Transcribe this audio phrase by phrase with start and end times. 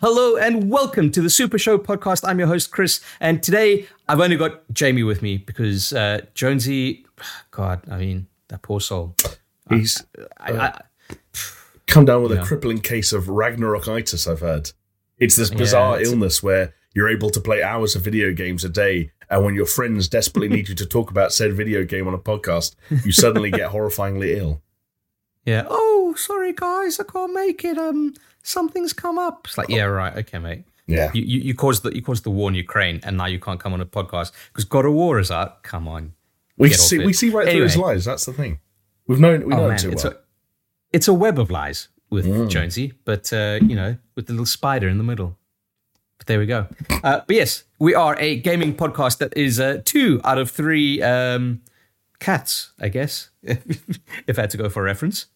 [0.00, 2.26] Hello and welcome to the Super Show podcast.
[2.26, 7.04] I'm your host, Chris, and today I've only got Jamie with me because uh, Jonesy,
[7.50, 9.14] God, I mean, that poor soul.
[9.68, 10.02] He's
[10.38, 10.80] I, I,
[11.86, 12.42] come down with Yeah.
[12.42, 14.72] a crippling case of Ragnarokitis, I've heard.
[15.18, 18.68] It's this bizarre it's- illness where you're able to play hours of video games a
[18.70, 22.14] day, and when your friends desperately need you to talk about said video game on
[22.14, 22.74] a podcast,
[23.04, 24.62] you suddenly get horrifyingly ill.
[25.44, 25.64] Yeah.
[25.68, 27.78] Oh, sorry guys, I can't make it.
[27.78, 29.46] Um, something's come up.
[29.46, 30.64] It's like, yeah, right, okay, mate.
[30.86, 31.10] Yeah.
[31.14, 33.60] You, you, you caused the you caused the war in Ukraine, and now you can't
[33.60, 35.62] come on a podcast because God of War is out.
[35.62, 36.14] Come on.
[36.56, 37.06] We see it.
[37.06, 38.58] we see right through his lies, that's the thing.
[39.06, 40.12] We've known we know oh him man, too it's well.
[40.14, 40.16] a
[40.92, 42.48] it's a web of lies with Mm.
[42.50, 45.38] Jonesy, but uh, you know, with the little spider in the middle.
[46.18, 46.66] But there we go.
[47.02, 51.00] Uh, but yes, we are a gaming podcast that is uh, two out of three
[51.02, 51.62] um,
[52.18, 55.26] cats, I guess, if I had to go for a reference.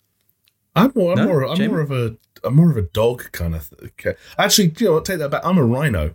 [0.77, 1.69] I'm more I'm No, more I'm Jamie?
[1.69, 4.15] more of a I'm more of a dog kind of th- okay.
[4.39, 5.43] Actually, you know what, take that back.
[5.45, 6.15] I'm a rhino.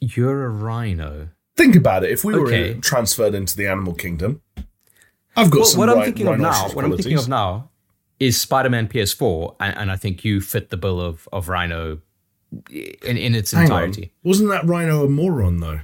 [0.00, 1.28] You're a rhino.
[1.56, 2.10] Think about it.
[2.10, 2.74] If we were Okay.
[2.74, 4.42] uh, transferred into the animal kingdom,
[5.36, 7.70] I've got Well, some what I'm thinking of now, rhinoceros what I'm thinking of now,
[8.20, 12.00] is Spider-Man PS4, and, and I think you fit the bill of of Rhino
[12.72, 14.02] in in its Hang entirety.
[14.24, 14.28] on.
[14.28, 15.80] Wasn't that Rhino a moron though?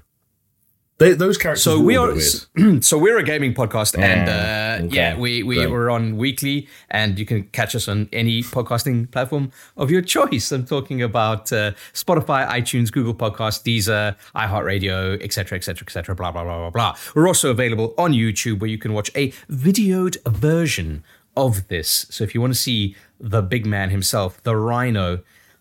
[1.00, 1.64] They, those characters.
[1.64, 2.84] So we are weird.
[2.84, 4.94] so we're a gaming podcast, and uh, okay.
[4.94, 5.70] yeah, we we Great.
[5.70, 10.52] we're on weekly, and you can catch us on any podcasting platform of your choice.
[10.52, 16.14] I'm talking about uh, Spotify, iTunes, Google Podcasts, Deezer, iHeartRadio, etc., etc., etc.
[16.14, 16.96] Blah blah blah blah blah.
[17.14, 21.02] We're also available on YouTube, where you can watch a videoed version
[21.34, 22.08] of this.
[22.10, 25.20] So if you want to see the big man himself, the Rhino,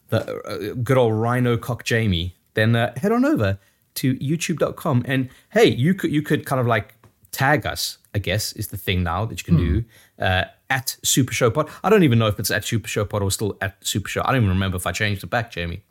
[0.10, 3.58] the uh, good old Rhino Cock Jamie, then uh, head on over
[3.96, 6.96] to youtube.com and hey you could you could kind of like
[7.32, 9.84] tag us i guess is the thing now that you can do
[10.24, 13.22] uh, at super show pod i don't even know if it's at super show pod
[13.22, 15.84] or still at super show i don't even remember if i changed it back jamie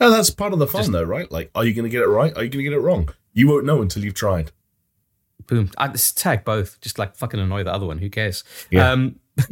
[0.00, 1.30] Oh, that's part of the fun, though, right?
[1.30, 2.32] Like, are you going to get it right?
[2.34, 3.10] Are you going to get it wrong?
[3.34, 4.50] You won't know until you've tried.
[5.46, 8.90] boom I just tag both just like fucking annoy the other one who cares Yeah.
[8.90, 9.20] um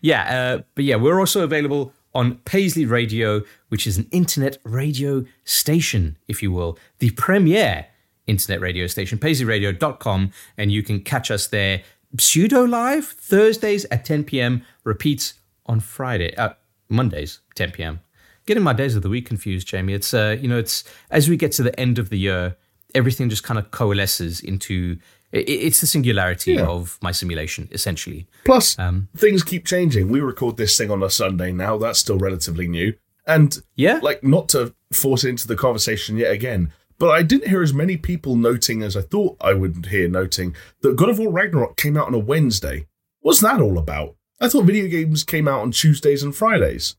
[0.00, 5.24] yeah uh, but yeah we're also available on paisley radio which is an internet radio
[5.44, 7.86] station if you will the premier
[8.26, 11.82] internet radio station paisleyradio.com and you can catch us there
[12.18, 15.34] pseudo live thursdays at 10 p.m repeats
[15.66, 16.50] on friday uh,
[16.88, 18.00] mondays 10 p.m
[18.46, 19.94] getting my days of the week confused jamie.
[19.94, 22.56] It's uh you know it's as we get to the end of the year
[22.94, 24.98] everything just kind of coalesces into
[25.32, 26.66] it's the singularity Yeah.
[26.66, 30.08] of my simulation essentially Plus, Um, things keep changing.
[30.08, 31.78] We record this thing on a Sunday now.
[31.78, 32.92] That's still relatively new.
[33.26, 33.98] And, Yeah.
[34.02, 37.96] like, not to force into the conversation yet again, but I didn't hear as many
[37.96, 41.96] people noting as I thought I would hear noting that God of War Ragnarok came
[41.96, 42.86] out on a Wednesday.
[43.20, 44.16] What's that all about?
[44.40, 46.96] I thought video games came out on Tuesdays and Fridays.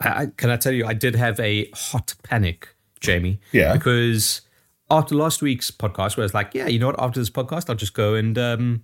[0.00, 2.68] I, I, can I tell you, I did have a hot panic,
[3.00, 3.40] Jamie.
[3.52, 3.74] Yeah.
[3.74, 4.40] Because
[4.90, 7.00] after last week's podcast, where I was like, yeah, you know what?
[7.00, 8.82] After this podcast, I'll just go and um,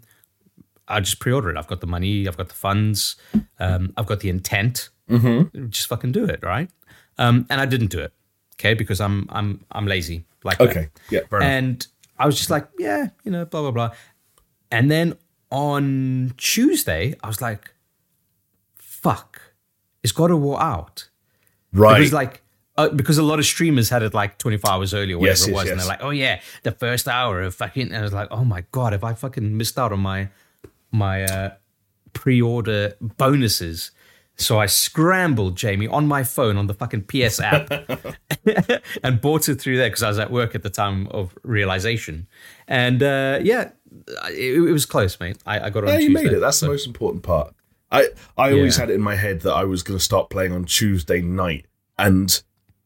[0.89, 1.57] I'll just pre-order it.
[1.57, 3.17] I've got the money, I've got the funds,
[3.59, 4.91] um, I've got the intent.
[5.11, 5.69] Mm-hmm.
[5.69, 6.71] Just fucking do it, right?
[7.19, 8.13] Um, and I didn't do it,
[8.55, 8.75] okay?
[8.75, 10.25] Because I'm I'm I'm lazy.
[10.45, 10.69] Like that.
[10.71, 10.91] Okay.
[11.11, 11.43] Yeah, fair.
[11.43, 11.87] And
[12.19, 13.91] I was just like, yeah, you know, blah, blah, blah.
[14.71, 15.17] And then
[15.51, 17.75] on Tuesday, I was like,
[18.77, 19.41] fuck,
[20.03, 21.09] it's God of War out?
[21.73, 21.97] Right.
[21.97, 22.43] It was like,
[22.77, 25.47] uh, because a lot of streamers had it like 24 hours early or whatever Yes,
[25.47, 25.71] it yes, was.
[25.71, 25.87] And yes.
[25.87, 28.65] they're like, oh yeah, the first hour of fucking, and I was like, oh my
[28.73, 30.29] God, have I fucking missed out on my,
[30.91, 31.51] my uh,
[32.13, 33.91] pre-order bonuses?
[34.37, 37.71] So I scrambled, Jamie, on my phone on the fucking PS app
[39.05, 42.27] and bought it through there because I was at work at the time of realization.
[42.67, 43.71] And uh, yeah,
[44.31, 45.39] it, it was close, mate.
[45.47, 46.25] I, I got it on Yeah, you Tuesday.
[46.25, 46.41] made it.
[46.41, 47.55] That's the most important part.
[47.93, 48.83] I I always Yeah.
[48.83, 51.67] had it in my head that I was going to start playing on Tuesday night,
[51.97, 52.43] and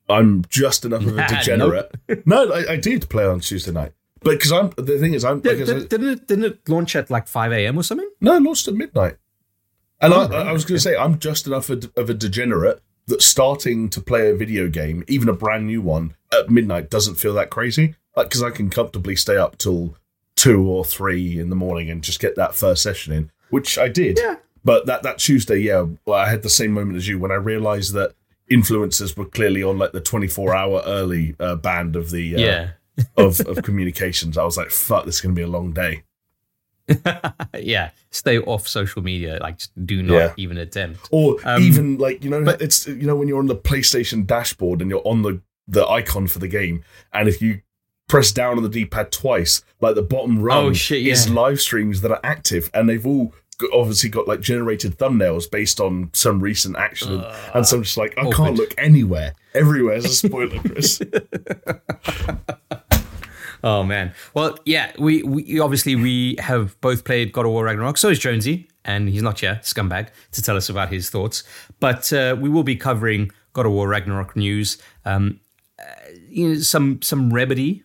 [0.09, 1.95] I'm just enough of a degenerate.
[2.27, 3.93] no, I, I did play on Tuesday night,
[4.23, 6.97] but because I'm the thing is I'm Did, I- did, didn't, it, didn't it launch
[6.97, 7.79] at like 5 a.m.
[7.79, 8.09] or something?
[8.21, 9.17] no, I launched at midnight,
[10.01, 12.15] and Oh, I, right, I was going to say I'm just enough of, of a
[12.15, 16.91] degenerate that starting to play a video game, even a brand new one, at midnight
[16.91, 17.95] doesn't feel that crazy.
[18.17, 19.97] Like because I can comfortably stay up till
[20.37, 23.89] two or three in the morning and just get that first session in, which I
[23.89, 24.19] did.
[24.19, 24.37] Yeah.
[24.65, 27.37] But that that Tuesday, yeah, well, I had the same moment as you when I
[27.37, 28.15] realised that
[28.51, 32.71] influencers were clearly on like the 24 hour early uh, band of the uh, Yeah.
[33.17, 34.37] of of communications.
[34.39, 36.03] I was like, fuck, this is going to be a long day.
[37.59, 39.39] yeah, stay off social media.
[39.43, 40.33] Like, just do not Yeah.
[40.39, 41.09] even attempt.
[41.11, 44.27] Or Um, even like you know, but- it's you know when you're on the PlayStation
[44.27, 47.61] dashboard and you're on the the icon for the game, and if you
[48.09, 52.01] press down on the D-pad twice, like the bottom rung Oh, shit, is live streams
[52.01, 53.35] that are active, and they've all
[53.73, 57.25] obviously got like generated thumbnails based on some recent action,
[57.55, 58.35] and so I'm just like, I awkward.
[58.37, 59.35] can't look anywhere.
[59.55, 61.01] Everywhere is a spoiler, Chris.
[63.65, 64.13] Oh man.
[64.35, 67.99] Well, yeah, we, we obviously we have both played God of War Ragnarok.
[67.99, 71.43] So is Jonesy, and he's not here, scumbag, to tell us about his thoughts.
[71.81, 74.79] But uh, we will be covering God of War Ragnarok news.
[75.05, 75.41] Um,
[75.77, 75.83] uh,
[76.29, 77.83] you know, some some remedy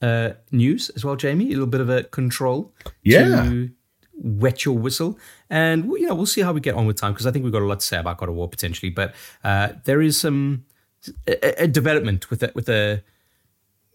[0.00, 1.46] uh, news as well, Jamie.
[1.48, 2.72] A little bit of a control
[3.02, 3.42] Yeah.
[3.44, 3.70] to
[4.16, 5.18] wet your whistle,
[5.50, 7.52] and you know we'll see how we get on with time because I think we've
[7.52, 8.90] got a lot to say about God of War potentially.
[8.90, 10.64] But uh, there is some
[11.26, 13.02] a, a development with a, with a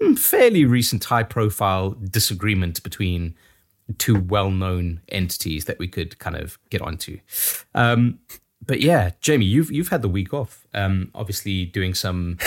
[0.01, 3.35] mm, fairly recent high profile disagreement between
[3.97, 7.19] two well known entities that we could kind of get onto.
[7.73, 8.19] Um,
[8.65, 10.67] but yeah, Jamie, you've you've had the week off.
[10.73, 12.37] Um, obviously doing some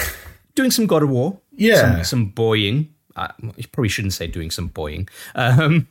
[0.54, 1.38] doing some God of War.
[1.52, 1.80] Yeah.
[1.80, 2.94] Some, some boying.
[3.16, 5.08] Uh, you probably shouldn't say doing some boying.
[5.34, 5.88] Um,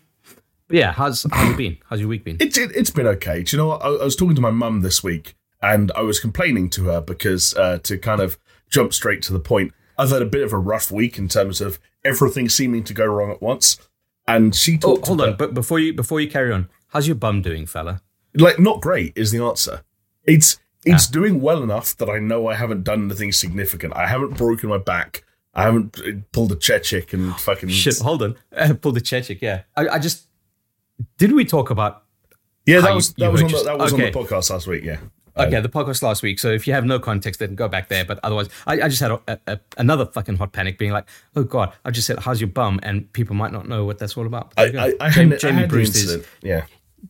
[0.72, 1.78] yeah, how's how's it been?
[1.90, 2.38] How's your week been?
[2.40, 3.44] It's it, it's been okay.
[3.44, 3.82] Do you know what?
[3.84, 7.02] I, I was talking to my mum this week, and I was complaining to her
[7.02, 8.38] because uh, to kind of
[8.70, 11.62] jump straight to the point, I've had a bit of a rough week in terms
[11.62, 13.78] of everything seeming to go wrong at once.
[14.28, 15.08] And she Oh, talked.
[15.08, 18.02] hold on, about, but before you before you carry on, how's your bum doing, fella?
[18.36, 19.84] like not great is the answer.
[20.24, 23.94] It's it's doing well enough that I know I haven't done anything significant.
[23.96, 25.24] I haven't broken my back.
[25.54, 28.36] I haven't uh, pulled a chechik and fucking Shit, hold on.
[28.56, 29.64] Uh, pull the Chechik, yeah.
[29.76, 30.28] I, I just
[31.18, 32.04] did we talk about
[32.66, 34.06] Yeah, that was you that was were on the, that was okay.
[34.08, 34.84] on the podcast last week.
[34.84, 35.00] Yeah.
[35.38, 36.40] okay the podcast last week?
[36.40, 38.06] So if you have no context, then go back there.
[38.06, 41.44] But otherwise, I, I just had a, a, another fucking hot panic, being like, "Oh
[41.44, 44.26] God!" I just said, "How's your bum?" And people might not know what that's all
[44.26, 44.54] about.
[44.58, 44.80] I, you.
[44.80, 46.26] I, I Jamie, had, I Jamie had the bruised.
[46.42, 46.66] Yeah.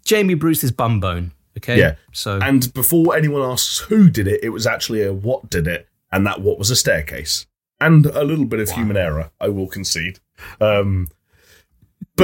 [0.06, 1.32] Jamie his bum bone.
[1.58, 1.96] Okay, Yeah.
[2.14, 5.88] So And before anyone asks who did it, it was actually a what did it,
[6.12, 7.46] and that what was a staircase.
[7.80, 10.20] And a little bit of human error, I will concede.
[10.60, 11.10] Um,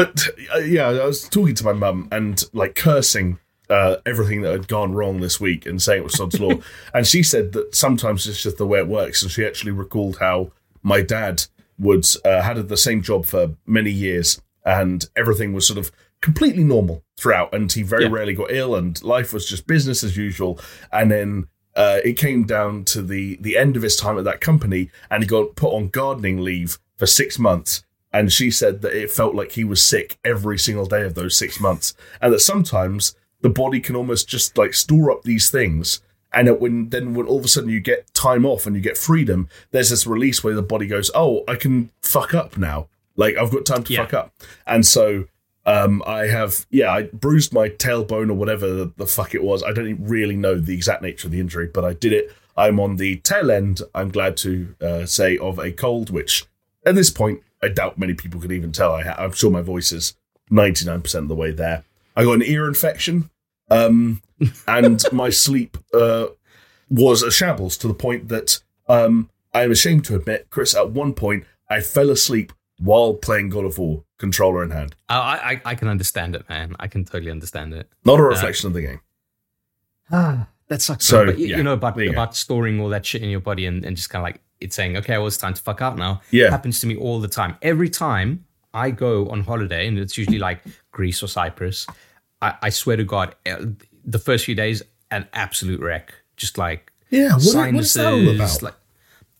[0.05, 3.39] but uh, yeah, I was talking to my mum and like cursing
[3.69, 6.53] uh, everything that had gone wrong this week and saying it was Sod's Law.
[6.94, 9.21] And she said that sometimes it's just the way it works.
[9.21, 10.51] And she actually recalled how
[10.83, 11.44] my dad
[11.77, 15.91] would uh, had the same job for many years and everything was sort of
[16.21, 17.53] completely normal throughout.
[17.53, 18.11] And he very Yeah.
[18.11, 20.59] rarely got ill and life was just business as usual.
[20.91, 24.41] And then uh, it came down to the the end of his time at that
[24.41, 27.83] company, and he got put on gardening leave for six months.
[28.18, 31.38] And she said that it felt like he was sick every single day of those
[31.38, 36.02] six months, and that sometimes the body can almost just like store up these things.
[36.34, 38.81] And that when then when all of a sudden you get time off and you
[38.81, 42.88] get freedom, there's this release where the body goes, "Oh, I can fuck up now.
[43.16, 44.04] Like I've got time to Yeah.
[44.04, 44.34] fuck up."
[44.66, 45.25] And so
[45.66, 49.62] um, I have, yeah, I bruised my tailbone or whatever the, the fuck it was.
[49.64, 52.34] I don't really know the exact nature of the injury, but I did it.
[52.56, 56.46] I'm on the tail end, I'm glad to uh, say, of a cold, which
[56.86, 58.94] at this point, I doubt many people could even tell.
[58.94, 60.13] I ha- I'm sure my voice is
[60.51, 61.83] 99% of the way there.
[62.15, 63.30] I got an ear infection,
[63.69, 64.21] um,
[64.68, 66.27] and my sleep uh,
[66.89, 71.13] was a shambles to the point that um, I'm ashamed to admit, Chris, at one
[71.13, 74.95] point, I fell asleep while playing God of War, controller in hand.
[75.09, 76.75] I, I I can understand it, man.
[76.80, 77.89] I can totally understand it.
[78.06, 79.01] Not a reflection of the game.
[80.12, 81.06] Ah, that sucks.
[81.06, 81.25] So, man.
[81.27, 82.21] but you, yeah, you know about there you go.
[82.21, 84.75] about storing all that shit in your body and, and just kind of like it's
[84.75, 86.21] saying, okay, well, it's time to fuck out now.
[86.31, 86.45] Yeah.
[86.48, 87.57] It happens to me all the time.
[87.62, 90.62] Every time I go on holiday, and it's usually like
[90.92, 91.88] Greece or Cyprus,
[92.42, 93.57] I, I swear to God, eh,
[94.06, 94.81] the first few days,
[95.12, 96.13] an absolute wreck.
[96.36, 98.62] Just like Yeah, what- what is that all sinuses, about?
[98.63, 98.74] Like,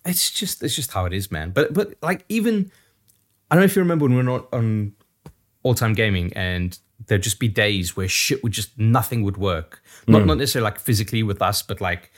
[0.06, 1.52] it's just it's just how it is, man.
[1.52, 2.72] But but like even
[3.52, 4.94] I don't know if you remember when we were not on
[5.64, 9.82] all time gaming and there'd just be days where shit would just nothing would work.
[10.08, 12.12] Not not necessarily like physically with us, but like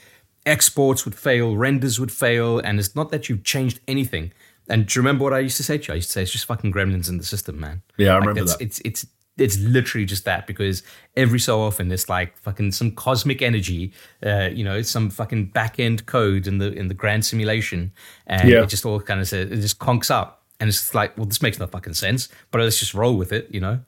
[0.50, 4.32] exports would fail, renders would fail, and it's not that you've changed anything.
[4.68, 5.92] And do you remember what I used to say to you?
[5.94, 7.82] I used to say it's just fucking gremlins in the system, man.
[7.96, 8.62] Yeah, I Like, remember it's, that.
[8.64, 9.06] It's it's
[9.38, 10.82] it's literally just that because
[11.16, 13.92] every so often it's like fucking some cosmic energy,
[14.24, 17.92] uh, you know, some fucking back end code in the in the grand simulation,
[18.26, 18.62] and Yeah.
[18.62, 21.40] it just all kind of says it just conks up, and it's like, well, this
[21.42, 23.80] makes no fucking sense, but let's just roll with it, you know.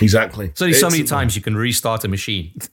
[0.00, 0.52] Exactly.
[0.54, 2.52] So only so many times you can restart a machine.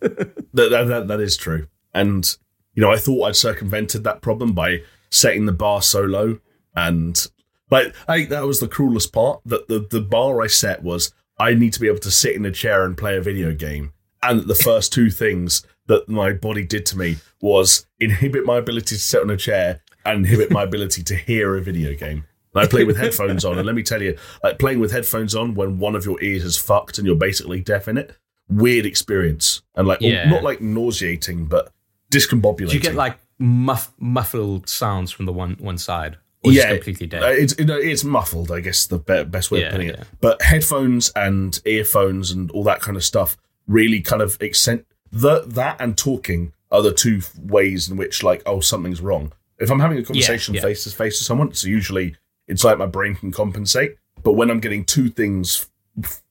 [0.53, 1.67] That, that, that, that is true.
[1.93, 2.35] And,
[2.77, 6.37] you know, I thought I'd circumvented that problem by setting the bar so low.
[6.75, 7.25] And,
[7.69, 9.41] but I think that was the cruelest part.
[9.45, 12.45] That the, the bar I set was I need to be able to sit in
[12.45, 13.93] a chair and play a video game.
[14.21, 18.95] And the first two things that my body did to me was inhibit my ability
[18.95, 22.25] to sit on a chair and inhibit my ability to hear a video game.
[22.53, 25.33] And I play with headphones on, and let me tell you, like playing with headphones
[25.33, 28.15] on when one of your ears is fucked and you're basically deaf in it,
[28.49, 29.61] weird experience.
[29.75, 30.29] And like, Yeah.
[30.29, 31.71] not like nauseating, but
[32.11, 32.69] discombobulating.
[32.69, 37.07] Do you get like muff, muffled sounds from the one one side, or just completely
[37.07, 37.23] dead?
[37.23, 39.95] Uh, it's it's muffled, I guess the best way Yeah, of putting it.
[39.97, 40.03] yeah.
[40.21, 43.37] But headphones and earphones and all that kind of stuff
[43.67, 48.41] really kind of accent the that and talking are the two ways in which like
[48.45, 49.31] oh something's wrong.
[49.59, 52.15] If I'm having a conversation face to face with someone, so usually
[52.47, 53.97] it's like my brain can compensate.
[54.23, 55.67] But when I'm getting two things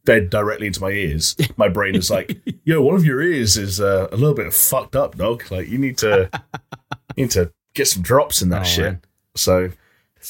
[0.04, 3.80] fed directly into my ears, my brain is like, "Yo, one of your ears is
[3.80, 5.44] uh, a little bit fucked up, dog.
[5.50, 6.30] Like you need to
[7.16, 9.00] you need to get some drops in that Oh, shit." man.
[9.34, 9.70] So,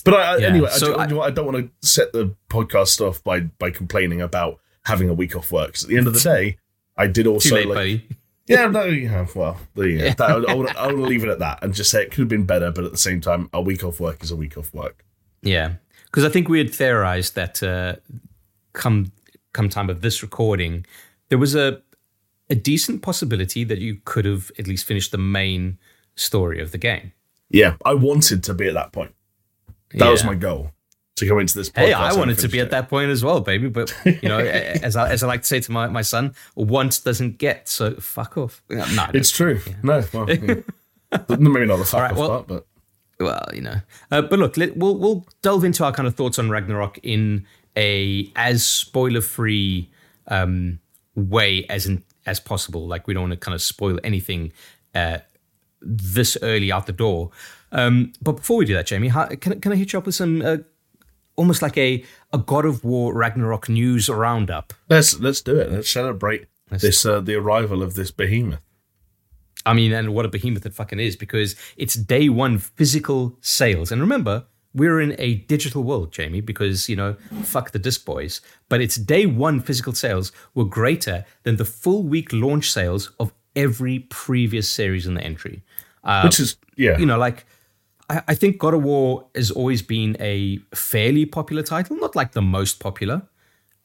[0.05, 2.35] but I, I- Yeah, anyway, so I, I- do- I don't want to set the
[2.49, 5.75] podcast off by by complaining about having a week off work.
[5.75, 6.59] 'Cause at the end of the day,
[6.97, 8.09] I did also late, like, buddy.
[8.47, 10.11] yeah, no, yeah, well, there you go.
[10.11, 12.47] That, I, to, I leave it at that and just say it could have been
[12.47, 15.05] better, but at the same time, a week off work is a week off work.
[15.43, 15.75] Yeah,
[16.07, 17.97] because I think we had theorized that uh,
[18.73, 19.13] come
[19.57, 20.87] come time of this recording,
[21.29, 21.83] there was a
[22.49, 25.79] a decent possibility that you could have at least finished the main
[26.15, 27.13] story of the game.
[27.51, 29.15] Yeah, I wanted to be at that point.
[29.95, 30.71] That was my goal
[31.17, 31.73] to go into this.
[31.75, 32.63] Hey, podcast I wanted to be it.
[32.63, 33.69] at that point as well, baby.
[33.69, 37.01] But you know, as I, as I like to say to my, my son, once
[37.01, 38.63] doesn't get, so fuck off.
[38.69, 39.15] No, don't.
[39.15, 39.61] It's true.
[39.83, 40.37] No, well, yeah.
[41.29, 42.67] maybe not the fuck right, off well- part, but
[43.19, 43.77] well, you know.
[44.11, 47.47] Uh, but look, let, we'll we'll delve into our kind of thoughts on Ragnarok in
[47.77, 49.91] a as spoiler free
[50.29, 50.79] um,
[51.15, 52.87] way as in, as possible.
[52.87, 54.53] Like we don't want to kind of spoil anything
[54.95, 55.19] uh,
[55.81, 57.31] this early out the door.
[57.73, 60.07] Um, but before we do that, Jamie, how, can I- can I hit you up
[60.07, 60.59] with some uh,
[61.37, 64.73] almost like a a God of War Ragnarok news roundup?
[64.89, 65.71] let's let's do it.
[65.71, 68.61] Let's celebrate this uh, the arrival of this behemoth.
[69.65, 73.91] I mean, and what a behemoth it fucking is because it's day one physical sales.
[73.91, 74.45] And remember,
[74.77, 78.41] we're in a digital world, Jamie, because, you know, fuck the disc boys.
[78.69, 83.33] But it's day one physical sales were greater than the full week launch sales of
[83.57, 85.63] every previous series in the entry.
[86.05, 87.47] Uh, Which is yeah, you know, like
[88.11, 92.33] I, I think God of War has always been a fairly popular title, not like
[92.33, 93.23] the most popular,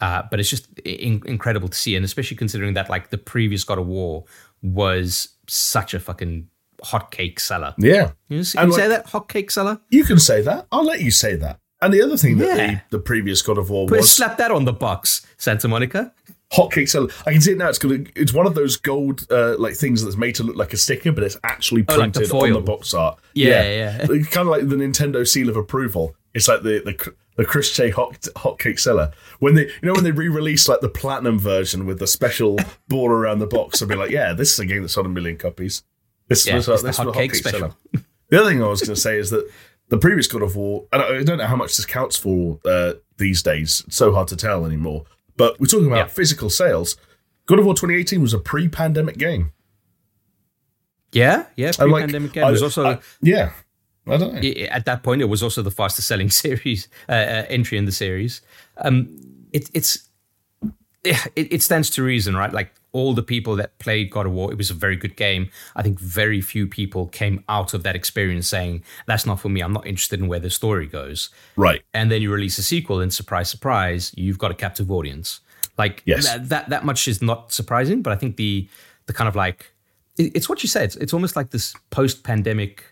[0.01, 3.63] uh, but it's just in- incredible to see, and especially considering that like the previous
[3.63, 4.25] God of War
[4.61, 6.47] was such a fucking
[6.83, 7.73] hotcake seller.
[7.77, 7.91] yeah.
[7.93, 9.79] You, know, you And, say like- that hotcake seller?
[9.89, 10.67] You can say that.
[10.71, 11.59] I'll let you say that.
[11.81, 12.79] And the other thing that Yeah.
[12.89, 16.13] the, the previous God of War Put, was slap that on the box, Santa Monica.
[16.53, 17.07] hotcake seller.
[17.25, 17.69] I can see it now.
[17.69, 18.03] It's gonna.
[18.15, 21.11] It's one of those gold uh, like things that's made to look like a sticker,
[21.11, 23.17] but it's actually Oh, like the printed on the box art.
[23.33, 23.97] Yeah, yeah.
[24.09, 26.15] It's kind of like the Nintendo seal of approval.
[26.35, 30.03] It's like the the the Chris J hot hotcake seller when they you know when
[30.03, 32.59] they re-release like the platinum version with the special
[32.89, 33.81] border around the box.
[33.81, 35.81] I'll be like, yeah, this is a game that sold a million copies.
[36.31, 37.59] This Yeah, was this the hotcake hotcake special.
[37.59, 37.73] seller.
[38.29, 39.49] The other thing I was going to say is that
[39.89, 42.93] the previous God of War, and I don't know how much this counts for uh,
[43.17, 43.83] these days.
[43.87, 45.03] It's so hard to tell anymore.
[45.35, 46.07] But we're talking about Yeah.
[46.07, 46.95] physical sales.
[47.47, 49.51] God of War 2018 was a pre-pandemic game.
[51.11, 51.71] Yeah, yeah.
[51.79, 53.51] And, like, Pre-pandemic game I- was also I- yeah.
[54.07, 54.39] I don't know.
[54.69, 57.91] at that point, it was also the fastest selling series uh, uh, entry in the
[57.91, 58.41] series.
[58.77, 59.09] Um,
[59.51, 60.07] it, it's
[61.03, 62.51] it, it stands to reason, right?
[62.53, 65.49] Like all the people that played God of War, it was a very good game.
[65.75, 69.61] I think very few people came out of that experience saying, "That's not for me.
[69.61, 71.81] I'm not interested in where the story goes." Right.
[71.93, 75.39] And then you release a sequel, and surprise, surprise, you've got a captive audience.
[75.77, 76.25] Like Yes.
[76.25, 78.67] that, that that much is not surprising, but I think the
[79.05, 79.71] the kind of like
[80.17, 80.83] it- it's what you said.
[80.83, 82.83] It's, it's almost like this post pandemic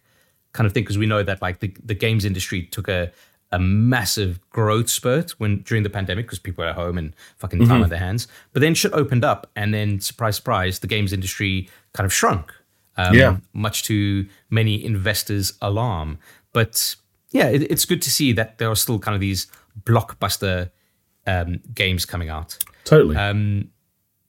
[0.53, 3.11] kind of thing because we know that like the, the games industry took a
[3.51, 7.65] a massive growth spurt when during the pandemic because people were at home and fucking
[7.65, 8.27] time on their hands.
[8.53, 12.53] But then shit opened up, and then surprise, surprise, the games industry kind of shrunk.
[12.97, 13.37] Um, Yeah.
[13.53, 16.17] much to many investors' alarm.
[16.53, 16.95] But
[17.31, 19.47] yeah, it, it's good to see that there are still kind of these
[19.83, 20.69] blockbuster
[21.25, 22.57] um, games coming out.
[22.83, 23.15] Totally.
[23.15, 23.69] Um,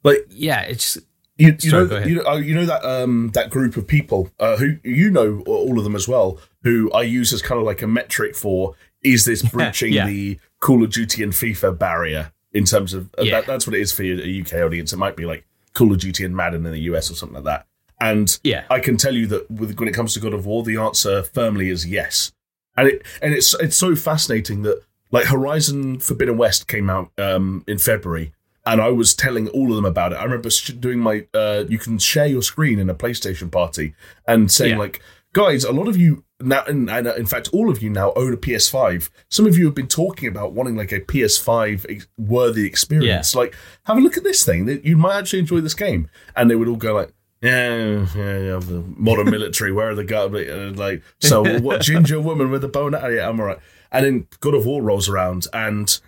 [0.05, 0.97] like yeah, it's
[1.37, 4.31] you, you Sorry, know, you know, uh, you know that um, that group of people
[4.39, 7.67] uh, who you know all of them as well, who I use as kind of
[7.67, 10.07] like a metric for is this breaching yeah.
[10.07, 13.41] the Call of Duty and FIFA barrier in terms of uh, Yeah.
[13.41, 14.93] that, that's what it is for a UK audience.
[14.93, 17.45] It might be like Call of Duty and Madden in the US or something like
[17.45, 17.67] that.
[18.01, 18.65] And Yeah.
[18.71, 21.23] I can tell you that with, when it comes to God of War, the answer
[21.23, 22.33] firmly is yes.
[22.77, 24.81] And it and it's it's so fascinating that
[25.11, 28.33] like Horizon Forbidden West came out um, in February,
[28.65, 30.17] and I was telling all of them about it.
[30.17, 33.95] I remember sh- doing my uh, you can share your screen in a PlayStation party
[34.27, 34.79] and saying Yeah.
[34.79, 35.03] like,
[35.33, 38.13] guys, a lot of you now, and, and uh, in fact, all of you now
[38.17, 39.11] own a PS5.
[39.29, 43.35] Some of you have been talking about wanting like a PS5 ex- worthy experience.
[43.35, 43.55] Like,
[43.85, 44.81] have a look at this thing.
[44.85, 47.13] You might actually enjoy this game, and they would all go like.
[47.43, 49.73] Yeah, yeah, yeah, the modern military.
[49.73, 50.31] Where are the guys?
[50.35, 51.81] Uh, Like, so what?
[51.91, 52.89] Ginger woman with a bow?
[52.89, 53.59] and- Yeah, I'm alright.
[53.91, 55.99] And then God of War rolls around, and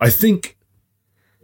[0.00, 0.56] I think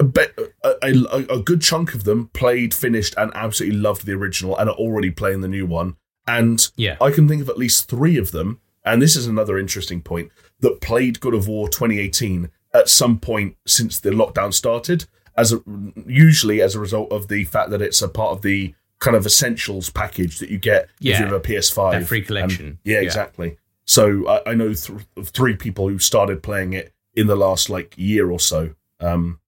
[0.01, 4.13] a, bit, a, a, a good chunk of them played, finished, and absolutely loved the
[4.13, 5.97] original, and are already playing the new one.
[6.29, 6.97] And Yeah.
[7.01, 10.31] I can think of at least three of them, and this is another interesting point
[10.61, 15.07] that played God of War 2018 at some point since the lockdown started,
[15.37, 15.61] as a,
[16.07, 19.25] usually as a result of the fact that it's a part of the kind of
[19.25, 21.93] essentials package that you get if you have a PS5.
[21.93, 22.67] That free collection.
[22.67, 23.07] And- yeah, Yeah.
[23.07, 23.57] exactly.
[23.85, 27.95] So I, I know th- three people who started playing it in the last like
[27.97, 28.75] year or so.
[29.01, 29.39] Um,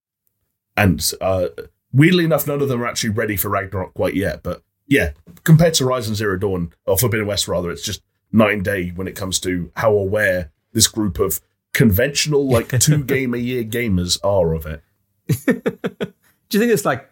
[0.76, 1.48] and uh,
[1.92, 4.42] weirdly enough, none of them are actually ready for Ragnarok quite yet.
[4.42, 5.12] But yeah,
[5.44, 9.06] compared to Horizon Zero Dawn or Forbidden West, rather, it's just night and day when
[9.06, 11.40] it comes to how aware this group of
[11.72, 14.82] conventional, like two game a year gamers are of it.
[15.46, 17.08] Do you think it's like?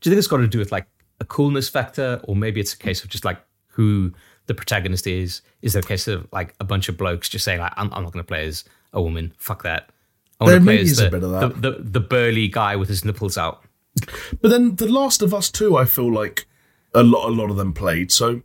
[0.00, 0.86] Do you think it's got to do with like
[1.20, 4.12] a coolness factor, or maybe it's a case of just like who
[4.46, 5.42] the protagonist is?
[5.60, 8.04] Is it a case of like a bunch of blokes just saying like, "I'm, I'm
[8.04, 9.34] not going to play as a woman.
[9.38, 9.90] Fuck that."
[10.40, 13.64] I want to play as the, the, the the burly guy with his nipples out.
[14.40, 16.46] But then The Last of Us Two, I feel like
[16.94, 18.10] a lot, a lot of them played.
[18.12, 18.42] So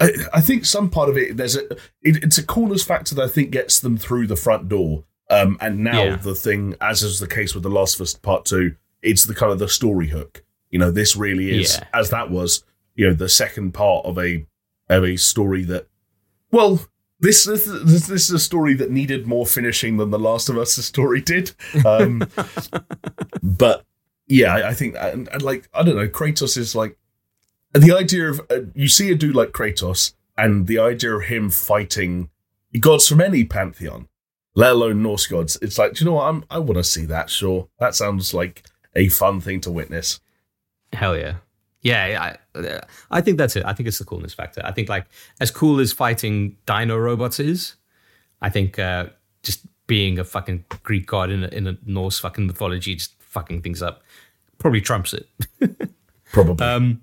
[0.00, 1.64] I, I think some part of it, there's a,
[2.02, 5.04] it, it's a coolness factor that I think gets them through the front door.
[5.28, 6.16] Um, and now Yeah.
[6.16, 9.34] the thing, as is the case with The Last of Us Part Two, it's the
[9.34, 10.42] kind of the story hook.
[10.70, 11.86] You know, this really is Yeah.
[11.94, 12.64] as that was,
[12.96, 14.46] you know, the second part of a
[14.88, 15.86] of a story that,
[16.50, 16.80] well.
[17.22, 20.56] This, this this this is a story that needed more finishing than The Last of
[20.56, 21.52] Us story did,
[21.84, 22.22] um,
[23.42, 23.84] but
[24.26, 26.96] yeah, I, I think, and, and like I don't know, Kratos is like
[27.72, 31.50] the idea of uh, you see a dude like Kratos, and the idea of him
[31.50, 32.30] fighting
[32.78, 34.08] gods from any pantheon,
[34.54, 35.58] let alone Norse gods.
[35.62, 36.26] It's like, do you know what?
[36.26, 37.30] I'm, I want to see that.
[37.30, 40.20] Sure, that sounds like a fun thing to witness.
[40.92, 41.36] Hell yeah.
[41.82, 42.78] Yeah, I,
[43.10, 43.64] I think that's it.
[43.64, 44.60] I think it's the coolness factor.
[44.64, 45.06] I think like
[45.40, 47.76] as cool as fighting dino robots is,
[48.42, 49.06] I think uh,
[49.42, 53.62] just being a fucking Greek god in a, in a Norse fucking mythology, just fucking
[53.62, 54.02] things up,
[54.58, 55.28] probably trumps it.
[56.32, 56.64] Probably.
[56.64, 57.02] Um,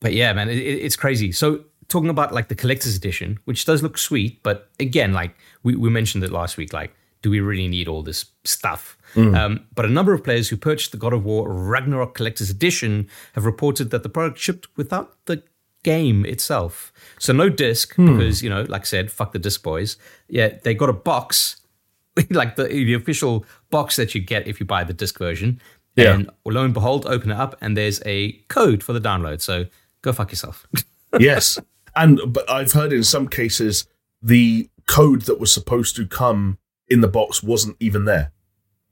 [0.00, 1.32] but yeah, man, it, it- it's crazy.
[1.32, 5.74] So talking about like the collector's edition, which does look sweet, but again, like we,
[5.76, 8.96] we mentioned it last week, like do we really need all this stuff?
[9.14, 13.08] Um, but a number of players who purchased the God of War Ragnarok Collector's Edition
[13.34, 15.42] have reported that the product shipped without the
[15.82, 16.92] game itself.
[17.18, 19.96] So no disc, because, you know, like I said, fuck the disc boys.
[20.28, 21.60] Yeah, they got a box,
[22.30, 25.60] like the, the official box that you get if you buy the disc version.
[25.96, 26.14] Yeah.
[26.14, 29.40] And lo and behold, open it up and there's a code for the download.
[29.42, 29.66] So
[30.02, 30.66] go fuck yourself.
[31.18, 31.58] yes,
[31.94, 33.86] and but I've heard in some cases
[34.22, 36.58] the code that was supposed to come
[36.88, 38.32] in the box wasn't even there.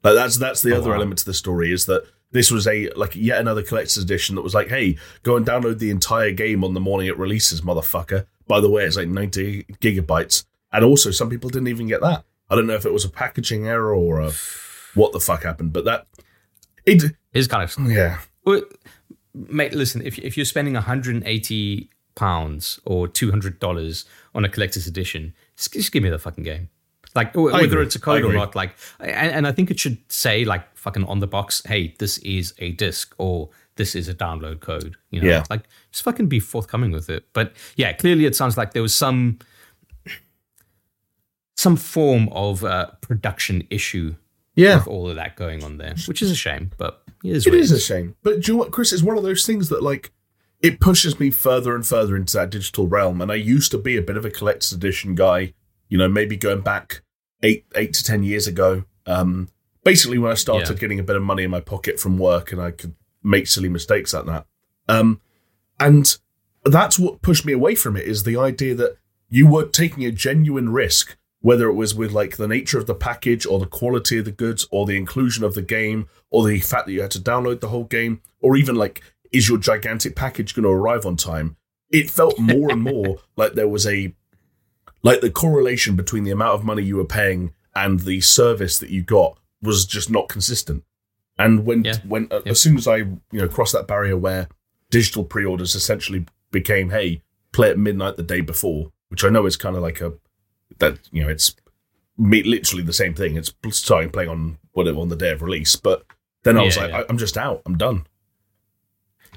[0.03, 0.97] Like that's that's the oh, other wow.
[0.97, 4.43] element to the story is that this was a like yet another collector's edition that
[4.43, 8.27] was like, hey, go and download the entire game on the morning it releases, motherfucker.
[8.47, 12.25] By the way, it's like ninety gigabytes, and also some people didn't even get that.
[12.51, 14.33] I don't know if it was a packaging error or a
[14.95, 16.07] what the fuck happened, but that
[17.33, 18.63] It's kind of yeah Well,
[19.49, 25.73] mate, listen, if, if you're spending 180 pounds or $200 on a collector's edition, just,
[25.73, 26.69] just give me the fucking game.
[27.15, 30.45] Like, whether it's a code or not, like, and, and I think it should say,
[30.45, 34.61] like, fucking on the box, hey, this is a disc or this is a download
[34.61, 34.97] code.
[35.11, 35.45] You know, Yeah.
[35.49, 37.25] like, just fucking be forthcoming with it.
[37.33, 39.39] But yeah, clearly it sounds like there was some
[41.57, 44.15] some form of uh, production issue
[44.55, 44.77] yeah.
[44.77, 47.55] with all of that going on there, which is a shame, but it is It
[47.55, 48.15] is a shame.
[48.23, 48.93] But do you know what, Chris?
[48.93, 50.13] It's one of those things that, like,
[50.61, 53.21] it pushes me further and further into that digital realm.
[53.21, 55.55] And I used to be a bit of a collector's edition guy,
[55.89, 57.03] you know, maybe going back
[57.43, 58.85] eight eight to ten years ago.
[59.07, 59.49] Um,
[59.85, 60.75] basically, when I started Yeah.
[60.81, 63.69] getting a bit of money in my pocket from work and I could make silly
[63.69, 64.47] mistakes like that.
[64.89, 65.21] Um,
[65.79, 66.19] and
[66.65, 68.97] that's what pushed me away from it is the idea that
[69.31, 72.95] you were taking a genuine risk, whether it was with like the nature of the
[72.95, 76.59] package or the quality of the goods or the inclusion of the game or the
[76.61, 80.17] fact that you had to download the whole game or even like, is your gigantic
[80.17, 81.57] package going to arrive on time?
[81.91, 84.13] It felt more and more like there was a,
[85.03, 88.91] like the correlation between the amount of money you were paying and the service that
[88.91, 90.83] you got was just not consistent.
[91.39, 91.99] And when Yeah.
[92.07, 92.47] when uh, Yep.
[92.49, 94.49] as soon as I you know crossed that barrier where
[94.91, 97.23] digital pre-orders essentially became hey
[97.53, 100.15] play at midnight the day before, which I know is kind of like a
[100.79, 101.55] that you know it's
[102.17, 103.37] me, literally the same thing.
[103.37, 106.05] It's starting playing on whatever on the day of release, but
[106.45, 106.99] then I was Yeah, like yeah.
[107.01, 107.63] I, I'm just out.
[107.67, 108.07] I'm done.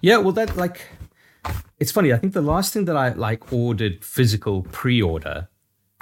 [0.01, 0.81] Yeah, well, that like,
[1.79, 2.11] it's funny.
[2.11, 5.47] I think the last thing that I like ordered physical pre-order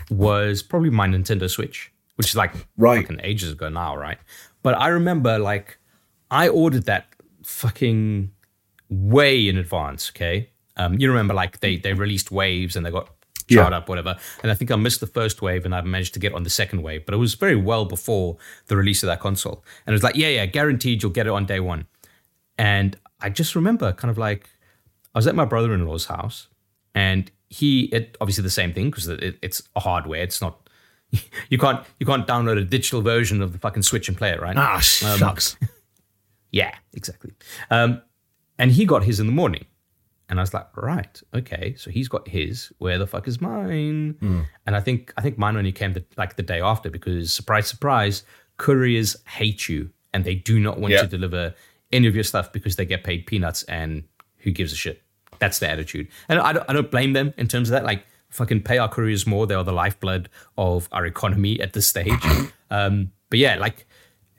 [0.10, 3.02] was probably my Nintendo Switch, which is like Right.
[3.02, 4.18] fucking ages ago now, right?
[4.64, 5.78] But I remember like
[6.32, 7.08] I ordered that
[7.44, 8.32] fucking
[8.90, 10.10] way in advance.
[10.16, 13.10] Okay, um, you remember like they they released waves and they got
[13.56, 13.68] Yeah.
[13.68, 14.18] up, whatever.
[14.44, 16.50] And I think I missed the first wave and I managed to get on the
[16.50, 19.64] second wave, but it was very well before the release of that console.
[19.86, 21.88] And it was like, yeah, yeah, guaranteed you'll get it on day one.
[22.58, 24.50] And I just remember kind of like
[25.16, 26.48] I was at my brother in law's house
[26.94, 30.22] and he, it, obviously the same thing because it, it's a hardware.
[30.22, 30.70] It's not,
[31.50, 34.42] you can't, you can't download a digital version of the fucking Switch and play it,
[34.42, 34.56] right?
[34.58, 35.58] Ah, shucks.
[36.52, 37.32] Yeah, exactly.
[37.70, 38.02] Um,
[38.58, 39.66] and he got his in the morning.
[40.30, 41.74] And I was like, right, okay.
[41.78, 42.72] So he's got his.
[42.78, 44.16] Where the fuck is mine?
[44.20, 44.42] Hmm.
[44.68, 47.68] And I think I think mine only came the, like the day after because surprise,
[47.68, 48.24] surprise,
[48.58, 51.02] couriers hate you and they do not want Yeah.
[51.02, 51.56] to deliver
[51.92, 54.04] any of your stuff because they get paid peanuts and
[54.38, 55.02] who gives a shit?
[55.40, 56.08] That's the attitude.
[56.28, 57.84] And I don't, I don't blame them in terms of that.
[57.86, 59.48] Like, fucking pay our couriers more.
[59.48, 62.14] They are the lifeblood of our economy at this stage.
[62.70, 63.88] um, but yeah, like,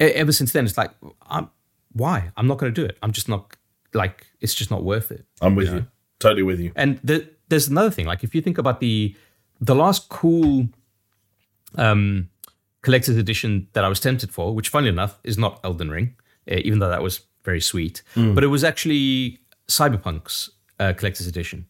[0.00, 0.90] e- ever since then, it's like,
[1.28, 1.48] I'm,
[1.92, 2.30] why?
[2.36, 2.98] I'm not going to do it.
[3.02, 3.56] I'm just not,
[3.94, 5.24] like, it's just not worth it.
[5.40, 5.86] I'm with you.
[6.18, 6.72] Totally with you.
[6.76, 8.06] And the, there's another thing.
[8.06, 9.16] Like, if you think about the
[9.60, 10.68] the last cool
[11.76, 12.28] um,
[12.82, 16.14] collector's edition that I was tempted for, which, funnily enough, is not Elden Ring,
[16.50, 21.66] uh, even though that was very sweet, but it was actually Cyberpunk's uh, collector's edition,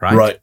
[0.00, 0.14] right?
[0.14, 0.40] Right.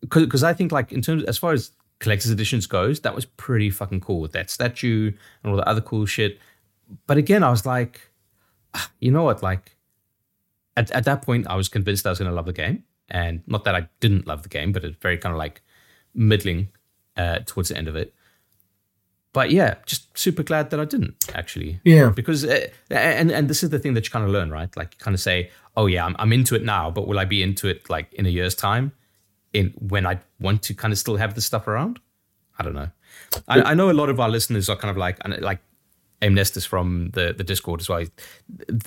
[0.00, 3.70] Because I think, like, in terms as far as collector's editions goes, that was pretty
[3.70, 6.38] fucking cool with that statue and all the other cool shit.
[7.06, 8.00] But again, I was like,
[8.74, 9.42] ah, you know what?
[9.42, 9.76] Like,
[10.78, 12.84] at, at that point, I was convinced I was going to love the game.
[13.10, 15.62] And not that I didn't love the game, but it's very kind of like
[16.14, 16.68] middling
[17.16, 18.14] uh, towards the end of it.
[19.32, 21.80] But yeah, just super glad that I didn't actually.
[21.84, 22.10] Yeah.
[22.10, 24.74] Because, uh, and, and this is the thing that you kind of learn, right?
[24.76, 27.24] Like, you kind of say, oh, yeah, I'm, I'm into it now, but will I
[27.24, 28.92] be into it like in a year's time?
[29.52, 32.00] In when I want to kind of still have this stuff around?
[32.58, 32.90] I don't know.
[33.46, 35.32] I, I know a lot of our listeners are kind of like, and
[36.22, 38.04] Amnestus from the, the Discord as well,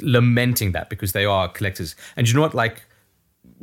[0.01, 1.95] lamenting that because they are collectors.
[2.15, 2.53] And you know what?
[2.53, 2.83] Like,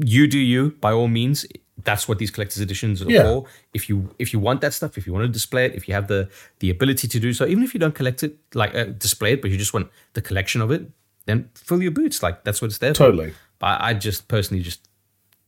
[0.05, 1.47] you do you by all means.
[1.85, 3.23] That's what these collector's editions are Yeah.
[3.23, 3.45] for.
[3.73, 5.95] If you if you want that stuff, if you want to display it, if you
[5.95, 6.29] have the
[6.59, 9.41] the ability to do so, even if you don't collect it, like uh, display it,
[9.43, 10.91] but you just want the collection of it,
[11.27, 12.21] then fill your boots.
[12.23, 12.99] Like that's what it's there for.
[12.99, 13.33] Totally.
[13.61, 14.89] But I just personally just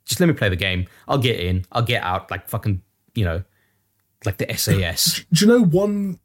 [0.04, 0.87] just let me play the game.
[1.09, 1.64] I'll get in.
[1.72, 2.30] I'll get out.
[2.30, 2.80] Like fucking
[3.14, 3.42] you know,
[4.24, 5.24] like the SAS.
[5.33, 6.20] Do you know one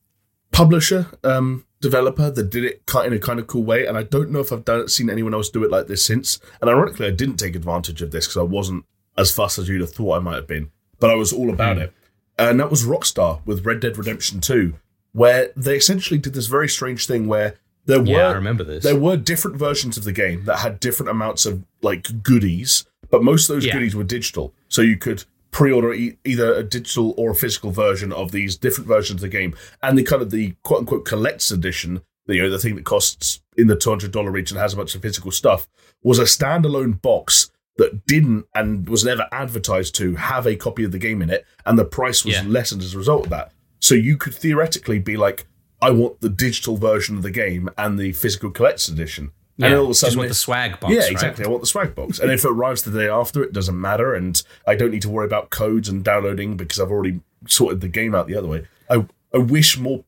[0.52, 3.86] publisher, um, developer that did it in a kind of cool way?
[3.86, 6.40] And I don't know if I've done seen anyone else do it like this since.
[6.62, 8.86] And ironically, I didn't take advantage of this because I wasn't
[9.18, 10.72] as fast as you'd have thought I might have been.
[11.00, 11.84] But I was all about hmm.
[11.84, 11.94] it.
[12.38, 14.74] And that was Rockstar with Red Dead Redemption 2,
[15.14, 18.84] where they essentially did this very strange thing where there were I remember this.
[18.84, 23.24] there were different versions of the game that had different amounts of like goodies, but
[23.24, 23.74] most of those Yeah.
[23.74, 24.54] goodies were digital.
[24.68, 25.24] So you could
[25.56, 29.38] pre-order e- either a digital or a physical version of these different versions of the
[29.38, 32.84] game, and the kind of the quote unquote collector's edition, you know, the thing that
[32.84, 35.68] costs in the two hundred dollar region has a bunch of physical stuff,
[36.04, 40.92] was a standalone box that didn't and was never advertised to have a copy of
[40.92, 42.44] the game in it, and the price was Yeah.
[42.46, 43.54] lessened as a result of that.
[43.80, 45.46] So you could theoretically be like,
[45.82, 49.32] I want the digital version of the game and the physical collector's edition.
[49.58, 50.94] Yeah, and all of a just sudden, want the swag box.
[50.94, 51.12] yeah, right?
[51.12, 51.46] exactly.
[51.46, 54.14] I want the swag box, and if it arrives the day after, it doesn't matter,
[54.14, 57.88] and I don't need to worry about codes and downloading because I've already sorted the
[57.88, 58.68] game out the other way.
[58.90, 60.04] I I wish more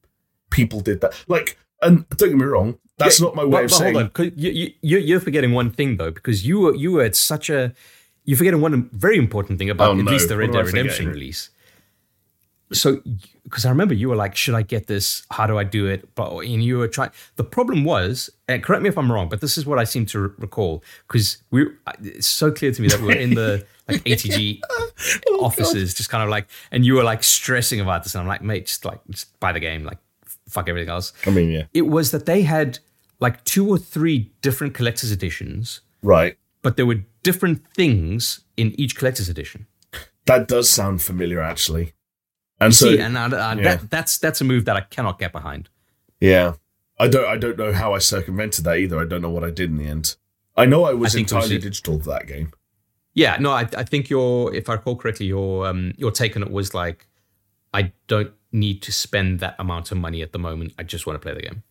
[0.50, 1.14] people did that.
[1.28, 3.94] Like, and don't get me wrong, that's not my way But, of but saying.
[3.96, 7.04] hold on, you, you, you- you're forgetting one thing though, because you were you were
[7.04, 7.74] at such a
[8.26, 10.12] you're forgetting one very important thing about Oh, at no.
[10.12, 11.50] least the Red What am I Dead Redemption release.
[12.74, 13.02] So,
[13.44, 15.24] because I remember you were like, "Should I get this?
[15.32, 17.12] How do I do it?" But and you were trying.
[17.38, 20.06] The problem was, and correct me if I'm wrong, but this is what I seem
[20.08, 21.68] to re- recall because we.
[22.04, 24.60] It's so clear to me that we were in the like ATG
[25.30, 28.28] Oh, offices, just kind of like, and you were like stressing about this, and I'm
[28.28, 30.00] like, "Mate, just like just buy the game, like
[30.50, 32.80] fuck everything else." I mean, yeah, it was that they had
[33.20, 36.38] like two or three different collector's editions, right.
[36.62, 39.68] but there were different things in each collector's edition.
[40.26, 41.94] That does sound familiar, actually.
[42.60, 43.62] And so, See, and I, I, yeah.
[43.64, 45.70] that, that's that's a move that I cannot get behind.
[46.20, 46.54] yeah,
[47.00, 49.00] I don't, I don't know how I circumvented that either.
[49.00, 50.16] I don't know what I did in the end.
[50.56, 52.52] I know I was I it was entirely digital for that game.
[53.14, 56.44] Yeah, no, I, I think your, if I recall correctly, your um, your take on
[56.44, 57.08] it was like,
[57.74, 60.74] I don't need to spend that amount of money at the moment.
[60.80, 61.64] I just want to play the game.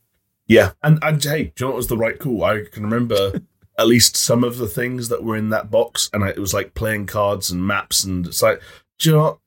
[0.46, 2.44] Yeah, and and hey, do you know what was the right call?
[2.44, 3.40] I can remember
[3.79, 6.55] at least some of the things that were in that box, and I, it was
[6.55, 8.61] like playing cards and maps, and it's like,
[8.99, 9.38] do you know, what?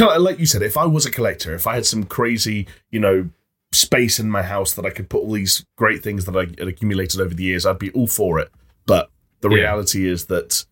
[0.00, 3.28] Like you said, if I was a collector, if I had some crazy, you know,
[3.72, 6.68] space in my house that I could put all these great things that I had
[6.68, 8.50] accumulated over the years, I'd be all for it.
[8.86, 9.56] But the Yeah.
[9.56, 10.64] reality is that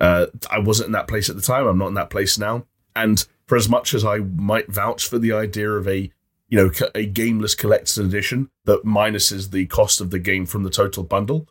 [0.00, 1.66] uh, I wasn't in that place at the time.
[1.66, 5.18] I'm not in that place now, and for as much as I might vouch for
[5.18, 6.10] the idea of a
[6.50, 10.70] you know, a gameless collector's edition that minuses the cost of the game from the
[10.70, 11.48] total bundle.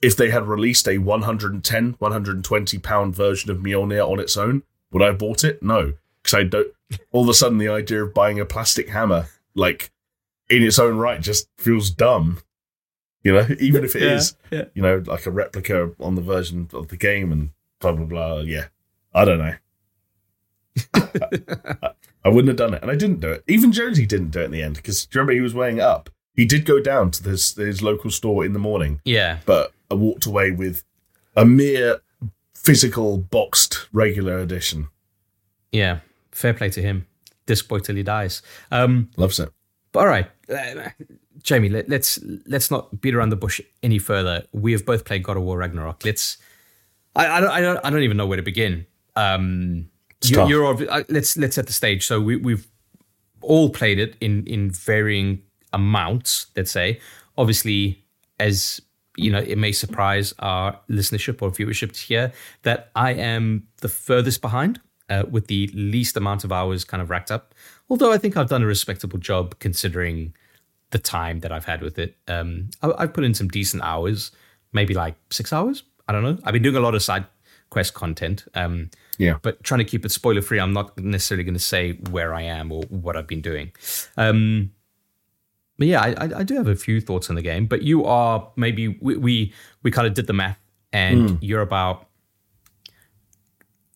[0.00, 5.02] If they had released a 110, 120 pound version of Mjolnir on its own, would
[5.02, 5.62] I have bought it?
[5.62, 6.68] No, because I don't.
[7.12, 9.90] All of a sudden, the idea of buying a plastic hammer, like
[10.48, 12.40] in its own right, just feels dumb.
[13.22, 14.64] You know, even if it is, yeah.
[14.74, 18.38] you know, like a replica on the version of the game and blah blah blah.
[18.40, 18.66] Yeah,
[19.14, 19.54] I don't know.
[22.22, 23.44] I wouldn't have done it, and I didn't do it.
[23.46, 26.10] Even Jonesy didn't do it in the end because remember he was weighing up.
[26.34, 29.38] he did go down to this his local store in the morning, Yeah.
[29.46, 30.84] but I walked away with
[31.36, 32.00] a mere
[32.54, 34.88] physical boxed regular edition.
[35.72, 36.00] Yeah.
[36.32, 37.06] Fair play to him.
[37.46, 38.42] Disc boy till he dies.
[38.70, 39.50] Um, Loves it.
[39.92, 40.90] But all right, uh,
[41.42, 44.44] Jamie, let, let's let's not beat around the bush any further.
[44.52, 46.04] We have both played God of War Ragnarok.
[46.04, 46.38] Let's.
[47.16, 48.86] I, I don't I don't I don't even know where to begin.
[49.16, 49.88] Um,
[50.22, 52.06] you, you're uh, let's let's set the stage.
[52.06, 52.68] So we, we've
[53.40, 56.46] all played it in in varying amounts.
[56.56, 57.00] Let's say,
[57.36, 58.04] obviously,
[58.38, 58.80] as
[59.16, 64.40] you know, it may surprise our listenership or viewership here that I am the furthest
[64.40, 67.54] behind uh, with the least amount of hours kind of racked up.
[67.90, 70.32] Although I think I've done a respectable job considering
[70.90, 72.16] the time that I've had with it.
[72.26, 74.30] Um, I, I've put in some decent hours,
[74.72, 75.82] maybe like six hours.
[76.08, 76.38] I don't know.
[76.44, 77.26] I've been doing a lot of side
[77.70, 78.44] quest content.
[78.54, 79.38] Um, Yeah.
[79.42, 80.58] but trying to keep it spoiler free.
[80.58, 83.70] I'm not necessarily going to say where I am or what I've been doing.
[84.16, 84.72] Um,
[85.78, 87.66] but yeah, I, I, I do have a few thoughts on the game.
[87.66, 89.52] But you are maybe we we,
[89.84, 90.58] we kind of did the math,
[90.92, 92.08] and you're about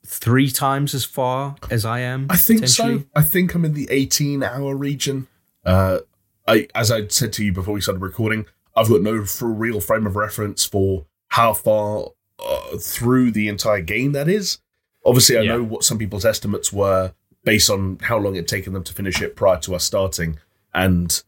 [0.06, 2.26] three times as far as I am.
[2.30, 3.04] I think so.
[3.14, 5.26] I think I'm in the 18 hour region.
[5.64, 6.00] Uh,
[6.46, 10.06] I, as I said to you before we started recording, I've got no real frame
[10.06, 14.58] of reference for how far uh, through the entire game that is.
[15.06, 15.56] Obviously, I Yeah.
[15.56, 17.12] know what some people's estimates were
[17.44, 20.38] based on how long it taken them to finish it prior to us starting.
[20.72, 21.22] And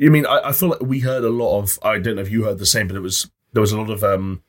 [0.00, 1.78] I mean, I, I feel like we heard a lot of.
[1.82, 3.90] I don't know if you heard the same, but it was there was a lot
[3.90, 4.42] of um,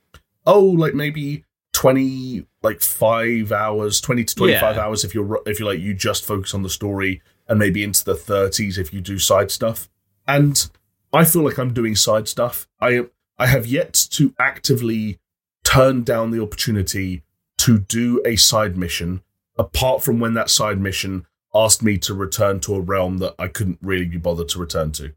[0.45, 1.44] oh, like maybe
[1.75, 4.83] twenty, like five hours, twenty to twenty five Yeah.
[4.85, 8.03] hours if you're if you're like you just focus on the story, and maybe into
[8.05, 9.89] the thirties if you do side stuff.
[10.25, 10.69] And
[11.11, 12.67] I feel like I'm doing side stuff.
[12.79, 13.07] I
[13.37, 15.19] I have yet to actively
[15.65, 17.23] turn down the opportunity
[17.57, 19.21] to do a side mission,
[19.57, 23.47] apart from when that side mission asked me to return to a realm that I
[23.47, 25.13] couldn't really be bothered to return to.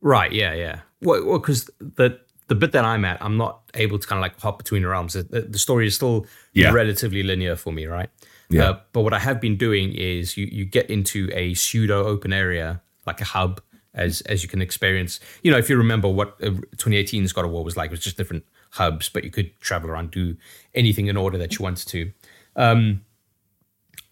[0.00, 0.32] Right.
[0.32, 0.54] Yeah.
[0.54, 0.80] Yeah.
[1.02, 2.18] Well, because the
[2.48, 5.12] the bit that I'm at, I'm not able to kind of like hop between realms.
[5.12, 6.70] The, the, the story is still Yeah.
[6.72, 8.10] relatively linear for me, right?
[8.50, 8.70] Yeah.
[8.70, 12.32] Uh, but what I have been doing is you you get into a pseudo open
[12.32, 13.60] area, like a hub,
[13.94, 15.20] as as you can experience.
[15.42, 18.00] You know, if you remember what uh, 2018's God of War was like, it was
[18.00, 20.36] just different hubs, but you could travel around, do
[20.74, 22.12] anything in order that you wanted to.
[22.56, 23.02] Um,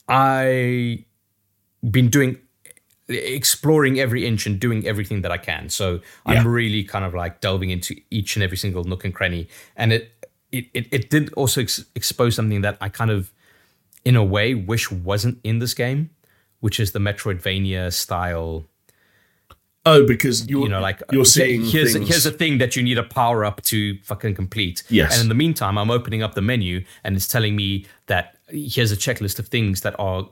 [0.09, 1.05] I
[1.91, 2.39] been doing
[3.09, 5.69] exploring every inch and doing everything that I can.
[5.69, 9.49] So I'm really kind of like delving into each and every single nook and cranny.
[9.77, 10.13] And it
[10.53, 13.33] it it, it did also ex- expose something that I kind of
[14.05, 16.11] in a way wish wasn't in this game,
[16.61, 18.65] which is the Metroidvania style.
[19.85, 22.09] Oh, because you're You know, like uh, you're seeing here's things.
[22.09, 24.83] here's a thing that you need a power up to fucking complete.
[24.89, 25.13] Yes.
[25.13, 28.91] And in the meantime, I'm opening up the menu and it's telling me that here's
[28.91, 30.29] a checklist of things that are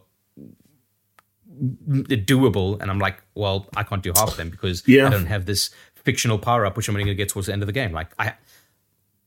[1.56, 5.06] doable, and I'm like, well, I can't do half of them because Yeah.
[5.06, 7.52] I don't have this fictional power up, which I'm only going to get towards the
[7.52, 7.92] end of the game.
[7.92, 8.34] Like I,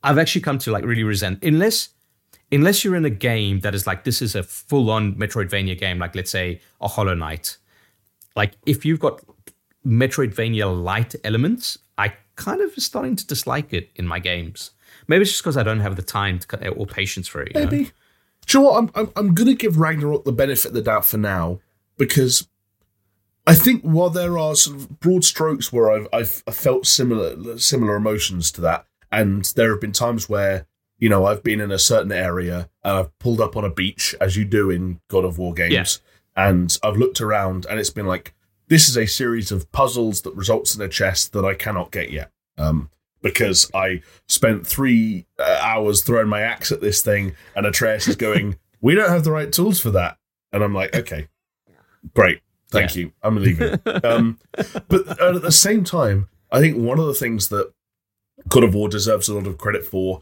[0.04, 1.90] I've actually come to like really resent unless.
[2.50, 6.16] Unless you're in a game that is like this is a full-on Metroidvania game, like
[6.16, 7.58] let's say a Hollow Knight,
[8.38, 9.20] like if you've got
[9.86, 14.72] Metroidvania light elements, I kind of starting to dislike it in my games.
[15.10, 17.54] Maybe it's just because I don't have the time to, or patience for it.
[17.54, 17.70] You know?
[17.70, 17.92] Maybe.
[18.46, 18.78] Do you know what?
[18.78, 21.60] I'm, I'm, I'm going to give Ragnarok the benefit of the doubt for now
[21.98, 22.48] because
[23.46, 27.96] I think while there are sort of broad strokes where I've, I've felt similar similar
[27.96, 30.68] emotions to that, and there have been times where
[31.00, 34.14] you know I've been in a certain area and I've pulled up on a beach
[34.20, 35.72] as you do in God of War games,
[36.36, 38.34] and I've looked around and it's been like
[38.68, 42.12] this is a series of puzzles that results in a chest that I cannot get
[42.12, 42.32] yet.
[42.58, 42.90] Um,
[43.22, 48.16] because I spent three uh, hours throwing my axe at this thing, and Atreus is
[48.16, 50.18] going, "We don't have the right tools for that,"
[50.52, 51.28] and I'm like, "Okay,
[52.14, 54.40] great, thank you, I'm leaving." um,
[54.88, 57.72] but at the same time, I think one of the things that
[58.50, 60.22] God of War deserves a lot of credit for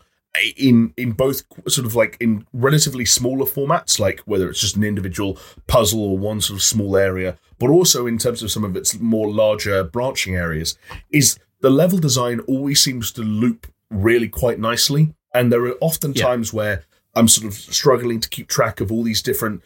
[0.57, 4.83] in in both sort of like in relatively smaller formats, like whether it's just an
[4.83, 8.75] individual puzzle or one sort of small area, but also in terms of some of
[8.75, 10.77] its more larger branching areas,
[11.09, 15.13] is the level design always seems to loop really quite nicely.
[15.33, 16.23] And there are often Yeah.
[16.25, 16.83] times where
[17.15, 19.61] I'm sort of struggling to keep track of all these different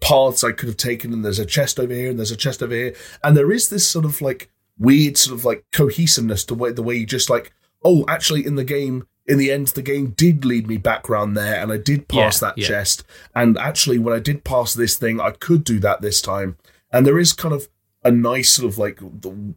[0.00, 2.62] paths I could have taken, and there's a chest over here, and there's a chest
[2.62, 6.54] over here, and there is this sort of like weird sort of like cohesiveness to
[6.54, 7.52] way, the way you just like,
[7.84, 11.36] oh, actually, in the game, in the end, the game did lead me back round
[11.36, 12.66] there, and I did pass Yeah, that yeah.
[12.68, 16.56] chest, and actually, when I did pass this thing, I could do that this time,
[16.92, 17.68] and there is kind of
[18.04, 19.54] a nice sort of like the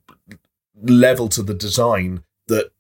[0.82, 2.72] level to the design that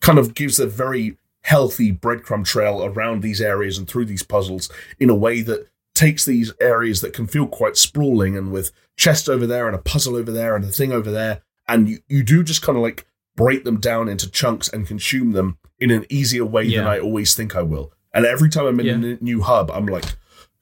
[0.00, 4.70] kind of gives a very healthy breadcrumb trail around these areas and through these puzzles
[4.98, 5.66] in a way that
[6.00, 9.80] takes these areas that can feel quite sprawling and with chest over there and a
[9.92, 12.82] puzzle over there and a thing over there and you, you do just kind of
[12.82, 16.98] like break them down into chunks and consume them in an easier way than I
[16.98, 17.92] always think I will.
[18.12, 19.10] And every time I'm in a Yeah.
[19.12, 20.04] n- new hub, I'm like,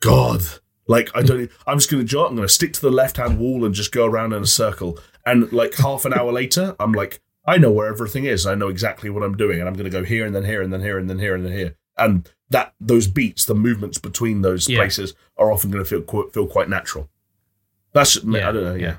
[0.00, 0.42] God,
[0.86, 1.50] like I don't.
[1.66, 4.06] I'm just gonna jo- I'm gonna stick to the left hand wall and just go
[4.06, 4.98] around in a circle.
[5.26, 8.46] And like half an hour later, I'm like, I know where everything is.
[8.46, 10.72] I know exactly what I'm doing, and I'm gonna go here and then here and
[10.72, 11.74] then here and then here and then here.
[11.98, 14.78] And that those beats, the movements between those Yeah.
[14.78, 17.08] places, are often going to feel qu- feel quite natural.
[17.92, 18.74] That's I don't know.
[18.74, 18.96] Yeah,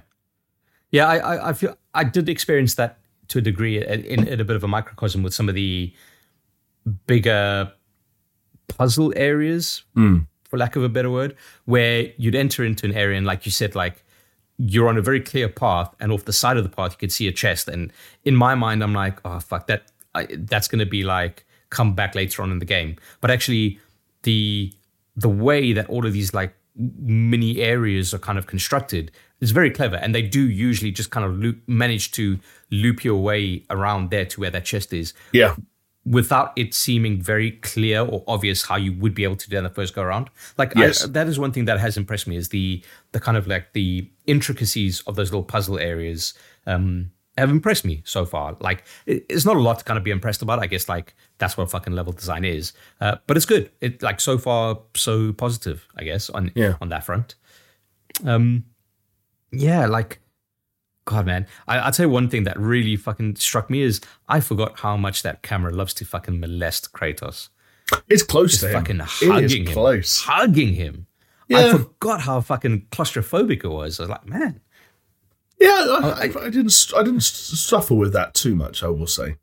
[0.92, 4.44] Yeah, I, I, I feel I did experience that to a degree in, in, a
[4.44, 5.94] bit of a microcosm with some of the
[7.06, 7.72] bigger
[8.68, 10.20] puzzle areas, hmm.
[10.44, 11.36] for lack of a better word,
[11.66, 14.04] where you'd enter into an area and, like you said, like
[14.58, 17.12] you're on a very clear path, and off the side of the path you could
[17.12, 17.68] see a chest.
[17.68, 17.94] And
[18.26, 21.94] in my mind, I'm like, oh fuck, that I, that's going to be like come
[21.94, 22.96] back later on in the game.
[23.22, 23.80] But actually,
[24.24, 24.74] the
[25.16, 29.72] the way that all of these like mini areas are kind of constructed is very
[29.72, 32.40] clever, and they do usually just kind of loop, manage to
[32.72, 35.56] loop your way around there to where that chest is yeah,
[36.06, 39.62] without it seeming very clear or obvious how you would be able to do that
[39.62, 40.30] the first go around.
[40.58, 41.04] Like Yes.
[41.04, 43.74] I, that is one thing that has impressed me is the the kind of like
[43.74, 46.34] the intricacies of those little puzzle areas
[46.66, 48.58] um, have impressed me so far.
[48.60, 50.60] Like it's not a lot to kind of be impressed about.
[50.60, 53.72] I guess like that's what fucking level design is, uh, but it's good.
[53.82, 55.88] It like so far so positive.
[55.96, 56.76] I guess on Yeah.
[56.82, 57.36] on that front.
[58.26, 58.66] Um,
[59.52, 60.20] yeah, like.
[61.06, 64.42] God, man, I, I'll tell you one thing that really fucking struck me is I
[64.42, 67.50] forgot how much that camera loves to fucking molest Kratos.
[68.08, 68.72] it's close to.
[68.72, 69.74] Fucking it hugging him.
[69.74, 70.22] close.
[70.22, 71.08] Hugging him.
[71.48, 71.66] Yeah.
[71.66, 74.00] I forgot how fucking claustrophobic it was.
[74.00, 74.62] I was like, man,
[75.60, 76.92] Yeah, I, I, I didn't.
[76.96, 78.82] I didn't suffer with that too much.
[78.84, 79.36] I will say,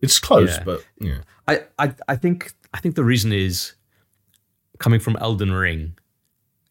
[0.00, 0.64] it's close, Yeah.
[0.64, 3.74] but yeah, I, I, I think I think the reason is
[4.78, 5.96] coming from Elden Ring,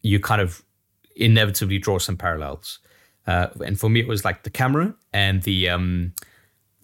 [0.02, 0.62] you kind of
[1.16, 2.80] inevitably draw some parallels.
[3.26, 6.12] Uh, and for me, it was like the camera and the um,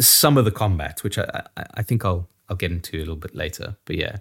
[0.01, 3.17] some of the combat, which I, I, I think I'll I'll get into a little
[3.17, 3.77] bit later.
[3.85, 4.17] But yeah,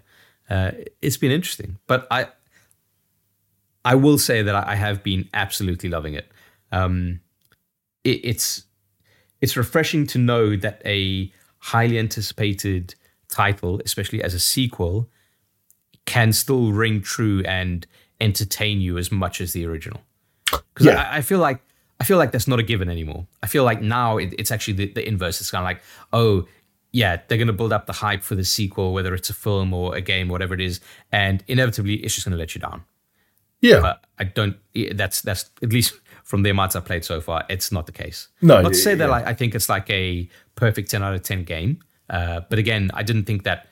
[0.50, 1.78] uh, it's been interesting.
[1.86, 2.26] But I
[3.84, 6.30] I will say that I I have been absolutely loving it.
[6.72, 7.20] Um,
[8.08, 8.64] it it's
[9.40, 12.94] it's refreshing to know that a highly anticipated
[13.28, 15.08] title, especially as a sequel,
[16.06, 17.86] can still ring true and
[18.20, 20.00] entertain you as much as the original.
[20.50, 21.02] Because Yeah.
[21.02, 21.60] I, I feel like
[22.00, 23.26] I feel like that's not a given anymore.
[23.42, 25.40] I feel like now it, it's actually the, the inverse.
[25.40, 26.46] It's kind of like, oh,
[26.92, 29.74] yeah, they're going to build up the hype for the sequel, whether it's a film
[29.74, 32.84] or a game, whatever it is, and inevitably it's just going to let you down.
[33.60, 33.80] yeah.
[33.80, 34.56] But I don't.
[34.92, 35.94] That's that's at least
[36.28, 38.28] from the amounts I've played so far, it's not the case.
[38.42, 41.22] No, not to say that like, I think it's like a perfect ten out of
[41.22, 41.80] ten game.
[42.10, 43.66] Uh, but again, I didn't think that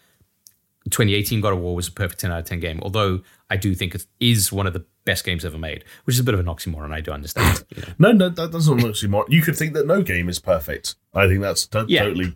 [0.90, 2.78] 2018 God of War was a perfect 10 out of 10 game.
[2.82, 6.20] Although I do think it is one of the best games ever made, which is
[6.20, 6.92] a bit of an oxymoron.
[6.92, 7.64] I do understand.
[7.74, 7.88] you know.
[7.98, 9.24] No, no, that doesn't look more.
[9.28, 10.94] You could think that no game is perfect.
[11.14, 12.04] I think that's to- Yeah.
[12.04, 12.34] totally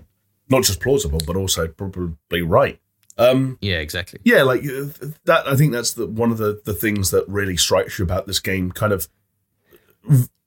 [0.48, 2.80] not just plausible, but also probably right.
[3.18, 4.20] Um, Yeah, exactly.
[4.24, 4.87] yeah, like uh,
[5.26, 5.46] that.
[5.46, 8.40] I think that's the one of the the things that really strikes you about this
[8.40, 9.09] game, kind of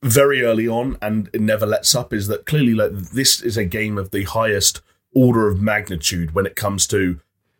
[0.01, 2.13] very early on, and it never lets up.
[2.13, 4.81] Is that clearly like this is a game of the highest
[5.15, 7.19] order of magnitude when it comes to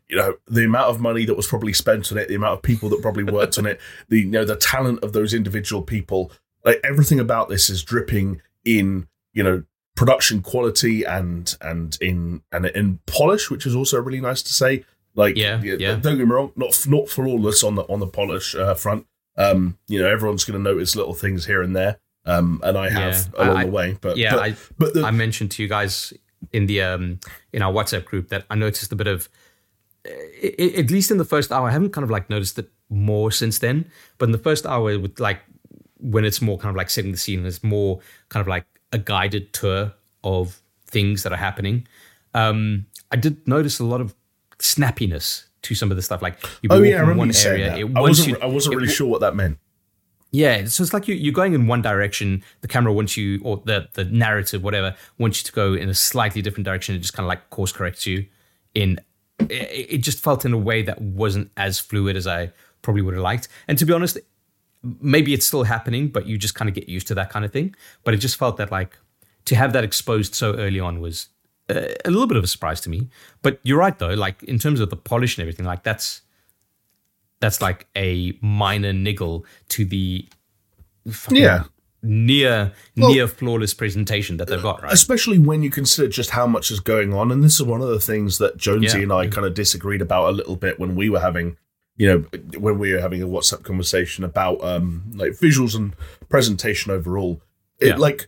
[0.10, 2.62] you know the amount of money that was probably spent on it, the amount of
[2.62, 3.79] people that probably worked on it,
[4.10, 6.32] the you know the talent of those individual people.
[6.65, 9.63] Like everything about this is dripping in you know
[9.95, 14.86] production quality and and in and in polish, which is also really nice to say.
[15.15, 15.75] Like Yeah, yeah.
[15.79, 15.95] yeah.
[15.95, 19.06] don't get me wrong, not not flawless on the on the polish uh, front.
[19.38, 21.98] Um, you know, everyone's going to notice little things here and there.
[22.26, 25.04] Um, and I have Yeah, along I- the way, but Yeah, but, I, but the,
[25.04, 26.13] I mentioned to you guys
[26.52, 27.19] in the um,
[27.52, 29.28] in our WhatsApp group that I noticed a bit of,
[30.06, 31.67] i- i- at least in the first hour.
[31.67, 33.86] I haven't kind of like noticed it more since then,
[34.17, 35.41] but in the first hour, with like
[36.00, 38.98] when it's more kind of like setting the scene, it's more kind of like a
[38.98, 39.93] guided tour
[40.24, 41.88] of things that are happening.
[42.34, 44.13] Um, I did notice a lot of
[44.60, 46.21] snappiness to some of the stuff.
[46.21, 48.76] Like you oh yeah, I in remember one area, it I wasn't you- I wasn't
[48.76, 49.58] really sure what that meant.
[50.32, 52.43] yeah, so it's like you, you're going in one direction.
[52.62, 55.93] The camera wants you, or the the narrative, whatever, wants you to go in a
[55.93, 56.95] slightly different direction.
[56.95, 58.26] It just kind of like course corrects you.
[58.73, 58.99] In
[59.39, 63.13] it, it just felt in a way that wasn't as fluid as I probably would
[63.15, 63.48] have liked.
[63.67, 64.17] And to be honest,
[65.02, 67.52] maybe it's still happening, but you just kind of get used to that kind of
[67.52, 67.75] thing.
[68.04, 68.98] But it just felt that like
[69.46, 71.27] to have that exposed so early on was
[71.69, 73.09] a little bit of a surprise to me.
[73.41, 76.21] But you're right though, like in terms of the polish and everything, like that's
[77.39, 80.27] that's like a minor niggle to the
[81.29, 81.63] Yeah.
[82.01, 84.93] near near flawless presentation that they've got, right?
[84.93, 87.31] especially when you consider just how much is going on.
[87.31, 89.03] And this is one of the things that Jonesy Yeah.
[89.03, 91.57] and I kind of disagreed about a little bit when we were having,
[91.97, 92.19] you know,
[92.57, 95.95] when we were having a WhatsApp conversation about um like visuals and
[96.29, 97.41] presentation overall.
[97.79, 97.95] It Yeah.
[97.97, 98.27] like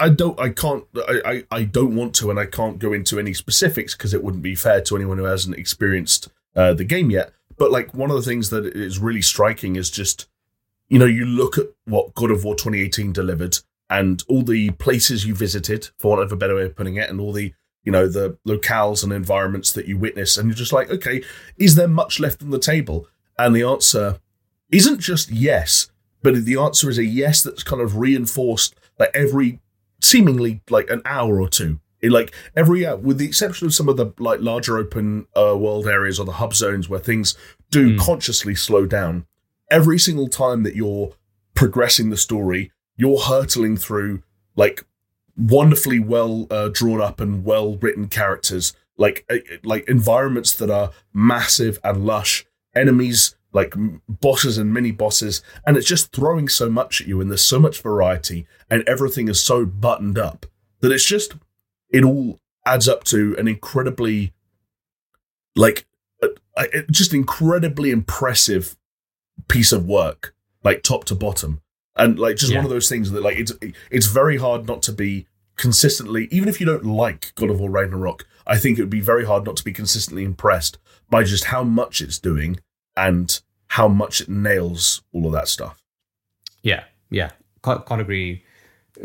[0.00, 3.18] I, don't, I can't, I, I, I don't want to, and I can't go into
[3.18, 7.10] any specifics because it wouldn't be fair to anyone who hasn't experienced uh, the game
[7.10, 7.32] yet.
[7.58, 10.28] But like one of the things that is really striking is just,
[10.88, 15.26] you know, you look at what God of War 2018 delivered and all the places
[15.26, 17.52] you visited, for want of a better way of putting it, and all the
[17.84, 21.22] you know the locales and environments that you witness, and you're just like, okay,
[21.56, 23.06] is there much left on the table?
[23.38, 24.18] And the answer
[24.70, 25.90] isn't just yes,
[26.22, 29.60] but the answer is a yes that's kind of reinforced like every
[30.00, 31.80] seemingly like an hour or two.
[32.00, 35.56] In like every hour, with the exception of some of the like larger open uh,
[35.56, 37.36] world areas or the hub zones where things
[37.70, 37.98] do mm.
[37.98, 39.26] consciously slow down,
[39.70, 41.14] every single time that you're
[41.54, 44.22] progressing the story, you're hurtling through
[44.56, 44.84] like
[45.36, 50.90] wonderfully well uh, drawn up and well written characters, like uh, like environments that are
[51.14, 52.44] massive and lush,
[52.74, 53.74] enemies like
[54.08, 57.58] bosses and mini bosses, and it's just throwing so much at you, and there's so
[57.58, 60.46] much variety, and everything is so buttoned up
[60.80, 61.34] that it's just
[61.90, 64.32] it all adds up to an incredibly
[65.56, 65.86] like
[66.22, 68.76] uh, just incredibly impressive
[69.48, 71.60] piece of work, like top to bottom
[71.96, 72.58] and like just yeah.
[72.58, 73.52] one of those things that like it's
[73.90, 75.26] it's very hard not to be
[75.56, 79.00] consistently even if you don't like God of War Ragnarok I think it would be
[79.00, 80.78] very hard not to be consistently impressed
[81.08, 82.60] by just how much it's doing
[82.96, 85.82] and how much it nails all of that stuff
[86.62, 87.30] yeah yeah
[87.62, 88.42] can't, can't agree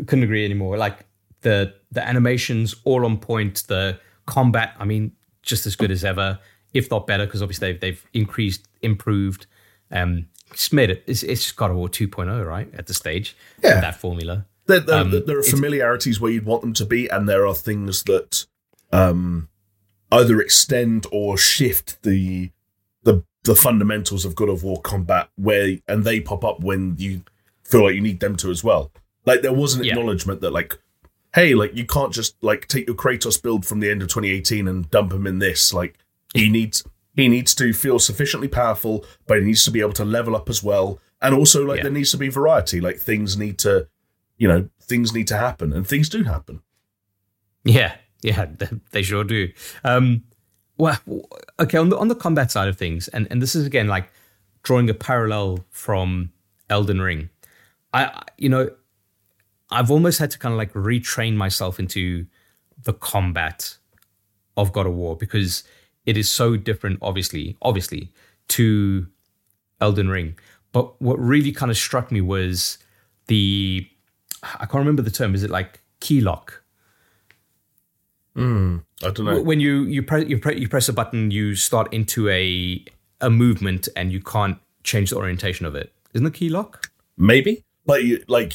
[0.06, 1.06] couldn't agree anymore like
[1.42, 6.38] the the animations all on point the combat I mean just as good as ever
[6.72, 9.46] if not better because obviously they've, they've increased improved
[9.90, 11.02] um it's made it.
[11.06, 12.68] It's, it's God of War 2.0, right?
[12.74, 14.46] At the stage, yeah, that formula.
[14.66, 17.54] There, there, um, there are familiarities where you'd want them to be, and there are
[17.54, 18.46] things that
[18.92, 19.48] um,
[20.10, 22.50] either extend or shift the
[23.44, 27.22] the fundamentals of God of War combat, where and they pop up when you
[27.64, 28.92] feel like you need them to as well.
[29.24, 29.92] Like there was an yeah.
[29.92, 30.78] acknowledgement that like,
[31.34, 34.68] hey, like you can't just like take your Kratos build from the end of 2018
[34.68, 35.72] and dump him in this.
[35.72, 35.98] Like
[36.34, 36.84] he needs
[37.14, 40.48] he needs to feel sufficiently powerful, but he needs to be able to level up
[40.48, 40.98] as well.
[41.20, 41.82] And also, like, yeah.
[41.84, 42.80] there needs to be variety.
[42.80, 43.86] Like, things need to,
[44.38, 46.62] you know, things need to happen, and things do happen.
[47.64, 48.46] Yeah, yeah,
[48.90, 49.52] they sure do.
[49.84, 50.24] Um,
[50.78, 50.98] well,
[51.60, 54.10] okay, on the on the combat side of things, and and this is again like
[54.62, 56.32] drawing a parallel from
[56.70, 57.28] Elden Ring.
[57.92, 58.70] I, you know,
[59.70, 62.26] I've almost had to kind of like retrain myself into
[62.82, 63.76] the combat
[64.56, 65.64] of God of War because
[66.06, 68.12] it is so different, obviously, obviously,
[68.48, 69.06] to
[69.80, 70.38] Elden Ring.
[70.72, 72.78] But what really kind of struck me was
[73.26, 73.86] the
[74.42, 75.34] I can't remember the term.
[75.34, 76.61] Is it like key lock?
[78.36, 79.42] Mm, I don't know.
[79.42, 82.84] When you you press you, press you press a button, you start into a
[83.20, 85.92] a movement, and you can't change the orientation of it.
[86.14, 86.90] Isn't the key lock?
[87.16, 88.54] Maybe, like like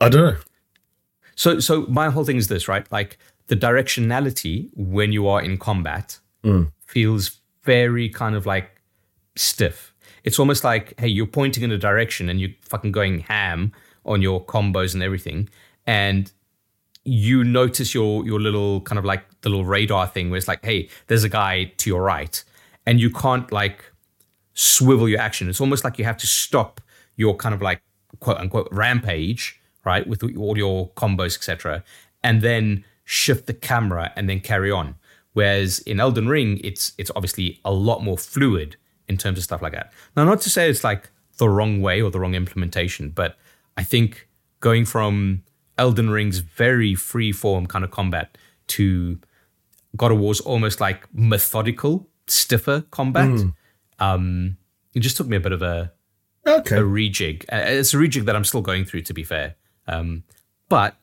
[0.00, 0.36] I don't know.
[1.34, 2.90] So so my whole thing is this, right?
[2.92, 6.70] Like the directionality when you are in combat mm.
[6.86, 8.80] feels very kind of like
[9.36, 9.94] stiff.
[10.22, 13.72] It's almost like, hey, you're pointing in a direction and you're fucking going ham
[14.06, 15.48] on your combos and everything.
[15.86, 16.30] And
[17.04, 20.64] you notice your your little kind of like the little radar thing where it's like,
[20.64, 22.42] hey, there's a guy to your right.
[22.86, 23.84] And you can't like
[24.54, 25.48] swivel your action.
[25.48, 26.80] It's almost like you have to stop
[27.16, 27.82] your kind of like
[28.20, 30.06] quote unquote rampage, right?
[30.06, 31.84] With all your combos, etc.
[32.22, 34.94] And then shift the camera and then carry on.
[35.34, 38.76] Whereas in Elden Ring, it's it's obviously a lot more fluid
[39.08, 39.92] in terms of stuff like that.
[40.16, 43.36] Now, not to say it's like the wrong way or the wrong implementation, but
[43.76, 44.28] I think
[44.60, 45.42] going from
[45.78, 48.36] Elden Ring's very free form kind of combat
[48.68, 49.18] to
[49.96, 53.54] God of War's almost like methodical, stiffer combat, mm.
[53.98, 54.56] um,
[54.94, 55.92] it just took me a bit of a
[56.46, 56.76] okay.
[56.76, 57.44] a rejig.
[57.52, 59.56] Uh, it's a rejig that I'm still going through, to be fair.
[59.86, 60.24] Um,
[60.68, 60.96] but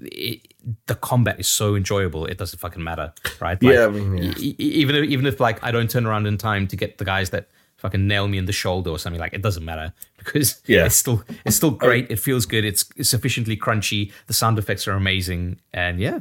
[0.00, 0.54] it,
[0.86, 4.32] the combat is so enjoyable it doesn't fucking matter right like, yeah, I mean, yeah.
[4.38, 7.04] E- even if, even if like i don't turn around in time to get the
[7.04, 7.48] guys that
[7.78, 10.84] fucking nail me in the shoulder or something like it doesn't matter because yeah.
[10.86, 12.10] it's still it's still great.
[12.10, 12.64] It feels good.
[12.64, 14.12] It's, it's sufficiently crunchy.
[14.26, 15.60] The sound effects are amazing.
[15.72, 16.20] And yeah.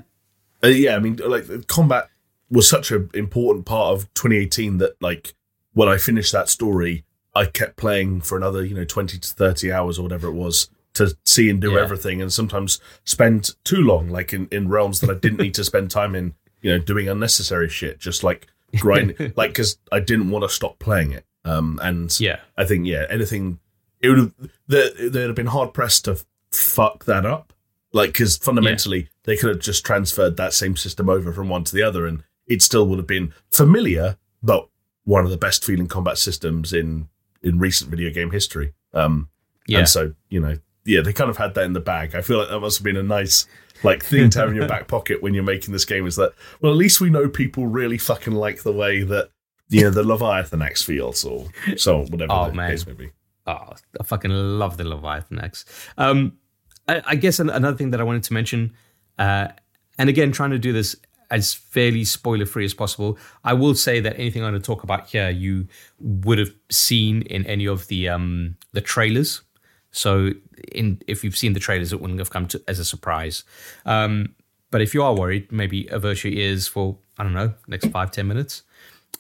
[0.64, 2.10] Uh, yeah i mean like combat
[2.49, 5.36] was such an important part of 2018 that like
[5.74, 7.03] when i finished that story
[7.36, 10.70] i kept playing for another you know 20 to 30 hours or whatever it was
[10.97, 11.82] to see and do yeah.
[11.82, 15.64] everything and sometimes spend too long like in, in realms that I didn't need to
[15.64, 18.47] spend time in you know doing unnecessary shit just like
[18.80, 22.86] grind like because I didn't want to stop playing it um and yeah I think
[22.86, 23.60] yeah anything
[24.00, 24.34] it would have
[24.68, 26.20] they'd have been hard pressed to
[26.52, 27.54] fuck that up
[27.93, 29.08] like because fundamentally yeah.
[29.24, 32.24] they could have just transferred that same system over from one to the other and
[32.45, 34.70] it still would have been familiar but
[35.04, 37.08] one of the best feeling combat systems in
[37.41, 39.30] in recent video game history um
[39.68, 39.80] yeah.
[39.80, 42.16] and so you know yeah, they kind of had that in the bag.
[42.16, 43.45] I feel like that must have been a nice
[43.84, 46.08] like thing to have in your back pocket when you're making this game.
[46.08, 49.30] Is that well, at least we know people really fucking like the way that
[49.70, 52.72] you know the Leviathan Axe feels, or so whatever Oh, the man.
[52.72, 53.09] case may be.
[53.45, 55.65] Oh, I fucking love the Leviathan Axe.
[55.97, 56.34] Um,
[56.88, 58.74] I, I guess another thing that I wanted to mention,
[59.20, 59.47] uh,
[59.97, 60.95] and again, trying to do this
[61.30, 63.18] as fairly spoiler free as possible.
[63.43, 65.68] I will say that anything I'm going to talk about here, you
[65.99, 69.41] would have seen in any of the um, the trailers.
[69.91, 70.32] So,
[70.74, 73.43] in if you've seen the trailers, it wouldn't have come to, as a surprise.
[73.86, 74.36] Um,
[74.72, 78.11] but if you are worried, maybe avert your ears for I don't know next five
[78.11, 78.63] ten minutes.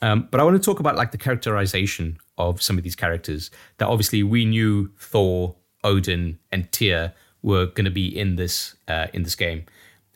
[0.01, 3.51] Um, but I want to talk about like the characterization of some of these characters.
[3.77, 9.07] That obviously we knew Thor, Odin, and Tyr were going to be in this uh,
[9.13, 9.65] in this game,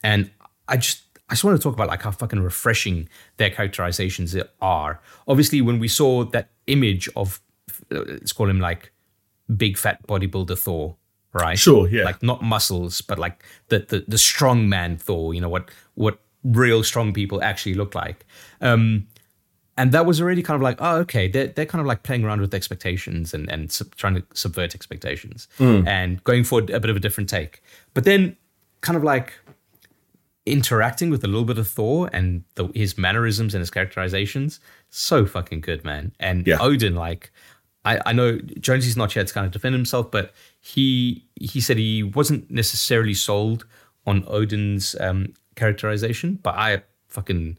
[0.04, 0.30] and
[0.68, 3.08] I just I just want to talk about like how fucking refreshing
[3.38, 5.02] their characterizations are.
[5.28, 7.42] Obviously, when we saw that image of
[7.92, 8.92] uh, let's call him like
[9.56, 10.98] big fat bodybuilder Thor,
[11.34, 11.58] right?
[11.58, 12.04] Sure, yeah.
[12.04, 15.34] Like not muscles, but like the the, the strong man Thor.
[15.34, 18.26] You know what what real strong people actually look like.
[18.62, 19.08] Um,
[19.82, 22.24] and that was already kind of like, oh, okay, they're, they're kind of like playing
[22.24, 25.48] around with expectations and, and sub- trying to subvert expectations
[25.88, 27.64] and going for a bit of a different take.
[27.96, 28.36] But then
[28.82, 29.34] kind of like
[30.46, 34.60] interacting with a little bit of Thor and the, his mannerisms and his characterizations,
[34.92, 36.12] so fucking good, man.
[36.20, 36.58] And Yeah.
[36.60, 37.32] Odin, like,
[37.84, 41.78] I, I know Jonesy's not here to kind of defend himself, but he he said
[41.78, 43.66] he wasn't necessarily sold
[44.06, 47.58] on Odin's um, characterization, but I fucking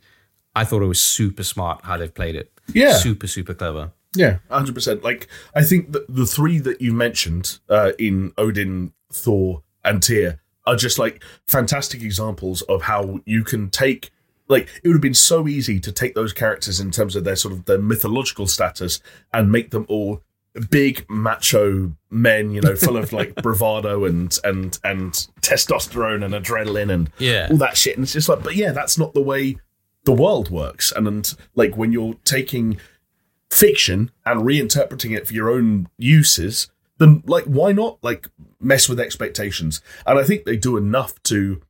[0.55, 2.51] I thought it was super smart how they've played it.
[2.75, 2.93] Yeah.
[2.95, 3.93] super super clever.
[4.15, 5.03] Yeah, hundred percent.
[5.03, 10.39] Like I think that the three that you mentioned uh, in Odin, Thor, and Tyr
[10.67, 14.11] are just like fantastic examples of how you can take.
[14.49, 17.37] Like it would have been so easy to take those characters in terms of their
[17.37, 19.01] sort of their mythological status
[19.33, 20.23] and make them all
[20.69, 26.93] big macho men, you know, full of like bravado and and and testosterone and adrenaline
[26.93, 27.49] and Yeah.
[27.51, 27.97] all that shit.
[27.97, 29.57] And it's just like, but yeah, that's not the way
[30.05, 30.93] the world works.
[30.93, 32.79] And and like when you're taking
[33.51, 38.29] fiction and reinterpreting it for your own uses, then like why not like
[38.61, 39.81] mess with expectations?
[40.07, 41.61] And I think they do enough to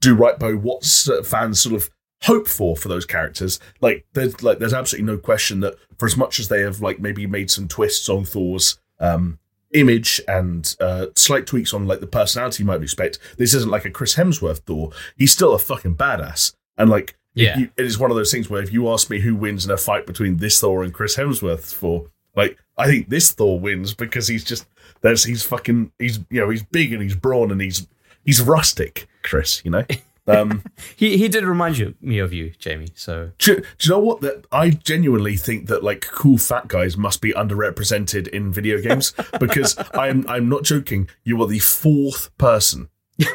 [0.00, 0.84] do right by what
[1.24, 1.90] fans sort of
[2.22, 3.58] hope for for those characters.
[3.80, 7.00] Like there's like there's absolutely no question that for as much as they have like
[7.00, 9.38] maybe made some twists on Thor's um
[9.72, 13.84] image and uh slight tweaks on like the personality you might expect, this isn't like
[13.84, 14.90] a Chris Hemsworth Thor.
[15.16, 16.54] He's still a fucking badass.
[16.76, 17.58] And like Yeah.
[17.58, 19.70] you- it is one of those things where if you ask me who wins in
[19.70, 22.06] a fight between this Thor and Chris Hemsworth for
[22.36, 24.66] like I think this Thor wins because he's just
[25.02, 27.86] there's he's fucking he's you know he's big and he's brawn and he's
[28.24, 29.84] he's rustic Chris you know
[30.26, 30.62] um
[30.96, 32.88] He he did remind you me of you, Jamie.
[32.94, 36.96] So do, do you know what that I genuinely think that like cool fat guys
[36.96, 42.36] must be underrepresented in video games because I'm I'm not joking you are the fourth
[42.38, 42.88] person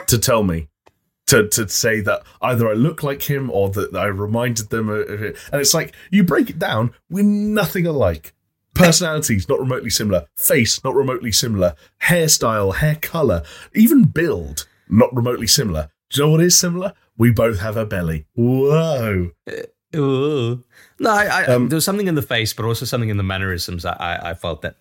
[0.07, 0.69] to tell me
[1.27, 4.99] to to say that either I look like him or that I reminded them of
[5.09, 5.37] it.
[5.51, 8.33] And it's like you break it down, we're nothing alike.
[8.73, 11.73] Personalities not remotely similar, face not remotely similar,
[12.03, 13.41] hairstyle, hair color,
[13.73, 15.89] even build not remotely similar.
[16.11, 16.93] Do you know what is similar?
[17.17, 18.27] We both have a belly.
[18.35, 19.31] Whoa.
[19.95, 20.63] Ooh.
[20.99, 23.23] No, I, I, Um, there was something in the face, but also something in the
[23.23, 23.83] mannerisms.
[23.85, 24.75] I, I, I felt that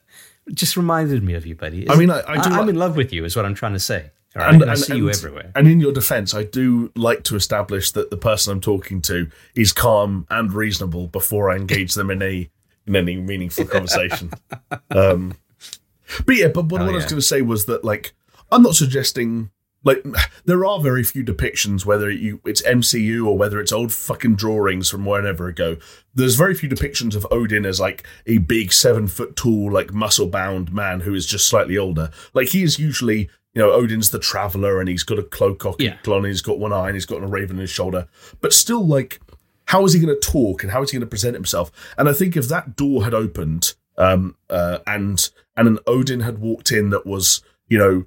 [0.52, 1.88] just reminded me of you, buddy.
[1.88, 3.72] I mean, I- I do am like- in love with you, is what I'm trying
[3.72, 4.10] to say.
[4.36, 4.52] Right?
[4.54, 5.50] And- And, I and- see you everywhere.
[5.54, 9.28] And in your defense, I do like to establish that the person I'm talking to
[9.54, 12.50] is calm and reasonable before I engage them in a
[12.86, 14.30] in any meaningful conversation.
[14.90, 15.34] um,
[16.24, 18.14] but yeah, but what, Oh, what I was going to say was that like
[18.52, 19.50] I'm not suggesting
[19.84, 20.04] like
[20.44, 24.88] there are very few depictions whether you it's MCU or whether it's old fucking drawings
[24.88, 25.78] from wherever ago.
[26.14, 30.28] There's very few depictions of Odin as like a big seven foot tall like muscle
[30.28, 32.10] bound man who is just slightly older.
[32.34, 35.74] Like he is usually you know Odin's the traveler and he's got a cloak on,
[35.78, 35.96] Yeah.
[36.24, 38.06] he's got one eye and he's got a raven on his shoulder,
[38.42, 39.18] but still like
[39.64, 41.72] how is he going to talk and how is he going to present himself?
[41.98, 46.38] And I think if that door had opened um, uh, and and an Odin had
[46.38, 48.04] walked in that was you know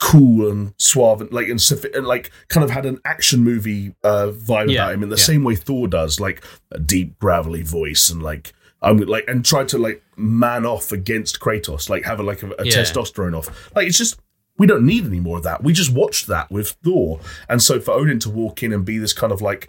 [0.00, 1.60] cool and suave and like and,
[1.94, 5.16] and like kind of had an action movie uh, vibe Yeah, about him in the
[5.16, 5.22] yeah.
[5.22, 9.64] same way Thor does, like a deep gravelly voice and like I'm like and try
[9.64, 12.72] to like man off against Kratos, like have a like a, a Yeah.
[12.78, 13.72] testosterone off.
[13.76, 14.18] Like it's just
[14.60, 15.64] we don't need any more of that.
[15.64, 18.98] We just watched that with Thor, and so for Odin to walk in and be
[18.98, 19.68] this kind of like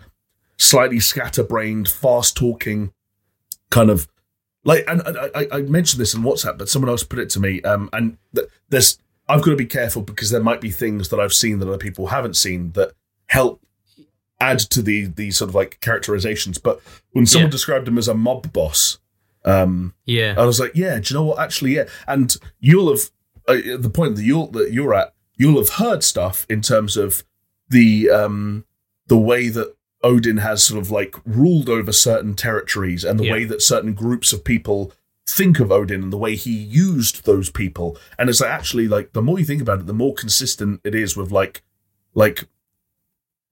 [0.57, 2.91] slightly scatterbrained, fast talking
[3.69, 4.07] kind of
[4.65, 7.39] like and, and I, I mentioned this in WhatsApp, but someone else put it to
[7.39, 7.61] me.
[7.61, 11.19] Um, and th- there's I've got to be careful because there might be things that
[11.21, 12.91] I've seen that other people haven't seen that
[13.27, 13.61] help
[14.41, 16.57] add to the the sort of like characterizations.
[16.57, 16.81] But
[17.13, 17.51] when someone Yeah.
[17.51, 18.99] described him as a mob boss,
[19.45, 20.35] um, yeah.
[20.37, 21.39] I was like, yeah, do you know what?
[21.39, 21.85] Actually, yeah.
[22.07, 23.09] And you'll have
[23.47, 27.23] uh, the point that you're that you're at, you'll have heard stuff in terms of
[27.69, 28.65] the um
[29.07, 33.33] the way that Odin has sort of like ruled over certain territories and the Yeah.
[33.33, 34.91] way that certain groups of people
[35.27, 37.97] think of Odin and the way he used those people.
[38.17, 41.15] And it's actually like the more you think about it, the more consistent it is
[41.15, 41.61] with like
[42.13, 42.47] like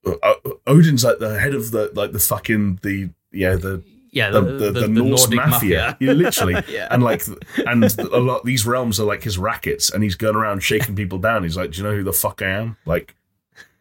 [0.05, 0.33] uh, uh,
[0.65, 4.71] Odin's like the head of the like the fucking the yeah the Yeah, the, the,
[4.71, 5.97] the, Norse Nordic mafia.
[5.99, 6.55] Yeah, literally.
[6.67, 6.87] Yeah.
[6.89, 7.21] And like,
[7.67, 11.19] and a lot these realms are like his rackets, and he's going around shaking people
[11.19, 11.43] down.
[11.43, 13.15] He's like, "Do you know who the fuck I am?" Like,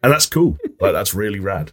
[0.03, 0.57] and that's cool.
[0.79, 1.71] Like, that's really rad.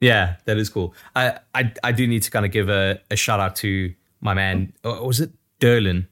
[0.00, 0.94] Yeah, that is cool.
[1.16, 4.34] I I, I do need to kind of give a, a shout out to my
[4.34, 4.72] man.
[4.84, 6.06] uh, Was it Durlin?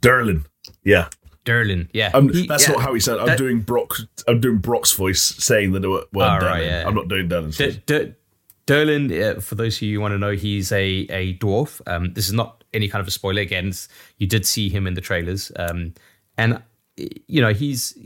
[0.00, 0.44] Durlin.
[0.84, 1.08] Yeah,
[1.44, 1.88] Durlin.
[1.94, 2.10] Yeah.
[2.14, 2.74] um, He- that's yeah.
[2.74, 3.18] not how he said.
[3.18, 3.96] I'm That- doing Brok.
[4.26, 6.84] I'm doing Brok's voice, saying that it were Oh, right, yeah.
[6.86, 7.78] I'm not doing Durlin's D- voice.
[7.86, 8.12] D-
[8.68, 11.80] Durlin, uh, for those of you who want to know, he's a, a dwarf.
[11.86, 13.40] Um, this is not any kind of a spoiler.
[13.40, 13.72] Again,
[14.18, 15.50] you did see him in the trailers.
[15.56, 15.94] Um,
[16.36, 16.62] and,
[16.96, 17.96] you know, he's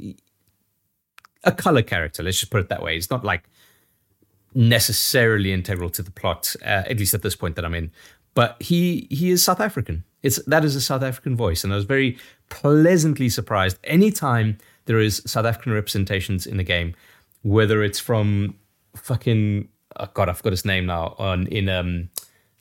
[1.42, 2.22] a color character.
[2.22, 2.94] Let's just put it that way.
[2.94, 3.42] He's not like
[4.54, 7.90] necessarily integral to the plot, uh, at least at this point that I'm in.
[8.34, 10.04] But he he is South African.
[10.22, 12.18] It's that is a South African voice, and I was very
[12.50, 16.94] pleasantly surprised anytime there is South African representations in the game,
[17.42, 18.54] whether it's from
[18.94, 22.10] fucking oh god, I forgot his name now on in um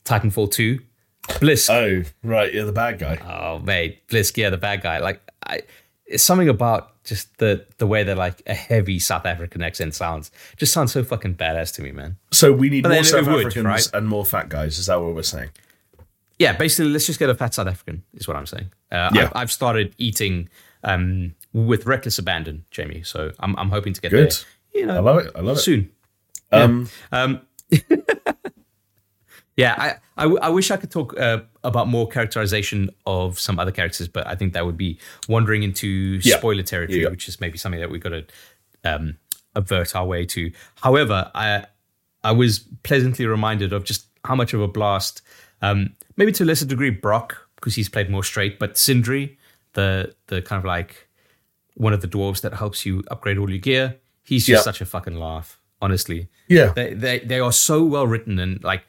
[0.05, 0.79] Titanfall two,
[1.27, 1.69] Blisk.
[1.69, 2.53] Oh, right.
[2.53, 3.17] Yeah, the bad guy.
[3.17, 4.97] Oh, mate, Blisk, yeah, the bad guy.
[4.99, 5.61] Like, I,
[6.05, 10.31] it's something about just the the way that like a heavy South African accent sounds.
[10.57, 12.17] Just sounds so fucking badass to me, man.
[12.31, 13.89] So we need But more then it South would, Africans right?
[13.93, 14.77] and more fat guys.
[14.79, 15.49] Is that what we're saying?
[16.39, 18.03] Yeah, basically, let's just get a fat South African.
[18.15, 18.71] Is what I'm saying.
[18.91, 19.21] Uh, Yeah.
[19.25, 20.49] I've, I've started eating
[20.83, 23.03] um, with reckless abandon, Jamie.
[23.03, 24.31] So I'm I'm hoping to get Good.
[24.31, 24.81] there.
[24.81, 25.31] You know, I love it.
[25.35, 25.61] I love it.
[25.61, 25.91] soon.
[26.51, 27.41] Um, Um,
[29.57, 33.59] yeah, I, I, w- I wish I could talk uh, about more characterization of some
[33.59, 34.97] other characters, but I think that would be
[35.27, 35.87] wandering into
[36.23, 36.37] Yeah.
[36.37, 37.09] spoiler territory, Yeah.
[37.09, 38.25] which is maybe something that we've got to
[38.83, 39.17] um,
[39.55, 40.51] avert our way to.
[40.81, 41.65] However, I
[42.23, 45.21] I was pleasantly reminded of just how much of a blast,
[45.61, 49.37] um, maybe to a lesser degree, Brok because he's played more straight, but Sindri,
[49.73, 51.07] the the kind of like
[51.75, 54.63] one of the dwarves that helps you upgrade all your gear, he's just Yeah.
[54.63, 55.59] such a fucking laugh.
[55.81, 56.73] Honestly, yeah.
[56.75, 58.83] they they they are so well written and like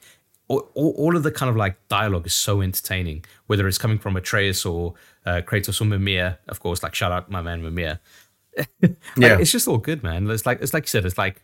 [0.47, 4.15] all, all of the kind of like dialogue is so entertaining whether it's coming from
[4.15, 4.93] Atreus or
[5.25, 7.99] uh, Kratos or Mimir of course like shout out my man Mimir
[8.81, 9.39] Like, Yeah.
[9.39, 11.43] it's just all good man it's like it's like you said it's like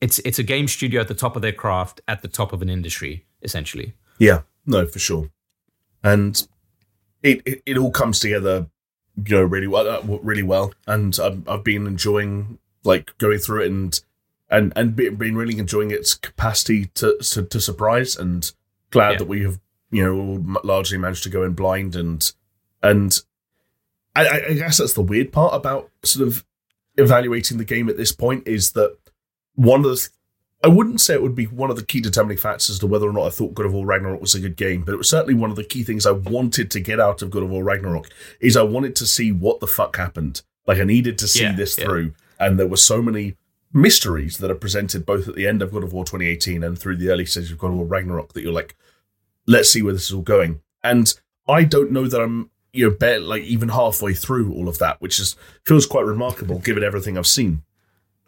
[0.00, 2.62] it's it's a game studio at the top of their craft at the top of
[2.62, 5.30] an industry essentially Yeah, no, for sure.
[6.02, 6.46] And
[7.22, 8.66] it, it, it all comes together,
[9.26, 10.72] you know, really well, uh, really well.
[10.86, 14.00] And I've, I've been enjoying like going through it and
[14.50, 18.16] and and be- been really enjoying its capacity to to, to surprise.
[18.16, 18.50] And
[18.90, 19.18] glad Yeah.
[19.18, 19.60] that we have
[19.90, 22.30] you know all largely managed to go in blind and
[22.82, 23.20] and
[24.16, 26.44] I, I I guess that's the weird part about sort of
[26.96, 28.96] evaluating the game at this point is that
[29.54, 30.08] one of the
[30.62, 33.08] I wouldn't say it would be one of the key determining factors as to whether
[33.08, 35.08] or not I thought God of War Ragnarok was a good game, but it was
[35.08, 37.64] certainly one of the key things I wanted to get out of God of War
[37.64, 38.10] Ragnarok
[38.40, 40.42] is I wanted to see what the fuck happened.
[40.66, 41.84] Like I needed to see Yeah, this yeah.
[41.86, 43.36] through, and there were so many
[43.72, 46.96] mysteries that are presented both at the end of God of War 2018 and through
[46.96, 48.74] the early stages of God of War Ragnarok that you're like,
[49.46, 50.60] let's see where this is all going.
[50.82, 51.14] And
[51.48, 55.00] I don't know that I'm you know bare, like even halfway through all of that,
[55.00, 57.62] which is feels quite remarkable given everything I've seen.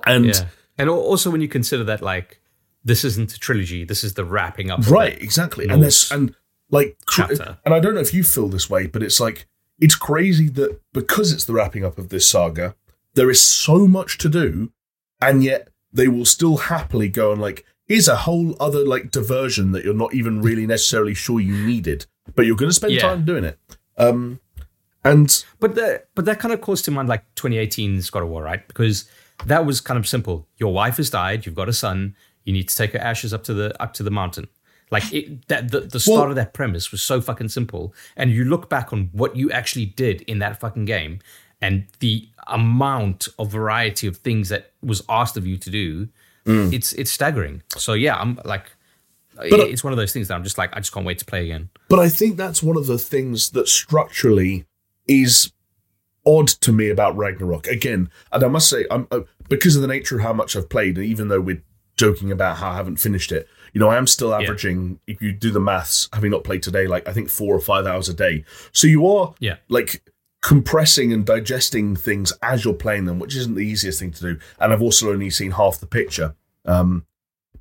[0.06, 0.44] And yeah
[0.78, 2.40] and also when you consider that like
[2.84, 6.34] this isn't a trilogy this is the wrapping up right exactly and Norse there's and
[6.70, 7.58] like chapter.
[7.64, 9.46] and i don't know if you feel this way but it's like
[9.78, 12.74] it's crazy that because it's the wrapping up of this saga
[13.14, 14.72] there is so much to do
[15.20, 19.72] and yet they will still happily go and like here's a whole other like diversion
[19.72, 23.02] that you're not even really necessarily sure you needed but you're going to spend Yeah.
[23.02, 23.58] time doing it
[23.98, 24.40] um
[25.04, 28.42] and But that but that kind of calls to mind like 2018's God of War,
[28.44, 28.66] right?
[28.68, 29.04] Because
[29.46, 30.46] that was kind of simple.
[30.58, 31.44] Your wife has died.
[31.44, 32.14] You've got a son.
[32.44, 34.46] You need to take her ashes up to the up to the mountain.
[34.92, 37.92] Like it, that, the the start Well- of that premise was so fucking simple.
[38.16, 41.18] And you look back on what you actually did in that fucking game,
[41.62, 46.08] and the amount of variety of things that was asked of you to do,
[46.44, 46.72] Mm.
[46.72, 47.62] it's it's staggering.
[47.76, 48.66] So yeah, I'm like,
[49.36, 51.24] But- it's one of those things that I'm just like, I just can't wait to
[51.24, 51.70] play again.
[51.88, 54.66] But I think that's one of the things that structurally
[55.06, 55.52] is
[56.26, 57.66] odd to me about Ragnarok.
[57.68, 60.68] Again, and I must say, I'm uh, because of the nature of how much I've
[60.68, 61.62] played, and even though we're
[61.96, 64.98] joking about how I haven't finished it, you know, I am still averaging.
[65.06, 67.86] If you do the maths, having not played today, like I think four or five
[67.86, 68.44] hours a day.
[68.72, 69.56] So you are, Yeah.
[69.68, 70.02] like
[70.42, 74.40] compressing and digesting things as you're playing them, which isn't the easiest thing to do.
[74.58, 76.34] And I've also only seen half the picture.
[76.64, 77.06] Um,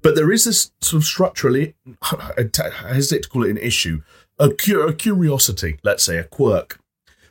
[0.01, 2.47] but there is this sort of structurally, I
[2.87, 4.01] hesitate to call it an issue,
[4.39, 6.79] a, cu- a curiosity, let's say, a quirk,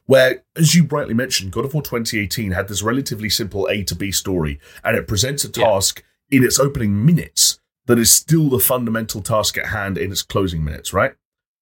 [0.06, 3.94] where, as you brightly mentioned, God of War 2018 had this relatively simple A to
[3.94, 6.38] B story, and it presents a task yeah.
[6.38, 10.64] in its opening minutes that is still the fundamental task at hand in its closing
[10.64, 11.14] minutes, right?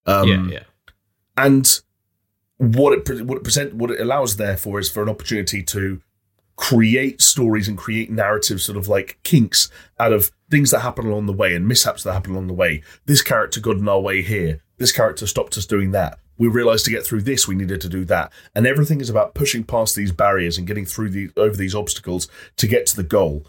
[0.04, 0.62] Um, yeah, yeah.
[1.36, 1.80] And
[2.58, 6.00] what it what it present what it allows therefore is for an opportunity to
[6.58, 11.26] create stories and create narratives, sort of like kinks out of things that happen along
[11.26, 12.82] the way and mishaps that happen along the way.
[13.06, 14.60] This character got in our way here.
[14.76, 16.18] This character stopped us doing that.
[16.36, 18.32] We realized to get through this, we needed to do that.
[18.56, 22.26] And everything is about pushing past these barriers and getting through the over these obstacles
[22.56, 23.46] to get to the goal.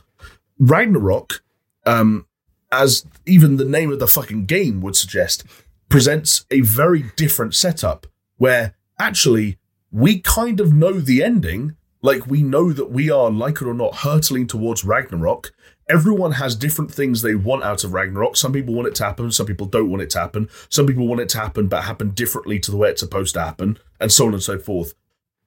[0.60, 1.44] Ragnarok,
[1.88, 2.28] um,
[2.72, 5.46] as even the name of the fucking game would suggest,
[5.88, 8.06] presents a very different setup
[8.38, 9.58] where actually
[9.92, 13.74] we kind of know the ending like we know that we are, like it or
[13.74, 15.52] not, hurtling towards Ragnarok.
[15.90, 18.38] Everyone has different things they want out of Ragnarok.
[18.38, 20.48] Some people want it to happen, some people don't want it to happen.
[20.70, 23.42] Some people want it to happen, but happen differently to the way it's supposed to
[23.42, 24.94] happen, and so on and so forth.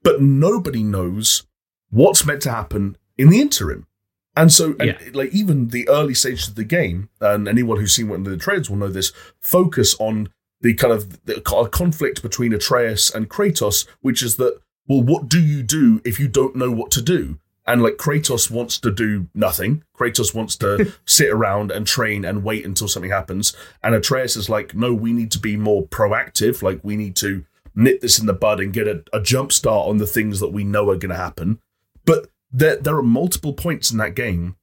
[0.03, 1.45] But nobody knows
[1.91, 3.87] what's meant to happen in the interim.
[4.35, 8.09] And so, and like even the early stages of the game, and anyone who's seen
[8.09, 10.31] one of the trailers will know this, focus on
[10.63, 15.41] the kind of the conflict between Atreus and Kratos, which is that well, what do
[15.41, 17.39] you do if you don't know what to do?
[17.67, 19.85] And like Kratos wants to do nothing.
[19.97, 23.55] Kratos wants to sit around and train and wait until something happens.
[23.83, 26.63] And Atreus is like, no, we need to be more proactive.
[26.63, 27.45] Like we need to
[27.75, 30.53] nip this in the bud and get a, a jump start on the things that
[30.53, 31.61] we know are going to happen.
[32.05, 34.57] But there, there are multiple points in that game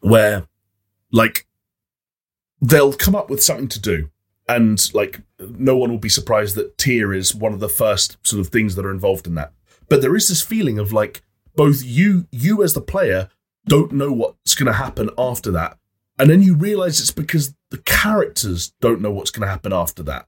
[0.00, 0.46] where,
[1.12, 1.46] like,
[2.60, 4.10] they'll come up with something to do
[4.48, 5.20] and like
[5.50, 8.74] no one will be surprised that Tyr is one of the first sort of things
[8.74, 9.52] that are involved in that.
[9.88, 11.22] But there is this feeling of like
[11.54, 13.28] both you you as the player
[13.66, 15.78] don't know what's going to happen after that,
[16.18, 20.02] and then you realize it's because the characters don't know what's going to happen after
[20.04, 20.26] that,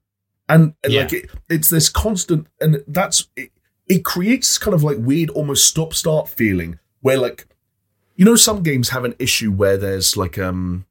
[0.49, 1.03] and, and yeah.
[1.03, 3.51] like it, it's this constant, and that's it,
[3.87, 7.47] it creates kind of like weird almost stop start feeling where like
[8.17, 10.87] you know some games have an issue where there's like um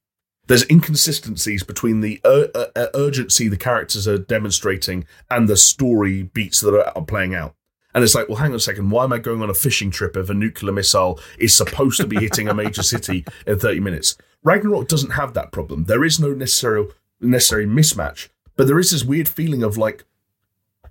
[0.54, 6.22] there's inconsistencies between the ur- uh, uh, urgency the characters are demonstrating and the story
[6.22, 7.56] beats that are, are playing out.
[7.96, 8.92] And it's like, well, hang on a second.
[8.92, 12.06] Why am I going on a fishing trip if a nuclear missile is supposed to
[12.06, 14.16] be hitting a major city in 30 minutes?
[14.44, 15.86] Ragnarok doesn't have that problem.
[15.86, 16.86] There is no necessary
[17.20, 20.06] necessary mismatch, but there is this weird feeling of like,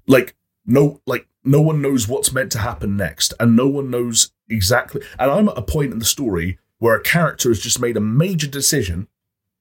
[0.08, 0.34] like
[0.66, 5.02] no, like no one knows what's meant to happen next, and no one knows exactly.
[5.20, 8.00] And I'm at a point in the story where a character has just made a
[8.00, 9.06] major decision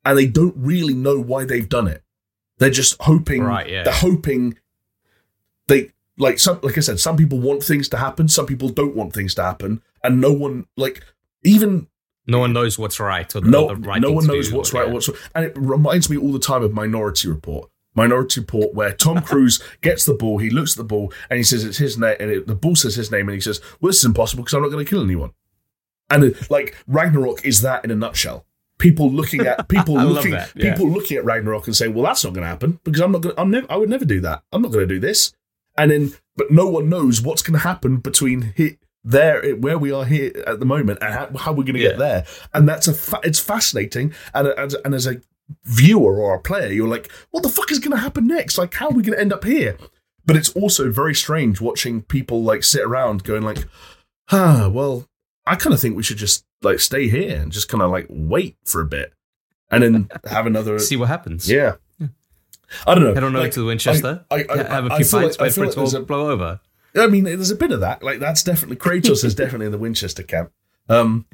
[0.06, 2.04] and they don't really know why they've done it.
[2.58, 3.44] They're just hoping.
[3.44, 3.70] Right.
[3.70, 3.84] Yeah.
[3.84, 4.58] They're hoping.
[5.68, 7.00] They like some like I said.
[7.00, 8.28] Some people want things to happen.
[8.28, 11.04] Some people don't want things to happen, and no one like
[11.44, 11.88] even.
[12.28, 14.88] No one knows what's right or the, no, the right no one knows what's right.
[14.88, 14.94] Yeah.
[14.94, 17.70] What's and it reminds me all the time of Minority Report.
[17.96, 21.44] Minority Report, where Tom Cruise gets the ball, he looks at the ball, and he
[21.44, 23.90] says it's his name, and it, the ball says his name, and he says, "Well,
[23.90, 25.32] this is impossible because I'm not going to kill anyone."
[26.12, 28.46] And it, like Ragnarok is that in a nutshell
[28.82, 30.48] people looking at people looking yeah.
[30.56, 33.22] people looking at Ragnarok and saying, "Well, that's not going to happen because I'm not
[33.22, 33.36] going.
[33.38, 33.68] I'm never.
[33.72, 34.44] I would never do that.
[34.52, 35.32] I'm not going to do this."
[35.78, 39.92] And then, but no one knows what's going to happen between here, there, where we
[39.92, 41.90] are here at the moment, and how, how we're going to yeah.
[41.90, 42.26] get there.
[42.54, 42.94] And that's a.
[42.94, 45.22] Fa- it's fascinating, and and, and as a
[45.64, 48.58] viewer or a player, you're like, "What the fuck is going to happen next?
[48.58, 49.78] Like, how are we going to end up here?"
[50.26, 53.66] But it's also very strange watching people like sit around going like,
[54.32, 55.08] "Ah, well,
[55.46, 58.08] I kind of think we should just like stay here and just kind of like
[58.10, 59.14] wait for a bit
[59.72, 61.50] and then have another see what happens.
[61.50, 61.76] Yeah.
[62.88, 63.14] I don't know.
[63.14, 64.24] Head on over like, to Winchester.
[64.32, 66.62] I, I, I, have a few fights, like, wait for it to all blow over.
[66.96, 68.02] I mean, there's a bit of that.
[68.02, 70.52] Like that's definitely Kratos is definitely in the Winchester camp.
[70.88, 71.26] Um,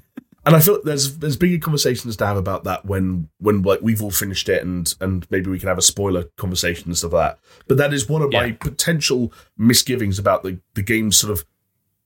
[0.45, 4.01] and I feel there's there's bigger conversations to have about that when when like we've
[4.01, 7.31] all finished it and and maybe we can have a spoiler conversation and stuff like
[7.31, 7.39] that.
[7.67, 8.41] But that is one of yeah.
[8.41, 11.45] my potential misgivings about the the game's sort of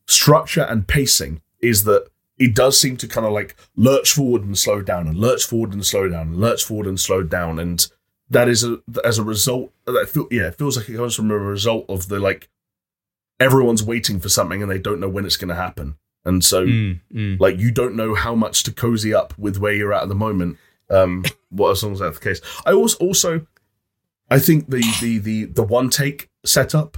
[0.07, 2.07] structure and pacing is that
[2.41, 5.73] it does seem to kind of like lurch forward and slow down and lurch forward
[5.73, 7.87] and slow down and lurch forward and slow down and
[8.29, 11.29] that is a as a result that feel yeah it feels like it comes from
[11.29, 12.49] a result of the like
[13.41, 15.97] everyone's waiting for something and they don't know when it's going to happen.
[16.23, 17.39] And so mm, mm.
[17.39, 20.15] like you don't know how much to cozy up with where you're at at the
[20.15, 20.57] moment
[20.89, 22.41] um what as long as that's the case.
[22.65, 23.47] I also also
[24.29, 26.97] i think the the the the one take setup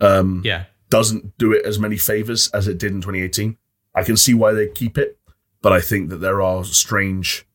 [0.00, 0.64] um yeah.
[0.88, 3.56] doesn't do it as many favors as it did in 2018
[3.94, 5.18] I can see why they keep it,
[5.62, 7.46] but I think that there are strange.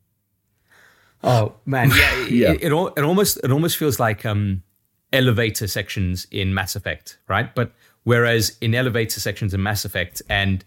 [1.23, 2.51] Oh man, yeah, yeah.
[2.51, 4.63] It, it, it almost it almost feels like um,
[5.11, 7.53] elevator sections in Mass Effect, right?
[7.53, 7.73] But
[8.03, 10.63] whereas in elevator sections in Mass Effect and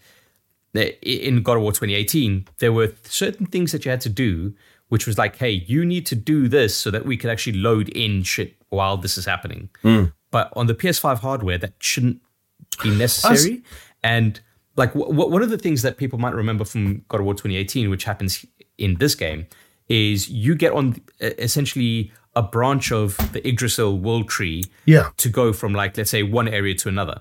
[0.75, 4.55] in God of War 2018, there were certain things that you had to do,
[4.89, 7.89] which was like, hey, you need to do this so that we could actually load
[7.91, 9.69] in shit while this is happening.
[9.85, 10.13] Mm.
[10.31, 12.23] But on the PS5 hardware, that shouldn't
[12.83, 13.63] be necessary.
[14.03, 14.41] and
[14.77, 17.91] like w- one of the things that people might remember from God of War 2018,
[17.91, 18.45] which happens
[18.79, 19.47] in this game,
[19.89, 25.11] is you get on essentially a branch of the Yggdrasil world tree Yeah.
[25.19, 27.21] to go from like let's say one area to another.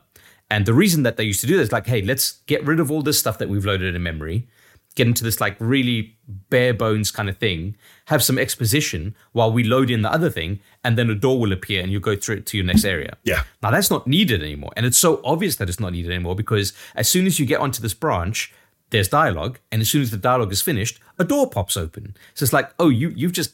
[0.49, 2.91] And the reason that they used to do this like, hey, let's get rid of
[2.91, 4.47] all this stuff that we've loaded in memory,
[4.95, 6.17] get into this like really
[6.49, 7.75] bare bones kind of thing,
[8.05, 11.51] have some exposition while we load in the other thing, and then a door will
[11.51, 13.17] appear and you go through it to your next area.
[13.23, 13.43] Yeah.
[13.61, 14.71] Now that's not needed anymore.
[14.75, 17.59] And it's so obvious that it's not needed anymore because as soon as you get
[17.59, 18.53] onto this branch,
[18.89, 22.15] there's dialogue, and as soon as the dialogue is finished, a door pops open.
[22.33, 23.53] So it's like, oh, you you've just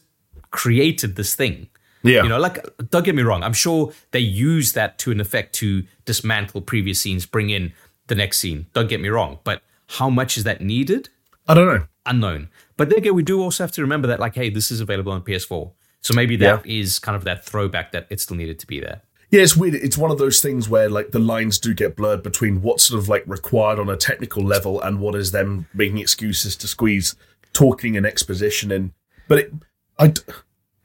[0.50, 1.68] created this thing.
[2.02, 2.22] Yeah.
[2.22, 5.54] You know, like don't get me wrong, I'm sure they use that to an effect
[5.56, 7.72] to dismantle previous scenes, bring in
[8.08, 8.66] the next scene.
[8.72, 9.38] Don't get me wrong.
[9.44, 11.08] But how much is that needed?
[11.46, 11.86] I don't know.
[12.04, 12.48] Unknown.
[12.76, 15.12] But then again, we do also have to remember that, like, hey, this is available
[15.12, 15.72] on PS4.
[16.00, 19.02] So maybe that is kind of that throwback that it still needed to be there.
[19.30, 19.74] Yeah, it's weird.
[19.74, 22.98] It's one of those things where like the lines do get blurred between what's sort
[23.00, 27.14] of like required on a technical level and what is them making excuses to squeeze
[27.52, 28.92] talking and exposition in.
[29.26, 29.52] But it,
[29.98, 30.14] I,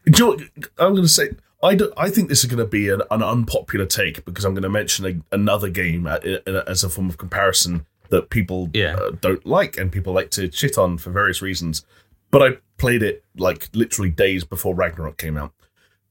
[0.05, 0.33] you know
[0.77, 1.29] I'm going to say.
[1.61, 4.53] I, do, I think this is going to be an, an unpopular take because I'm
[4.53, 6.19] going to mention a, another game a-
[6.67, 8.95] as a form of comparison that people Yeah.
[8.95, 11.85] uh, don't like and people like to shit on for various reasons.
[12.33, 15.53] But I played it like literally days before Ragnarok came out.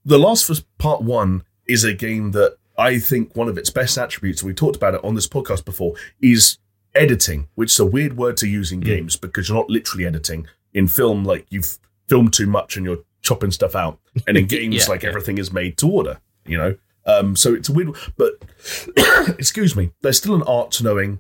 [0.04, 3.70] The Last of Us Part 1 is a game that I think one of its
[3.70, 6.58] best attributes, we talked about it on this podcast before, is
[6.94, 10.46] editing, which is a weird word to use in games because you're not literally editing.
[10.72, 13.98] In film, like you've filmed too much and you're chopping stuff out.
[14.28, 15.08] And in games, Yeah, like yeah.
[15.08, 16.76] everything is made to order, you know?
[17.04, 18.34] Um, so it's a weird, but
[19.38, 21.18] excuse me, there's still an art to knowing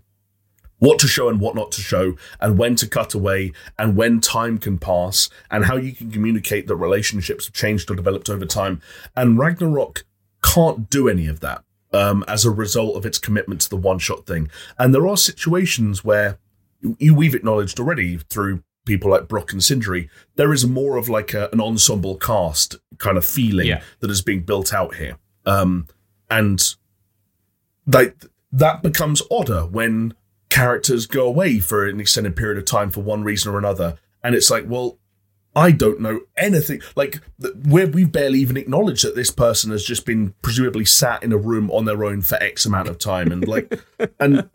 [0.82, 4.20] what to show and what not to show, and when to cut away, and when
[4.20, 8.44] time can pass, and how you can communicate that relationships have changed or developed over
[8.44, 8.80] time.
[9.14, 10.04] And Ragnarok
[10.42, 11.62] can't do any of that
[11.92, 14.50] um, as a result of its commitment to the one shot thing.
[14.76, 16.38] And there are situations where
[16.98, 21.32] you, we've acknowledged already through people like Brok and Sindri, there is more of like
[21.32, 23.82] a, an ensemble cast kind of feeling Yeah.
[24.00, 25.16] that is being built out here.
[25.46, 25.86] Um,
[26.28, 26.74] and
[27.86, 28.14] that
[28.50, 30.14] that becomes odder when
[30.62, 33.98] characters go away for an extended period of time for one reason or another.
[34.22, 35.00] And it's like, well,
[35.56, 36.80] I don't know anything.
[36.94, 37.20] Like
[37.66, 41.36] where we barely even acknowledge that this person has just been presumably sat in a
[41.36, 43.80] room on their own for X amount of time, and like,
[44.20, 44.48] and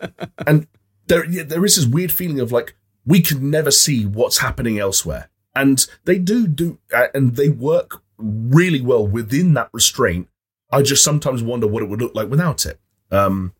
[0.48, 0.68] and
[1.08, 2.74] there there is this weird feeling of like
[3.06, 8.02] we could never see what's happening elsewhere, and they do do, uh, and they work
[8.18, 10.30] really well within that restraint.
[10.72, 12.80] I just sometimes wonder what it would look like without it.
[13.12, 13.54] Um,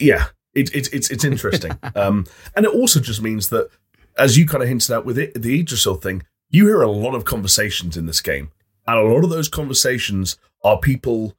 [0.00, 0.26] yeah,
[0.58, 3.70] it, it, it's it's interesting, um, and it also just means that,
[4.16, 7.14] as you kind of hinted at with it, the Yggdrasil thing, you hear a lot
[7.14, 8.50] of conversations in this game,
[8.86, 11.34] and a lot of those conversations are people.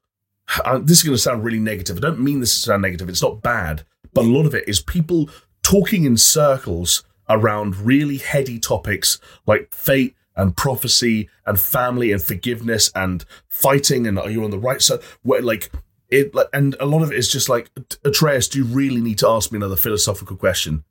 [0.66, 1.98] Uh, this is going to sound really negative.
[1.98, 3.08] I don't mean this to sound negative.
[3.08, 5.30] It's not bad, but a lot of it is people
[5.62, 12.92] talking in circles around really heady topics like fate and prophecy and family and forgiveness
[12.96, 15.00] and fighting and are you on the right side?
[15.22, 15.70] Where like
[16.10, 17.70] it and a lot of it is just like
[18.04, 20.84] Atreus, do you really need to ask me another philosophical question?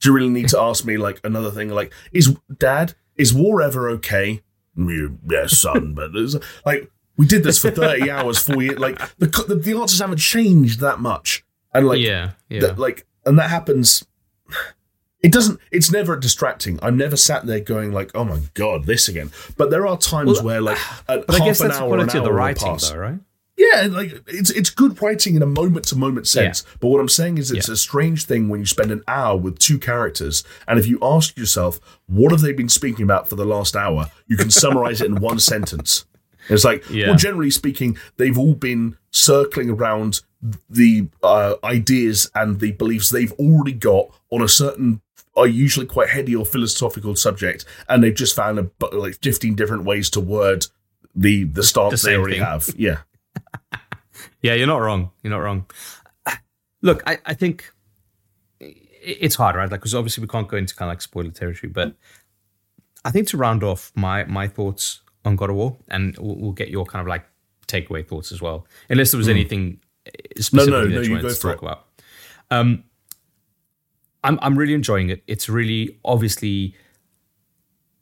[0.00, 3.62] Do you really need to ask me like another thing like is dad is war
[3.62, 4.42] ever okay?
[4.76, 8.78] "Mm, Yes, son, but it's like we did this for thirty hours, four years.
[8.78, 12.74] Like the, the the answers haven't changed that much, and like yeah, yeah.
[12.76, 14.04] like and that happens
[15.20, 19.08] it doesn't it's never distracting i'm never sat there going like oh my god this
[19.08, 20.76] again but there are times Well, where like
[21.08, 22.90] a, but I half guess an hour an quality of the writing, pass.
[22.90, 23.18] though, right?
[23.72, 27.08] Yeah like it's it's good writing in a moment to moment sense but what i'm
[27.08, 27.74] saying is it's Yeah.
[27.74, 31.36] a strange thing when you spend an hour with two characters and if you ask
[31.36, 35.06] yourself what have they been speaking about for the last hour you can summarize it
[35.06, 36.04] in one sentence
[36.50, 37.06] it's like, Yeah.
[37.06, 40.20] well, generally speaking, they've all been circling around
[40.68, 45.00] the uh, ideas and the beliefs they've already got on a certain,
[45.38, 49.84] are usually quite heady or philosophical subject, and they've just found a, like fifteen different
[49.84, 50.66] ways to word
[51.16, 52.44] the the stance The they already thing.
[52.44, 52.68] have.
[52.76, 52.98] Yeah,
[54.42, 55.10] Yeah, you're not wrong.
[55.22, 55.66] You're not wrong.
[56.82, 57.72] Look, I, I think
[58.60, 59.70] it's hard, right?
[59.70, 61.94] Like, because obviously we can't go into kind of like spoiler territory, but
[63.06, 66.52] I think to round off my my thoughts on God of War, and we'll, we'll
[66.52, 67.24] get your kind of like
[67.66, 70.10] takeaway thoughts as well, unless there was anything uh,
[70.40, 70.70] specifically Hmm.
[70.70, 71.62] no, that you you wanted to talk it.
[71.62, 71.86] about.
[72.50, 72.84] Um,
[74.22, 75.22] I'm I'm really enjoying it.
[75.26, 76.74] It's really obviously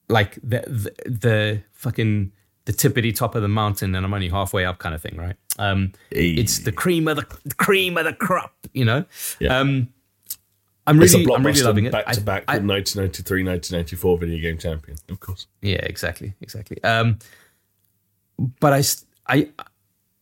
[0.09, 2.33] like the the, the fucking
[2.65, 5.37] the tippity top of the mountain, and I'm only halfway up, kind of thing, right?
[5.59, 9.05] Um, it's the cream of the, the cream of the crop, you know.
[9.41, 9.59] Yeah.
[9.59, 9.89] Um,
[10.87, 11.93] I'm it's a really, I'm really loving it.
[11.93, 15.47] back to back 1993, 1994 video game champion, of course.
[15.61, 16.83] Yeah, exactly, exactly.
[16.83, 17.19] Um,
[18.59, 18.83] but I,
[19.33, 19.49] I,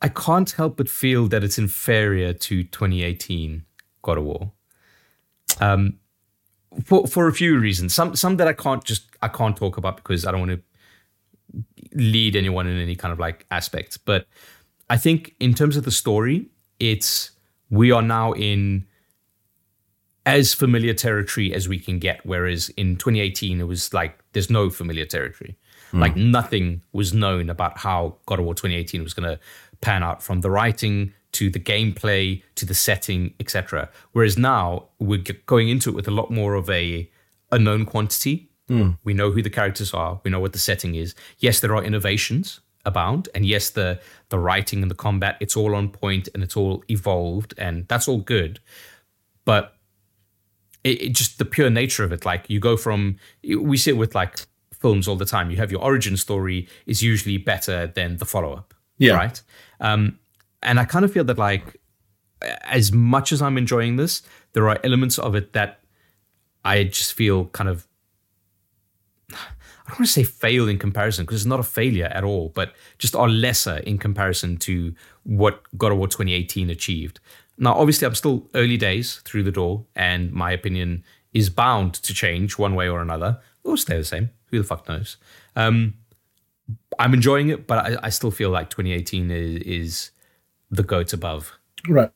[0.03, 3.64] I can't help but feel that it's inferior to 2018
[4.03, 4.53] God of War.
[5.61, 5.99] Um,
[6.84, 7.95] for for a few reasons.
[7.95, 10.61] Some some that I can't just I can't talk about because I don't want to
[11.95, 13.99] lead anyone in any kind of like aspect.
[14.05, 14.26] But
[14.88, 16.47] I think in terms of the story,
[16.78, 17.30] it's
[17.70, 18.86] we are now in
[20.26, 22.24] as familiar territory as we can get.
[22.24, 25.57] Whereas in 2018, it was like there's no familiar territory.
[25.93, 26.01] Mm.
[26.01, 29.41] Like nothing was known about how God of War 2018 was going to
[29.80, 33.88] pan out from the writing to the gameplay to the setting, etc.
[34.12, 37.09] Whereas now we're going into it with a lot more of a
[37.53, 38.49] unknown quantity.
[38.70, 38.98] Mm.
[39.04, 40.20] We know who the characters are.
[40.24, 41.14] We know what the setting is.
[41.38, 45.74] Yes, there are innovations abound, and yes, the the writing and the combat it's all
[45.74, 48.60] on point and it's all evolved, and that's all good.
[49.44, 49.74] But
[50.84, 53.96] it, it just the pure nature of it, like you go from we see it
[53.96, 55.50] with like films all the time.
[55.50, 58.72] You have your origin story is usually better than the follow up.
[58.98, 59.14] Yeah.
[59.14, 59.42] Right.
[59.80, 60.18] Um,
[60.62, 61.80] and I kind of feel that like
[62.62, 65.80] as much as I'm enjoying this, there are elements of it that
[66.64, 67.86] I just feel kind of
[69.91, 72.51] I don't want to say fail in comparison because it's not a failure at all,
[72.51, 77.18] but just are lesser in comparison to what God of War 2018 achieved.
[77.59, 81.03] Now, obviously, I'm still early days through the door, and my opinion
[81.34, 84.30] is bound to change one way or another, or stay the same.
[84.47, 85.16] Who the fuck knows?
[85.57, 85.95] Um,
[86.99, 90.11] I'm enjoying it, but I, I, still feel like 2018 is, is
[90.70, 91.53] the goat above.
[91.88, 92.11] Right.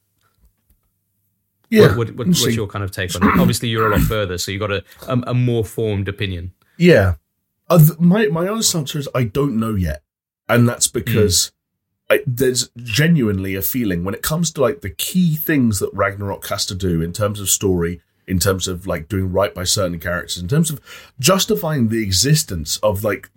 [1.70, 1.88] Yeah.
[1.88, 3.40] What, what, what, what's your kind of take on it?
[3.40, 6.52] Obviously, you're a lot further, so you got a, a, a more formed opinion.
[6.76, 7.14] Yeah.
[7.68, 10.02] Uh, my my honest answer is I don't know yet,
[10.48, 11.52] and that's because
[12.10, 12.16] mm.
[12.16, 16.46] I, there's genuinely a feeling when it comes to like the key things that Ragnarok
[16.48, 19.98] has to do in terms of story, in terms of like doing right by certain
[19.98, 20.80] characters, in terms of
[21.18, 23.30] justifying the existence of like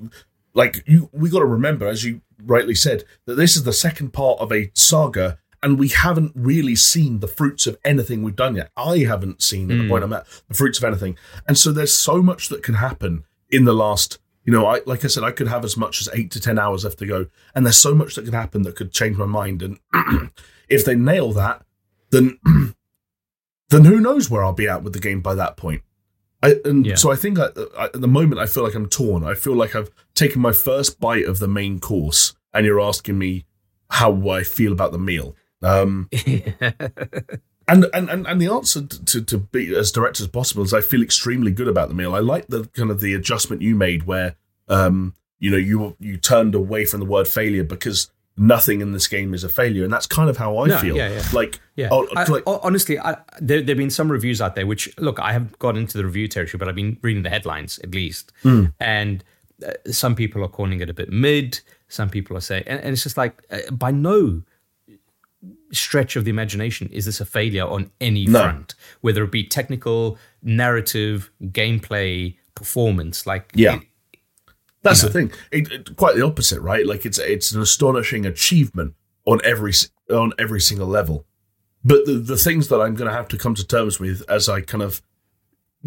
[0.53, 4.11] like you we got to remember as you rightly said that this is the second
[4.11, 8.55] part of a saga and we haven't really seen the fruits of anything we've done
[8.55, 8.69] yet.
[8.78, 9.89] I haven't seen at the hmm.
[9.89, 11.17] point I'm at the fruits of anything,
[11.47, 14.20] and so there's so much that can happen in the last.
[14.43, 16.58] You know, I like I said, I could have as much as eight to ten
[16.58, 19.26] hours left to go, and there's so much that can happen that could change my
[19.26, 19.62] mind.
[19.62, 19.80] And
[20.70, 21.66] if they nail that,
[22.12, 22.39] then
[23.70, 25.82] then who knows where I'll be at with the game by that point.
[26.41, 26.95] I, and yeah.
[26.95, 29.24] so I think I, I, at the moment I feel like I'm torn.
[29.24, 33.18] I feel like I've taken my first bite of the main course, and you're asking
[33.18, 33.45] me
[33.89, 35.36] how I feel about the meal.
[35.62, 36.10] Um,
[37.68, 40.82] and, and and and the answer to to be as direct as possible is I
[40.82, 42.15] feel extremely good about the meal.
[42.15, 44.36] I like the kind of the adjustment you made where
[44.68, 49.07] um, you know you you turned away from the word failure because nothing in this
[49.07, 50.95] game is a failure, and that's kind of how I no, feel.
[50.95, 51.24] Yeah, yeah.
[51.34, 51.89] Like, yeah.
[51.91, 55.59] Oh, I, honestly, I, there there've been some reviews out there which look, I haven't
[55.59, 58.72] got into the review territory, but I've been reading the headlines at least, mm.
[58.80, 59.24] and
[59.65, 61.59] uh, some people are calling it a bit mid.
[61.89, 64.43] Some people are saying, and, and it's just like uh, by no
[65.72, 68.41] stretch of the imagination is this a failure on any no.
[68.41, 73.26] front, whether it be technical, narrative, gameplay, performance.
[73.26, 73.76] Like, yeah.
[73.76, 73.82] It,
[74.84, 75.09] that's know.
[75.09, 75.32] the thing.
[75.51, 76.86] It, it, quite the opposite, right?
[76.86, 78.93] Like it's it's an astonishing achievement
[79.26, 79.74] on every
[80.09, 81.26] on every single level.
[81.84, 84.47] But the the things that I'm going to have to come to terms with as
[84.47, 85.01] I kind of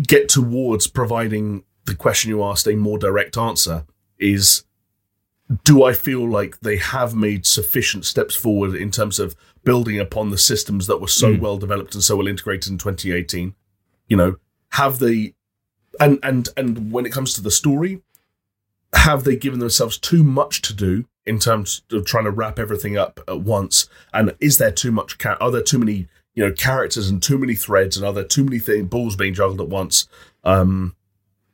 [0.07, 3.85] get towards providing the question you asked a more direct answer
[4.19, 4.65] is
[5.65, 9.35] do I feel like they have made sufficient steps forward in terms of
[9.65, 11.41] building upon the systems that were so mm.
[11.41, 13.55] well developed and so well integrated in 2018?
[14.07, 14.37] You know,
[14.71, 15.35] have they
[15.99, 18.01] and and and when it comes to the story,
[18.95, 22.97] have they given themselves too much to do in terms of trying to wrap everything
[22.97, 23.89] up at once?
[24.13, 25.17] And is there too much?
[25.25, 27.97] Are there too many you know characters and too many threads?
[27.97, 30.07] And are there too many things, balls being juggled at once?
[30.45, 30.95] Um,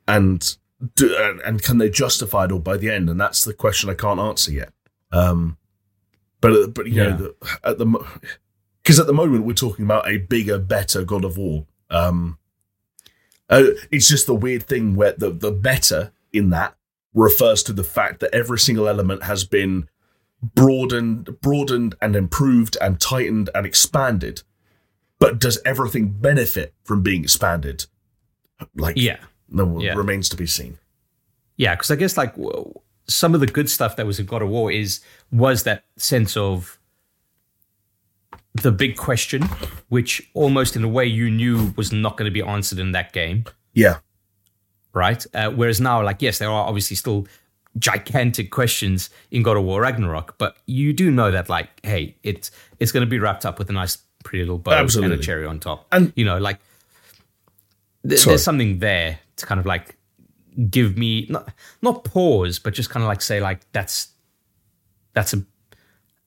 [0.07, 0.55] and
[0.95, 3.09] do, and, and can they justify it all by the end?
[3.09, 4.73] And that's the question I can't answer yet.
[5.11, 5.57] Um,
[6.41, 7.09] but but you yeah.
[7.09, 7.85] know the, at the
[8.83, 11.65] because at the moment we're talking about a bigger, better God of War.
[11.89, 12.37] Um,
[13.49, 16.75] uh, it's just the weird thing where the the better in that
[17.13, 19.89] refers to the fact that every single element has been
[20.41, 24.43] broadened, broadened and improved and tightened and expanded.
[25.19, 27.85] But does everything benefit from being expanded?
[28.75, 29.17] Like, yeah,
[29.49, 29.93] no, yeah.
[29.93, 30.77] remains to be seen.
[31.55, 32.35] Yeah, because I guess like
[33.07, 36.37] some of the good stuff that was in God of War is was that sense
[36.37, 36.79] of
[38.61, 39.43] the big question,
[39.89, 43.13] which almost in a way you knew was not going to be answered in that
[43.13, 43.45] game.
[43.73, 43.97] Yeah
[44.97, 45.25] right?
[45.33, 47.27] Uh, whereas now, like, yes, there are obviously still
[47.77, 52.51] gigantic questions in God of War Ragnarok, but you do know that, like, hey, it's
[52.79, 55.13] it's going to be wrapped up with a nice, pretty little bow Absolutely.
[55.13, 56.59] and a cherry on top, and you know, like,
[58.07, 59.97] th- there's something there to kind of like
[60.69, 61.49] give me not
[61.81, 64.09] not pause, but just kind of like say like that's
[65.13, 65.43] that's a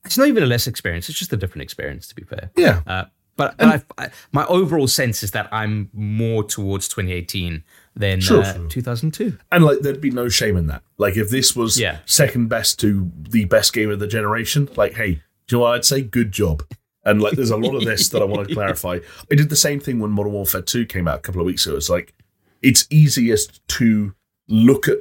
[0.05, 2.09] it's not even a less experience; it's just a different experience.
[2.09, 2.81] To be fair, Yeah.
[2.87, 3.05] Uh,
[3.37, 3.67] but but
[3.99, 7.63] I, I, my overall sense is that I'm more towards 2018
[7.97, 8.69] than Sure, uh, sure.
[8.69, 9.39] 2002.
[9.51, 10.83] And like, there'd be no shame in that.
[10.99, 11.99] Like, if this was Yeah.
[12.07, 15.75] second best to the best game of the generation, like, hey, do you know what
[15.75, 16.03] I'd say?
[16.03, 16.63] Good job.
[17.05, 18.99] And like, there's a lot of this that I want to clarify.
[19.31, 21.67] I did the same thing when Modern Warfare 2 came out a couple of weeks
[21.67, 21.77] ago.
[21.77, 22.13] It's like,
[22.63, 24.15] it's easiest to
[24.49, 24.99] look at,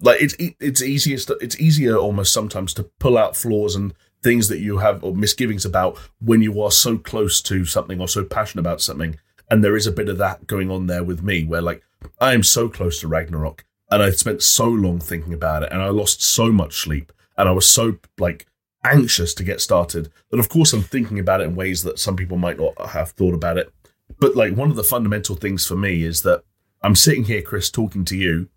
[0.00, 4.58] like, it's it's easiest, it's easier almost sometimes to pull out flaws and things that
[4.58, 8.62] you have or misgivings about when you are so close to something or so passionate
[8.62, 9.16] about something.
[9.50, 11.82] And there is a bit of that going on there with me where, like,
[12.20, 15.82] I am so close to Ragnarok and I spent so long thinking about it and
[15.82, 18.46] I lost so much sleep and I was so like
[18.84, 22.16] anxious to get started that of course I'm thinking about it in ways that some
[22.16, 23.72] people might not have thought about it.
[24.20, 26.42] But like one of the fundamental things for me is that
[26.82, 28.48] I'm sitting here, Chris, talking to you.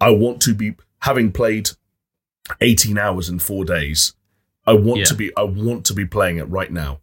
[0.00, 1.70] I want to be having played
[2.60, 4.14] 18 hours in four days.
[4.66, 5.04] I want Yeah.
[5.06, 7.00] to be I want to be playing it right now.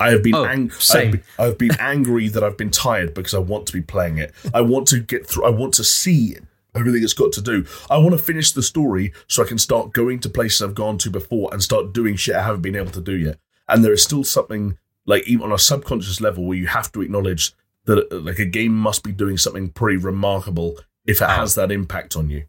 [0.00, 1.22] I have been Oh, ang- same.
[1.38, 4.34] I've I've been angry that I've been tired because I want to be playing it.
[4.52, 5.44] I want to get through.
[5.44, 6.36] I want to see
[6.74, 7.64] everything it's got to do.
[7.88, 10.98] I want to finish the story so I can start going to places I've gone
[10.98, 13.38] to before and start doing shit I haven't been able to do yet.
[13.68, 14.76] And there is still something
[15.06, 17.52] like even on a subconscious level where you have to acknowledge
[17.84, 21.70] that uh, like a game must be doing something pretty remarkable if it has that
[21.70, 22.44] impact on you.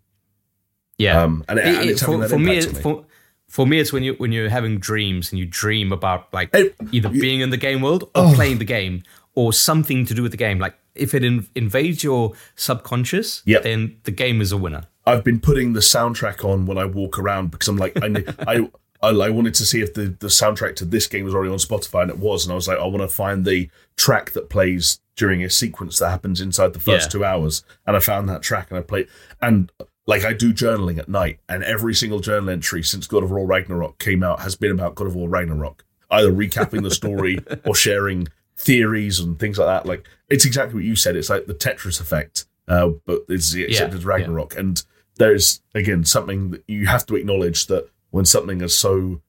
[0.98, 1.22] Yeah.
[1.22, 2.62] Um, and, it, It- and it's for, for me, me.
[2.62, 3.06] for,
[3.50, 6.72] for me, it's when you when you're having dreams and you dream about like Hey,
[6.92, 8.34] either being in the game world or Oh.
[8.34, 9.04] playing the game
[9.36, 10.58] or something to do with the game.
[10.60, 13.64] Like if it in, invades your subconscious, Yep.
[13.64, 14.84] then the game is a winner.
[15.06, 18.70] I've been putting the soundtrack on when I walk around because I'm like I I,
[19.06, 21.58] I I wanted to see if the the soundtrack to this game was already on
[21.58, 24.50] Spotify and it was and I was like I want to find the track that
[24.50, 27.12] plays during a sequence that happens inside the first Yeah.
[27.12, 27.64] two hours.
[27.88, 29.08] And I found that track and I played
[29.42, 29.72] and
[30.08, 33.46] like I do journaling at night and every single journal entry since God of War
[33.46, 35.84] Ragnarok came out has been about God of War Ragnarok.
[36.12, 38.28] Either recapping the story or sharing
[38.58, 39.86] theories and things like that.
[39.88, 41.16] Like it's exactly what you said.
[41.16, 44.56] It's like the Tetris effect uh, but it's except Yeah, it's Ragnarok.
[44.58, 44.84] And
[45.18, 49.22] there's again something that you have to acknowledge that when something is so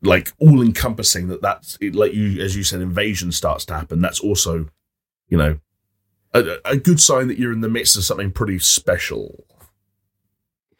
[0.00, 4.00] like all encompassing that that's it, like you as you said invasion starts to happen
[4.00, 4.68] that's also
[5.28, 5.58] you know
[6.34, 9.44] a, a good sign that you're in the midst of something pretty special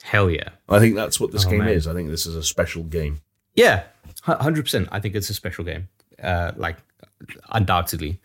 [0.02, 0.48] Hell yeah.
[0.68, 1.68] i think that's what this Oh, game man.
[1.68, 3.20] is i think this is a special game
[3.54, 3.84] Yeah,
[4.22, 4.88] hundred percent.
[4.90, 5.88] I think it's a special game.
[6.22, 6.78] Uh, like
[7.50, 8.20] undoubtedly.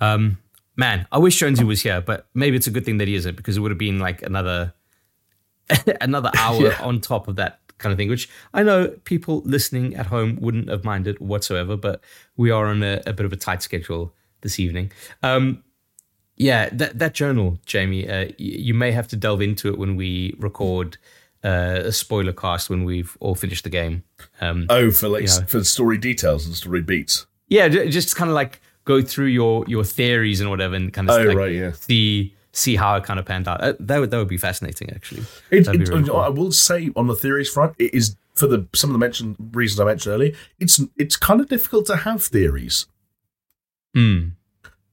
[0.00, 0.38] Um,
[0.76, 3.36] man, I wish Jonesy was here, but maybe it's a good thing that he isn't
[3.36, 4.72] because it would have been like another
[6.00, 6.78] another hour Yeah.
[6.82, 8.08] on top of that kind of thing.
[8.08, 12.00] Which I know people listening at home wouldn't have minded whatsoever, but
[12.36, 14.92] we are on a, a bit of a tight schedule this evening.
[15.22, 15.64] Um,
[16.36, 19.96] yeah, that that journal, Jamie, uh, y- you may have to delve into it when
[19.96, 20.96] we record
[21.44, 24.04] uh, a spoiler cast when we've all finished the game.
[24.40, 25.44] Um, oh for like Yeah.
[25.46, 29.82] for story details and story beats yeah, just kind of like go through your your
[29.84, 31.72] theories and whatever, and kind of Oh, like right, yeah.
[31.72, 33.60] see see how it kind of panned out.
[33.62, 35.22] Uh, that would that would be fascinating, actually.
[35.50, 36.16] It, be it- really cool.
[36.16, 39.36] I will say on the theories front, it is for the some of the mentioned
[39.52, 40.32] reasons I mentioned earlier.
[40.58, 42.86] It's it's kind of difficult to have theories.
[43.94, 44.28] Hmm.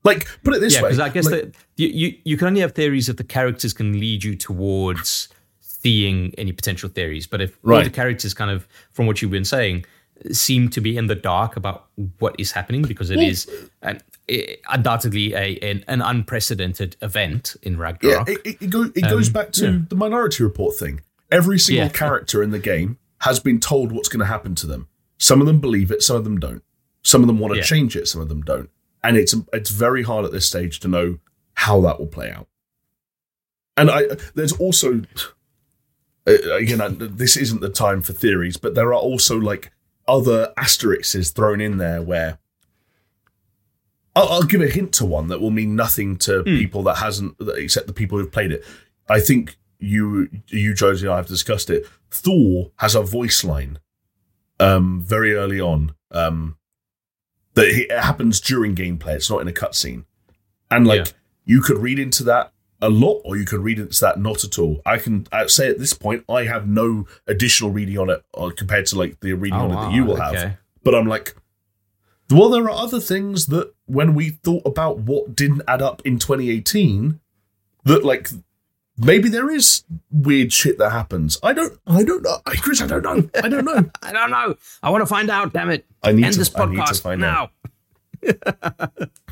[0.04, 2.48] Like put it this Yeah, way, because I guess like, that you, you you can
[2.48, 5.30] only have theories if the characters can lead you towards
[5.60, 7.28] seeing any potential theories.
[7.28, 9.86] But if all the characters kind of, from what you've been saying,
[10.32, 11.88] seem to be in the dark about
[12.20, 13.48] what is happening because it Well- is
[13.82, 18.30] an, eh, undoubtedly a an, an unprecedented event in yeah, Ragnarok.
[18.30, 19.82] it, it, it, go, it goes back to Um, yeah.
[19.90, 21.02] the Minority Report thing.
[21.32, 21.92] Every single Yeah.
[21.92, 24.88] character in the game has been told what's going to happen to them.
[25.18, 26.64] Some of them believe it, some of them don't.
[27.04, 27.64] Some of them want to Yeah.
[27.66, 28.70] change it, some of them don't.
[29.04, 31.20] And it's it's very hard at this stage to know
[31.54, 32.48] how that will play out.
[33.76, 34.04] And I
[34.36, 35.02] there's also
[36.28, 39.72] uh, again this isn't the time for theories, but there are also like
[40.08, 42.40] other asterisks thrown in there where
[44.16, 47.36] I'll, I'll give a hint to one that will mean nothing to people that hasn't
[47.56, 48.66] except the people who've played it.
[49.10, 51.86] I think you you Jonesy and I have discussed it.
[52.10, 53.80] Thor has a voice line
[54.60, 56.58] um very early on um
[57.54, 59.16] that it happens during gameplay.
[59.16, 60.06] It's not in a cutscene.
[60.72, 61.12] And like Yeah.
[61.46, 64.60] you could read into that a lot or you can read into that not at
[64.60, 64.82] all.
[64.86, 68.52] I can uh, say at this point I have no additional reading on it uh,
[68.56, 70.58] compared to like the reading Oh, on it that you will have.
[70.84, 71.36] But I'm like,
[72.30, 76.20] well, there are other things that when we thought about what didn't add up in
[76.20, 77.20] 2018,
[77.86, 78.30] that like
[78.98, 81.40] maybe there is weird shit that happens.
[81.42, 82.82] I don't, I don't know, I, Chris.
[82.82, 83.30] I don't know.
[83.42, 83.90] I don't know.
[84.04, 84.56] I don't know.
[84.84, 85.54] I want to find out.
[85.54, 85.86] Damn it!
[86.04, 87.50] I need End to- this I need to find now.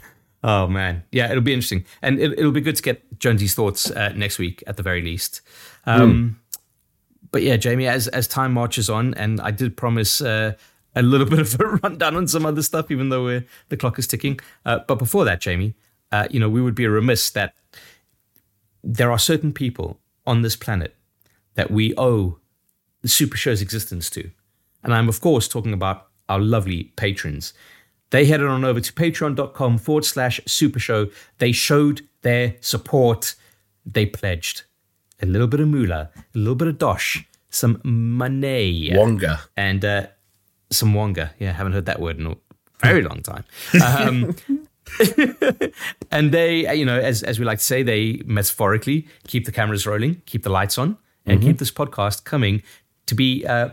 [0.46, 3.90] oh man, yeah, it'll be interesting, and it, it'll be good to get Jonesy's thoughts
[3.92, 5.42] uh, next week at the very least.
[5.86, 6.40] Um,
[7.32, 10.54] but yeah, Jamie, as as time marches on, and I did promise uh,
[10.96, 14.00] a little bit of a rundown on some other stuff, even though we're, the clock
[14.00, 14.40] is ticking.
[14.66, 15.74] Uh, but before that, Jamie,
[16.12, 17.56] uh, you know, we would be remiss that
[18.84, 20.96] there are certain people on this planet
[21.56, 22.38] that we owe
[23.02, 24.30] the Super Show's existence to,
[24.84, 27.54] and I'm of course talking about our lovely patrons.
[28.12, 31.08] They headed on over to patreon.com forward slash super show.
[31.40, 33.36] They showed their support.
[33.86, 34.64] They pledged
[35.22, 38.92] a little bit of moolah, a little bit of dosh, some money.
[38.94, 39.42] Wonga.
[39.58, 40.08] And uh,
[40.72, 41.34] some wonga.
[41.40, 42.36] Yeah, haven't heard that word in a
[42.80, 43.44] very long time.
[43.84, 44.36] Um,
[46.12, 49.88] and they, you know, as, as we like to say, they metaphorically keep the cameras
[49.88, 52.62] rolling, keep the lights on, and keep this podcast coming
[53.08, 53.70] to be uh,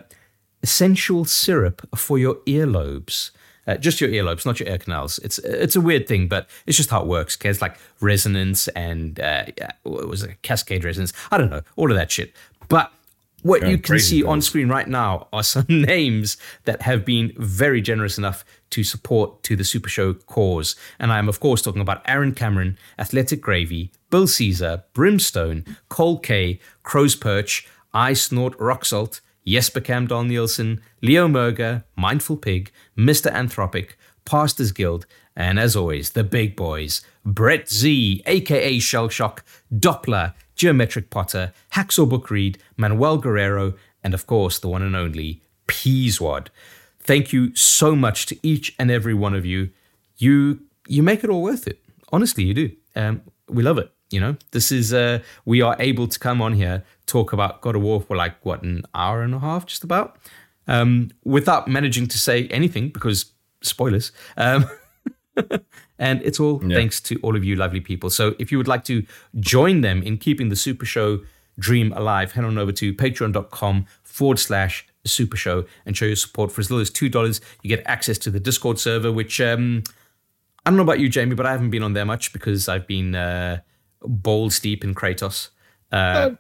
[0.63, 3.31] essential syrup for your earlobes.
[3.67, 5.19] Uh, just your earlobes, not your ear canals.
[5.21, 7.37] It's it's a weird thing, but it's just how it works.
[7.37, 7.49] Okay?
[7.49, 9.45] It's like resonance and uh,
[9.85, 11.13] what was it cascade resonance?
[11.31, 12.35] I don't know all of that shit.
[12.69, 12.93] But
[13.43, 17.33] what Yeah, you can see on screen right now are some names that have been
[17.37, 20.77] very generous enough to support to the Super Show cause.
[20.99, 26.19] And I am, of course, talking about Aaron Cameron, Athletic Gravy, Bill Caesar, Brimstone, Cole
[26.19, 33.33] K, Crow's Perch, I Snort Rock Salt, Jesper Camdal Nielsen, Leo Merger, Mindful Pig, Mr.
[33.33, 33.93] Anthropic,
[34.25, 39.45] Pastors Guild, and as always, the big boys Brett Z, aka Shell Shock,
[39.75, 43.75] Doppler, Geometric Potter, Hacksaw Book Read, Manuel Guerrero,
[44.05, 46.49] and of course, the one and only Peaswad.
[47.01, 49.71] Thank you so much to each and every one of you.
[50.19, 51.83] You you make it all worth it.
[52.13, 52.71] Honestly, you do.
[52.95, 53.91] Um, we love it.
[54.13, 57.77] You know, this is uh, we are able to come on here talk about God
[57.77, 60.17] of War for like what an hour and a half, just about,
[60.67, 64.13] um, without managing to say anything because spoilers.
[64.37, 64.69] Um,
[65.99, 68.11] and it's all thanks to all of you lovely people.
[68.11, 69.05] So if you would like to
[69.41, 71.21] join them in keeping the Super Show
[71.59, 76.53] dream alive, head on over to patreon.com forward slash super show and show your support
[76.53, 77.41] for as little as $2.
[77.63, 79.83] You get access to the Discord server, which um,
[80.65, 82.87] I don't know about you, Jamie, but I haven't been on there much because I've
[82.87, 83.61] been uh,
[84.05, 85.49] balls deep in Kratos.
[85.91, 86.31] Uh,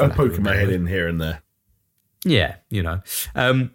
[0.00, 1.42] I'm poking my head in here and there.
[2.24, 3.00] yeah, you know.
[3.34, 3.70] Um,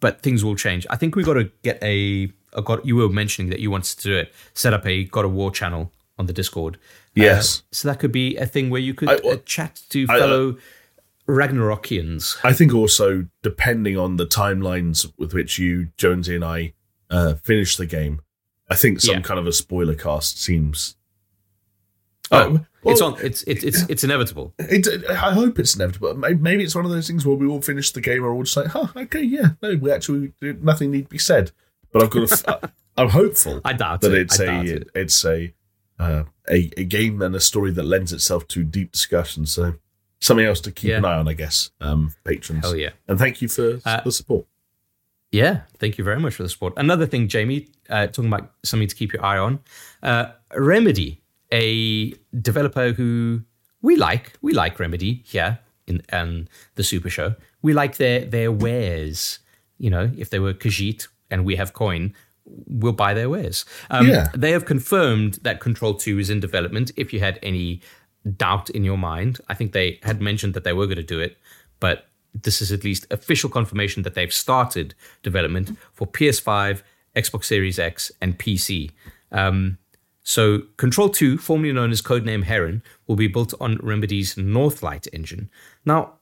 [0.00, 0.86] but things will change.
[0.90, 2.80] I think we got to get a, a God.
[2.84, 4.32] You were mentioning that you wanted to do it.
[4.54, 6.78] Set up a God of War channel on the Discord.
[7.14, 7.60] Yes.
[7.60, 10.14] Uh, so that could be a thing where you could I- uh, chat to I-
[10.14, 10.56] uh, fellow
[11.28, 12.36] Ragnarokians.
[12.44, 16.72] I think also depending on the timelines with which you, Jonesy, and I
[17.10, 18.20] uh, finish the game,
[18.70, 19.20] I think some Yeah.
[19.22, 20.96] kind of a spoiler cast seems.
[22.32, 23.16] Oh, Uh, well, it's on.
[23.22, 24.52] It's it's it's it's inevitable.
[24.58, 26.14] It, I hope it's inevitable.
[26.14, 28.42] Maybe it's one of those things where we all finish the game and we're all
[28.42, 31.52] just like, "Huh, okay, yeah, no, we actually nothing need to be said."
[31.92, 32.72] But I've got to.
[32.98, 34.22] I'm hopeful I doubt that it.
[34.22, 34.88] it's I a doubt it.
[34.94, 35.52] it's a,
[35.98, 39.46] uh, a a game and a story that lends itself to deep discussion.
[39.46, 39.74] So
[40.20, 40.98] something else to keep Yeah.
[40.98, 41.70] an eye on, I guess.
[41.80, 42.64] Um, patrons.
[42.64, 42.90] Hell yeah.
[43.08, 44.46] And thank you for Uh, the support.
[45.32, 46.72] Yeah, thank you very much for the support.
[46.76, 49.58] Another thing, Jamie, uh, talking about something to keep your eye on.
[50.02, 50.26] Uh,
[50.56, 51.20] Remedy,
[51.52, 53.42] a developer who
[53.82, 57.34] we like, we like Remedy here in um, the Super Show.
[57.62, 59.38] We like their their wares.
[59.78, 62.14] You know, if they were Khajiit and we have coin,
[62.44, 63.64] we'll buy their wares.
[63.90, 64.28] Um, Yeah.
[64.34, 66.92] They have confirmed that Control 2 is in development.
[66.96, 67.82] If you had any
[68.36, 71.20] doubt in your mind, I think they had mentioned that they were going to do
[71.20, 71.36] it,
[71.78, 76.82] but this is at least official confirmation that they've started development for PS5,
[77.14, 78.90] Xbox Series X, and PC.
[79.32, 79.78] Um,
[80.28, 85.48] so, Control 2, formerly known as codename Heron, will be built on Remedy's Northlight engine.
[85.84, 86.14] Now,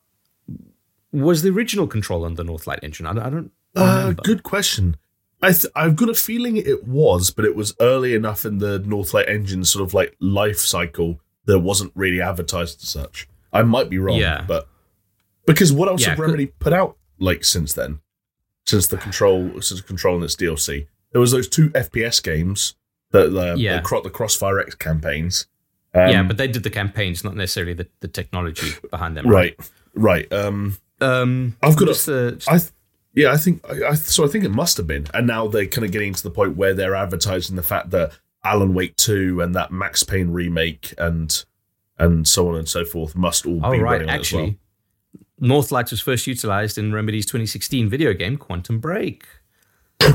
[1.10, 3.06] was the original Control on the Northlight engine?
[3.06, 4.96] I don't, I don't Uh, good question.
[5.40, 8.78] I th- I've got a feeling it was, but it was early enough in the
[8.78, 13.26] Northlight engine sort of like life cycle that it wasn't really advertised as such.
[13.54, 14.44] I might be wrong, Yeah.
[14.46, 14.68] but
[15.46, 18.00] because what else Yeah, have could- Remedy put out like since then?
[18.66, 22.74] Since the control, since control and its DLC, there was those two FPS games
[23.14, 23.76] that uh, Yeah.
[23.78, 25.46] the, cro- the Crossfire X campaigns.
[25.94, 29.26] Um, yeah, but they did the campaigns, not necessarily the, the technology behind them.
[29.28, 29.56] right,
[29.94, 30.30] right.
[30.32, 32.70] Um, Um, I've got a- just, just- I th-
[33.14, 35.66] yeah, I think I, I so I think it must have been, and now they're
[35.66, 38.10] kind of getting to the point where they're advertising the fact that
[38.42, 41.44] Alan Wake two and that Max Payne remake and
[41.96, 44.32] and so on and so forth must all oh be right, running on it as
[44.32, 44.42] well.
[44.42, 44.58] actually,
[45.40, 49.24] Northlight was first utilized in Remedy's 2016 video game Quantum Break.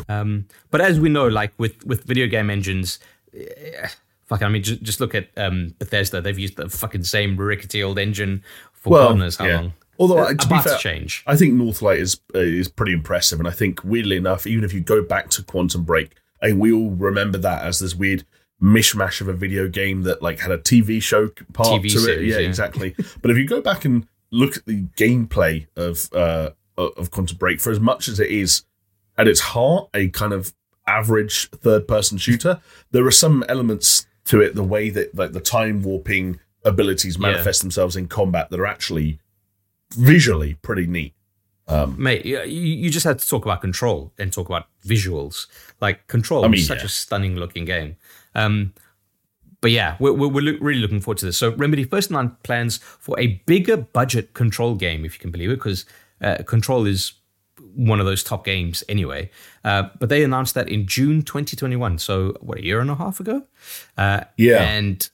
[0.09, 2.99] Um, but as we know, like with with video game engines.
[3.35, 3.87] eh,
[4.25, 6.21] Fuck, I mean, just, just look at um, Bethesda.
[6.21, 8.43] They've used the fucking same rickety old engine
[8.73, 9.55] for Well, God knows how yeah.
[9.55, 9.73] long.
[9.97, 11.23] Although Uh, to be fair, change.
[11.25, 14.71] I think Northlight is uh, is pretty impressive, and I think weirdly enough, even if
[14.71, 16.11] you go back to Quantum Break,
[16.43, 18.23] I think we all remember that as this weird
[18.61, 22.07] mishmash of a video game that like had a TV show part TV to series,
[22.07, 22.35] it.
[22.35, 22.47] Yeah, yeah.
[22.47, 22.95] exactly.
[23.21, 27.59] but if you go back and look at the gameplay of uh, of Quantum Break,
[27.59, 28.63] for as much as it is
[29.19, 30.53] at its heart a kind of
[30.87, 32.59] average third person shooter,
[32.91, 37.61] there are some elements to it, the way that like the time warping abilities manifest
[37.61, 37.65] yeah.
[37.65, 39.19] themselves in combat that are actually
[39.91, 41.13] visually pretty neat.
[41.67, 45.45] Um, Mate, you, you just had to talk about control and talk about visuals.
[45.79, 46.85] Like control I mean, is such yeah.
[46.85, 47.95] a stunning looking game.
[48.33, 48.73] Um,
[49.61, 51.37] but yeah, we're, we're, lo- really looking forward to this.
[51.37, 55.51] So Remedy first announced plans for a bigger budget control game, if you can believe
[55.51, 55.85] it, because
[56.21, 57.13] uh, Control is
[57.79, 59.29] one of those top games anyway.
[59.63, 63.19] Uh, but they announced that in June 2021, so what a year and a half
[63.19, 63.43] ago.
[63.97, 65.09] Uh, yeah, and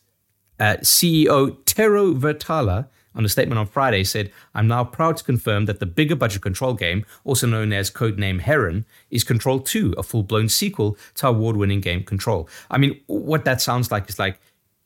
[0.59, 5.65] uh, CEO Tero Virtala on a statement on Friday said, I'm now proud to confirm
[5.65, 10.03] that the bigger budget Control game, also known as codename Heron, is Control 2, a
[10.03, 12.49] full blown sequel to award winning game Control.
[12.69, 14.39] I mean, what that sounds like is like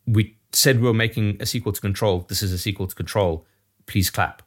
[0.06, 2.26] we said we were making a sequel to Control.
[2.28, 3.46] This is a sequel to Control.
[3.88, 4.44] Please clap.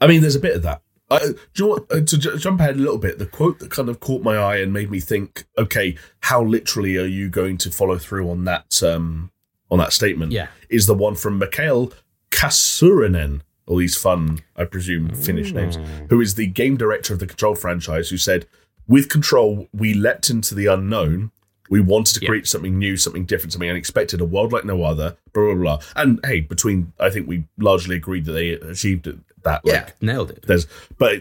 [0.00, 0.82] I mean, there's a bit of that.
[1.08, 3.70] Uh, do you what, uh, to j- jump ahead a little bit, the quote that
[3.70, 7.56] kind of caught my eye and made me think, okay, how literally are you going
[7.58, 9.30] to follow through on that um,
[9.70, 10.32] on that statement?
[10.32, 10.48] Yeah.
[10.68, 11.92] is the one from Mikael
[12.30, 15.54] Kasurinen, all these fun, I presume, Finnish mm.
[15.54, 15.78] names,
[16.10, 18.46] who is the game director of the Control franchise, who said,
[18.86, 21.30] with Control, we leapt into the unknown.
[21.68, 25.16] We wanted to create something new, something different, something unexpected, a world like no other,
[25.32, 25.78] blah, blah, blah.
[25.96, 29.16] And hey, between, I think we largely agreed that they achieved it,
[29.46, 29.64] that.
[29.64, 30.44] Like, yeah, nailed it.
[30.46, 30.66] There's,
[30.98, 31.20] but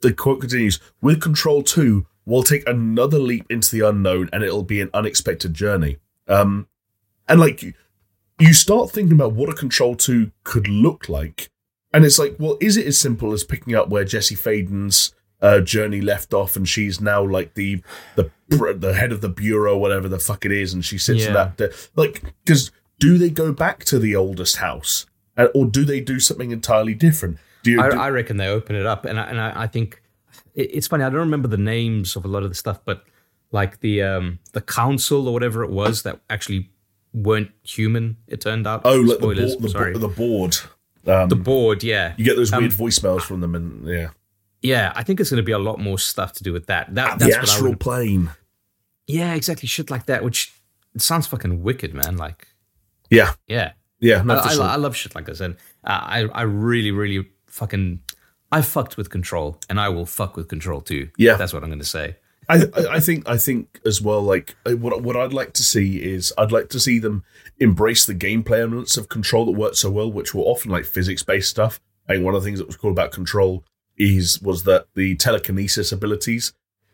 [0.00, 4.62] the quote continues with Control 2, we'll take another leap into the unknown and it'll
[4.62, 5.98] be an unexpected journey.
[6.26, 6.66] Um,
[7.28, 7.62] and like,
[8.38, 11.50] you start thinking about what a Control 2 could look like.
[11.92, 15.60] And it's like, well, is it as simple as picking up where Jesse Faden's uh,
[15.60, 17.82] journey left off, and she's now like the
[18.16, 21.28] the the head of the bureau, whatever the fuck it is, and she sits yeah.
[21.28, 21.56] in that.
[21.56, 25.06] De- like, because do they go back to the oldest house,
[25.54, 27.38] or do they do something entirely different?
[27.64, 27.80] Do you?
[27.80, 30.00] I, do- I reckon they open it up, and I, and I, I think
[30.54, 31.02] it, it's funny.
[31.02, 33.04] I don't remember the names of a lot of the stuff, but
[33.50, 36.70] like the um the council or whatever it was that actually
[37.12, 38.18] weren't human.
[38.28, 38.82] It turned out.
[38.84, 39.98] Oh, like Spoilers, the, bo- the, sorry.
[39.98, 40.56] the board.
[41.06, 42.14] Um, the board, yeah.
[42.16, 44.10] You get those weird um, voicemails from them, and yeah,
[44.62, 44.92] yeah.
[44.94, 46.94] I think it's going to be a lot more stuff to do with that.
[46.94, 48.30] That that's the astral would, plane.
[49.06, 49.68] Yeah, exactly.
[49.68, 50.52] Shit like that, which
[50.94, 52.16] it sounds fucking wicked, man.
[52.16, 52.48] Like,
[53.10, 54.24] yeah, yeah, yeah.
[54.26, 58.00] I, I, I, love shit like this, and uh, I I really really fucking
[58.50, 61.10] I fucked with Control, and I will fuck with Control too.
[61.16, 62.16] Yeah, that's what I'm going to say.
[62.48, 64.20] I, I think I think as well.
[64.20, 67.24] Like what what I'd like to see is I'd like to see them
[67.58, 71.22] embrace the gameplay elements of Control that worked so well, which were often like physics
[71.22, 71.80] based stuff.
[72.08, 73.64] I think one of the things that was cool about Control
[73.96, 76.52] is was that the telekinesis abilities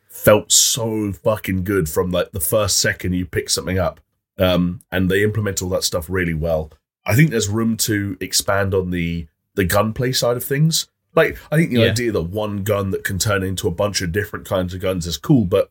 [0.09, 4.01] felt so fucking good from like the first second you pick something up,
[4.39, 6.71] um, and they implement all that stuff really well.
[7.05, 9.27] I think there's room to expand on the
[9.61, 10.89] the gunplay side of things.
[11.15, 11.91] Like, I think the yeah.
[11.91, 15.07] idea that one gun that can turn into a bunch of different kinds of guns
[15.07, 15.71] is cool, but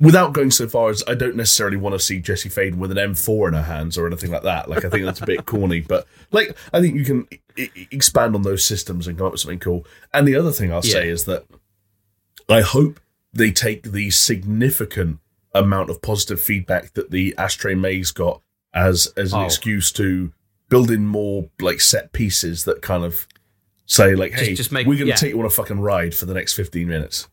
[0.00, 2.96] without going so far as I don't necessarily want to see Jesse Faden with an
[2.96, 4.68] M4 in her hands or anything like that.
[4.68, 8.34] Like, I think that's a bit corny, but like, I think you can I- expand
[8.34, 9.86] on those systems and come up with something cool.
[10.12, 10.94] And the other thing I'll yeah.
[10.94, 11.44] say is that
[12.48, 12.98] I hope
[13.32, 15.20] they take the significant
[15.54, 18.42] amount of positive feedback that the Ashtray Maze got
[18.74, 19.44] as as an oh.
[19.44, 20.32] excuse to
[20.68, 23.26] build in more like set pieces that kind of
[23.86, 25.16] say like, "Hey, just, just make, we're going to yeah.
[25.16, 27.28] take you on a fucking ride for the next fifteen minutes."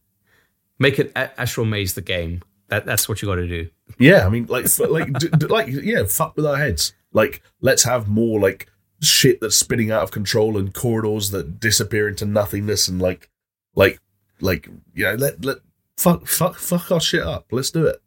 [0.78, 2.42] Make it Astral Maze the game.
[2.68, 3.70] That that's what you got to do.
[3.98, 6.94] Yeah, I mean, like, like, d- d- like, yeah, fuck with our heads.
[7.14, 8.70] Like, let's have more like
[9.02, 13.30] shit that's spinning out of control and corridors that disappear into nothingness and like,
[13.76, 14.00] like,
[14.42, 15.58] like, you know, let let
[15.98, 17.46] fuck fuck fuck our shit up.
[17.52, 18.02] Let's do it.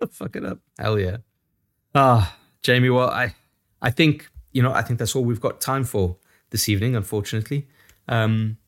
[0.10, 0.58] fuck it up.
[0.78, 1.18] Hell yeah.
[1.94, 2.90] Ah, Jamie.
[2.90, 3.34] Well, I
[3.80, 6.16] I think you know I think that's all we've got time for
[6.50, 7.68] this evening, unfortunately.
[8.08, 8.58] Um,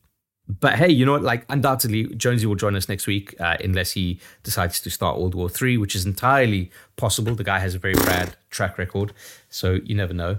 [0.61, 1.23] but hey, you know what?
[1.23, 5.35] Like, undoubtedly, Jonesy will join us next week uh, unless he decides to start World
[5.35, 7.35] War Three, which is entirely possible.
[7.35, 9.13] The guy has a very bad track record,
[9.49, 10.39] so you never know.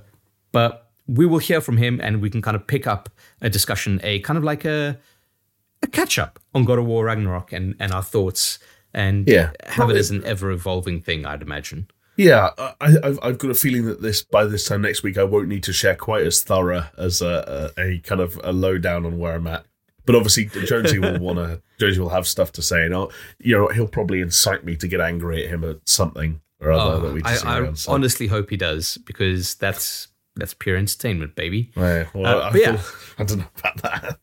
[0.53, 3.09] But we will hear from him, and we can kind of pick up
[3.41, 4.97] a discussion, a kind of like a
[5.83, 8.59] a catch up on God of War Ragnarok and and our thoughts,
[8.93, 11.25] and yeah, have it as an ever evolving thing.
[11.25, 11.87] I'd imagine.
[12.21, 15.23] Yeah, I, have I've got a feeling that this by this time next week I
[15.23, 19.07] won't need to share quite as thorough as a, a, a kind of a lowdown
[19.07, 19.65] on where I'm at.
[20.05, 21.61] But obviously, Jonesy will want to.
[21.79, 24.87] Jonesy will have stuff to say, and I'll, you know, he'll probably incite me to
[24.87, 27.43] get angry at him at something or other oh, that we just.
[27.43, 31.71] I, I honestly hope he does because that's that's pure entertainment, baby.
[31.75, 32.81] Yeah, well, uh, I, yeah.
[33.17, 34.19] I don't know about that.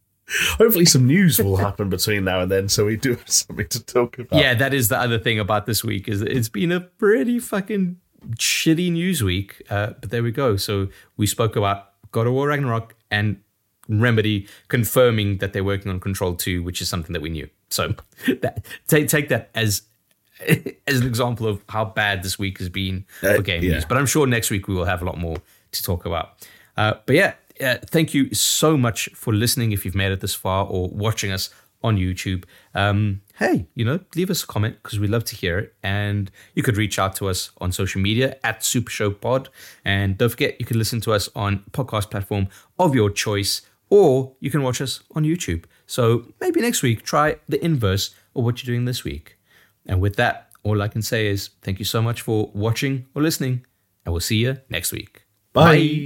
[0.59, 3.83] Hopefully, some news will happen between now and then, so we do have something to
[3.85, 4.39] talk about.
[4.41, 7.97] Yeah, that is the other thing about this week is it's been a pretty fucking
[8.37, 9.63] shitty news week.
[9.71, 10.57] Uh, but there we go.
[10.57, 13.41] So we spoke about God of War Ragnarok, and
[13.89, 17.49] Remedy confirming that they're working on Control 2, which is something that we knew.
[17.71, 17.95] So
[18.43, 19.83] that, take take that as
[20.87, 23.73] as an example of how bad this week has been Uh, for game yeah.
[23.73, 23.87] news.
[23.87, 25.39] But I'm sure next week we will have a lot more
[25.73, 26.47] to talk about.
[26.77, 29.73] Uh, but yeah, uh, thank you so much for listening.
[29.73, 31.51] If you've made it this far or watching us
[31.83, 32.45] on YouTube,
[32.75, 35.75] um, hey, you know, leave us a comment because we love to hear it.
[35.83, 39.49] And you could reach out to us on social media at Super Show Pod.
[39.85, 42.49] And don't forget, you can listen to us on podcast platform
[42.79, 45.65] of your choice, or you can watch us on YouTube.
[45.87, 49.39] So maybe next week, try the inverse of what you're doing this week.
[49.87, 53.23] And with that, all I can say is thank you so much for watching or
[53.23, 53.65] listening,
[54.05, 55.23] and we'll see you next week.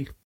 [0.07, 0.13] Bye.